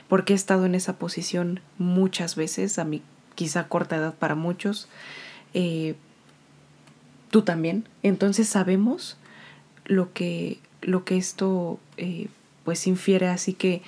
[0.07, 3.01] porque he estado en esa posición muchas veces, a mi
[3.35, 4.87] quizá corta edad para muchos.
[5.53, 5.95] Eh,
[7.35, 7.83] tú también.
[8.01, 9.17] Entonces sabemos
[9.83, 12.29] lo que, lo que esto eh,
[12.63, 13.27] pues infiere.
[13.27, 13.81] Así que,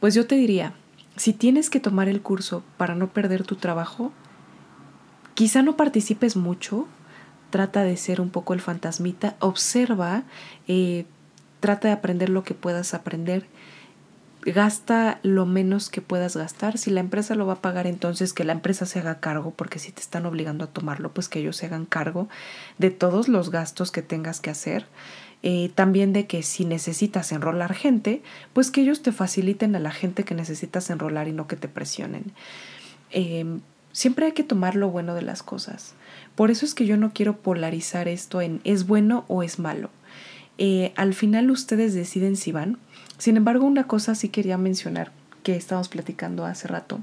[0.00, 0.72] pues yo te diría,
[1.18, 4.10] si tienes que tomar el curso para no perder tu trabajo,
[5.34, 6.88] quizá no participes mucho,
[7.50, 10.22] trata de ser un poco el fantasmita, observa,
[10.66, 11.04] eh,
[11.60, 13.44] trata de aprender lo que puedas aprender,
[14.44, 18.44] gasta lo menos que puedas gastar, si la empresa lo va a pagar entonces que
[18.44, 21.56] la empresa se haga cargo, porque si te están obligando a tomarlo, pues que ellos
[21.56, 22.28] se hagan cargo
[22.78, 24.86] de todos los gastos que tengas que hacer.
[25.44, 29.90] Eh, también de que si necesitas enrolar gente, pues que ellos te faciliten a la
[29.90, 32.32] gente que necesitas enrolar y no que te presionen.
[33.10, 33.60] Em,
[33.90, 35.94] siempre hay que tomar lo bueno de las cosas.
[36.36, 39.90] Por eso es que yo no quiero polarizar esto en es bueno o es malo.
[40.58, 42.78] Eh, al final ustedes deciden si van.
[43.22, 45.12] Sin embargo, una cosa sí quería mencionar
[45.44, 46.98] que estábamos platicando hace rato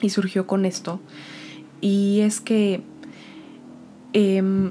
[0.00, 0.98] y surgió con esto.
[1.82, 2.82] Y es que
[4.14, 4.70] em,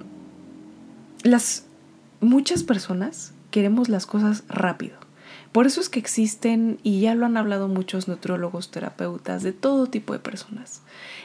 [1.21, 1.65] las
[2.19, 4.97] muchas personas queremos las cosas rápido.
[5.51, 9.85] Por eso es que existen, y ya lo han hablado muchos nutriólogos, terapeutas, de todo
[9.85, 10.81] tipo de personas.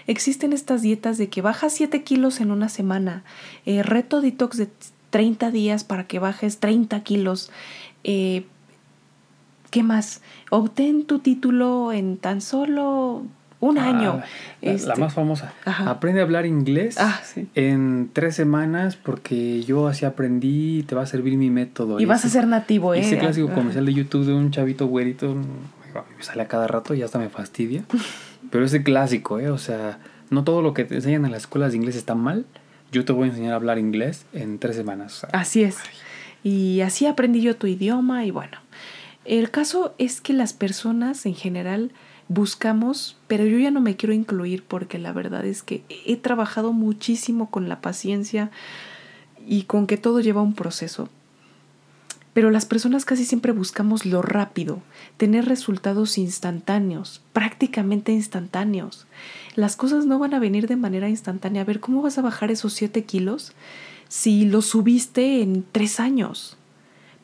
[0.06, 3.24] Existen estas dietas de que bajas 7 kilos en una semana,
[3.64, 4.68] eh, reto detox de
[5.08, 7.50] 30 días para que bajes 30 kilos.
[8.02, 8.44] Eh,
[9.74, 10.22] ¿Qué más?
[10.50, 13.24] Obtén tu título en tan solo
[13.58, 14.22] un ah, año.
[14.62, 15.52] La, este, más famosa.
[15.64, 17.20] Aprende a hablar inglés ah,
[17.56, 21.98] en tres semanas porque yo así aprendí y te va a servir mi método.
[21.98, 23.00] Y, vas a ser nativo, ¿eh?
[23.00, 27.02] Ese clásico comercial de YouTube de un chavito güerito me sale a cada rato y
[27.02, 27.82] hasta me fastidia.
[28.52, 29.50] Pero ese clásico, ¿eh?
[29.50, 29.98] O sea,
[30.30, 32.46] no todo lo que te enseñan en las escuelas de inglés está mal.
[32.92, 35.26] Yo te voy a enseñar a hablar inglés en tres semanas.
[35.32, 35.78] así es.
[36.44, 38.58] Y así aprendí yo tu idioma y bueno.
[39.24, 41.92] El caso es que las personas en general
[42.28, 46.72] buscamos, pero yo ya no me quiero incluir porque la verdad es que he trabajado
[46.72, 48.50] muchísimo con la paciencia
[49.46, 51.08] y con que todo lleva un proceso.
[52.34, 54.82] Pero las personas casi siempre buscamos lo rápido,
[55.16, 59.06] tener resultados instantáneos, prácticamente instantáneos.
[59.54, 61.62] Las cosas no van a venir de manera instantánea.
[61.62, 63.52] A ver, ¿cómo vas a bajar esos 7 kilos
[64.08, 66.58] si los subiste en tres años?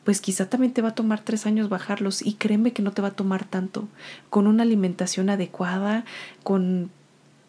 [0.03, 3.01] Pues quizá también te va a tomar tres años bajarlos y créeme que no te
[3.01, 3.87] va a tomar tanto.
[4.29, 6.05] Con una alimentación adecuada,
[6.43, 6.89] con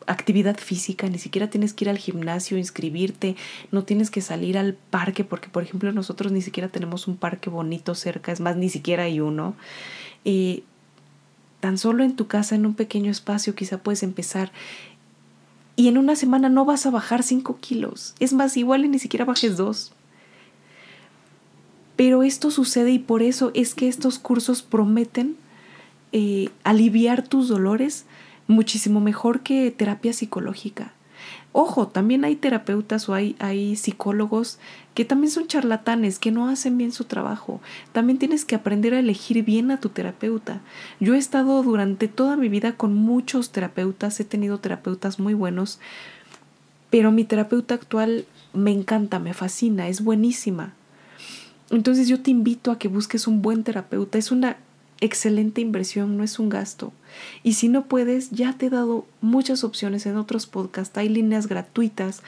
[0.06, 3.36] actividad física, ni siquiera tienes que ir al gimnasio, inscribirte,
[3.70, 7.50] no tienes que salir al parque, porque por ejemplo nosotros ni siquiera tenemos un parque
[7.50, 9.54] bonito cerca, es más, ni siquiera hay uno.
[10.24, 10.62] Eh,
[11.60, 14.52] tan solo en tu casa, en un pequeño espacio, quizá puedes empezar.
[15.76, 18.14] Y en una semana no vas a bajar cinco kilos.
[18.20, 19.92] Es más, igual y ni siquiera bajes dos.
[21.96, 25.36] Pero esto sucede y por eso es que estos cursos prometen
[26.12, 28.06] eh, aliviar tus dolores
[28.46, 30.92] muchísimo mejor que terapia psicológica.
[31.52, 34.58] Ojo, también hay terapeutas o hay, hay psicólogos
[34.94, 37.60] que también son charlatanes, que no hacen bien su trabajo.
[37.92, 40.60] También tienes que aprender a elegir bien a tu terapeuta.
[40.98, 45.78] Yo he estado durante toda mi vida con muchos terapeutas, he tenido terapeutas muy buenos,
[46.90, 48.24] pero mi terapeuta actual
[48.54, 50.72] me encanta, me fascina, es buenísima.
[51.72, 54.18] Entonces yo te invito a que busques un buen terapeuta.
[54.18, 54.58] Es una
[55.00, 56.92] excelente inversión, no es un gasto.
[57.42, 60.96] Y si no puedes, ya te he dado muchas opciones en otros podcasts.
[60.98, 62.22] Hay líneas gratuitas.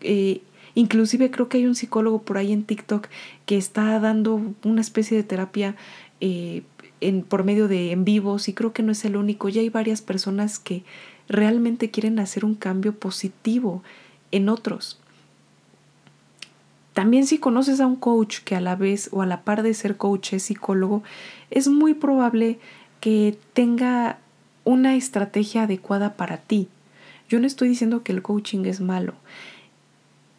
[0.00, 0.42] Eh,
[0.74, 3.06] inclusive creo que hay un psicólogo por ahí en TikTok
[3.46, 5.76] que está dando una especie de terapia
[6.20, 6.62] eh,
[7.00, 9.48] en, por medio de en vivos y creo que no es el único.
[9.48, 10.82] Ya hay varias personas que
[11.28, 13.82] realmente quieren hacer un cambio positivo
[14.32, 15.01] en otros.
[16.92, 19.74] También si conoces a un coach que a la vez o a la par de
[19.74, 21.02] ser coach es psicólogo,
[21.50, 22.58] es muy probable
[23.00, 24.18] que tenga
[24.64, 26.68] una estrategia adecuada para ti.
[27.28, 29.14] Yo no estoy diciendo que el coaching es malo,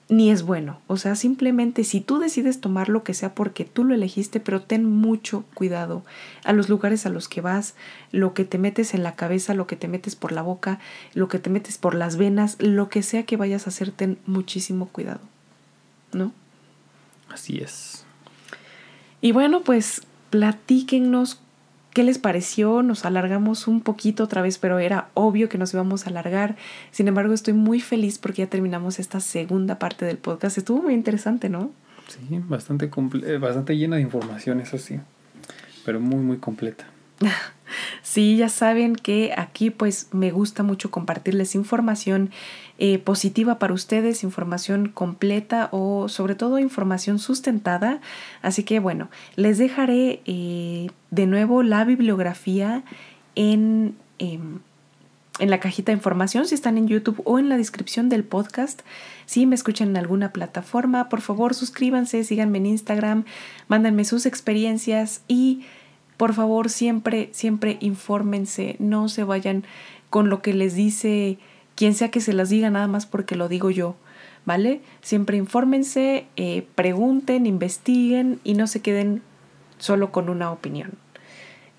[0.10, 0.80] ni es bueno.
[0.86, 4.62] O sea, simplemente si tú decides tomar lo que sea porque tú lo elegiste, pero
[4.62, 6.04] ten mucho cuidado
[6.44, 7.74] a los lugares a los que vas,
[8.12, 10.80] lo que te metes en la cabeza, lo que te metes por la boca,
[11.16, 14.20] lo que te metes por las venas, lo que sea que vayas a hacer, ten
[14.28, 15.22] muchísimo cuidado.
[16.14, 16.32] ¿No?
[17.34, 18.06] Así es.
[19.22, 21.40] Y bueno, pues platíquennos
[21.94, 22.84] qué les pareció.
[22.84, 26.56] Nos alargamos un poquito otra vez, pero era obvio que nos íbamos a alargar.
[26.92, 30.58] Sin embargo, estoy muy feliz porque ya terminamos esta segunda parte del podcast.
[30.58, 31.72] Estuvo muy interesante, ¿no?
[32.08, 32.92] Sí, bastante,
[33.26, 35.00] eh, bastante llena de información, eso sí,
[35.86, 36.86] pero muy, muy completa.
[38.04, 42.30] Sí, ya saben que aquí pues me gusta mucho compartirles información
[42.80, 48.02] eh, positiva para ustedes, información completa o sobre todo información sustentada.
[48.42, 52.84] Así que bueno, les dejaré eh, de nuevo la bibliografía
[53.36, 54.60] en, em,
[55.40, 58.82] en la cajita de información si están en YouTube o en la descripción del podcast.
[59.28, 63.26] Si me escuchan en alguna plataforma, por favor suscríbanse, síganme en Instagram,
[63.68, 65.64] mándenme sus experiencias y
[66.18, 69.64] por favor siempre, siempre infórmense, no se vayan
[70.10, 71.38] con lo que les dice
[71.76, 73.96] quien sea que se las diga nada más porque lo digo yo.
[74.46, 74.82] ¿Vale?
[75.02, 79.22] Siempre infórmense, eh, pregunten, investiguen y no se queden
[79.78, 80.92] solo con una opinión.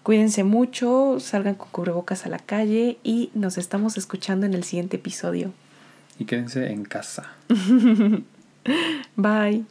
[0.02, 4.96] Cuídense mucho, salgan con cubrebocas a la calle y nos estamos escuchando en el siguiente
[4.96, 5.52] episodio.
[6.18, 7.32] Y quédense en casa.
[9.16, 9.64] Bye.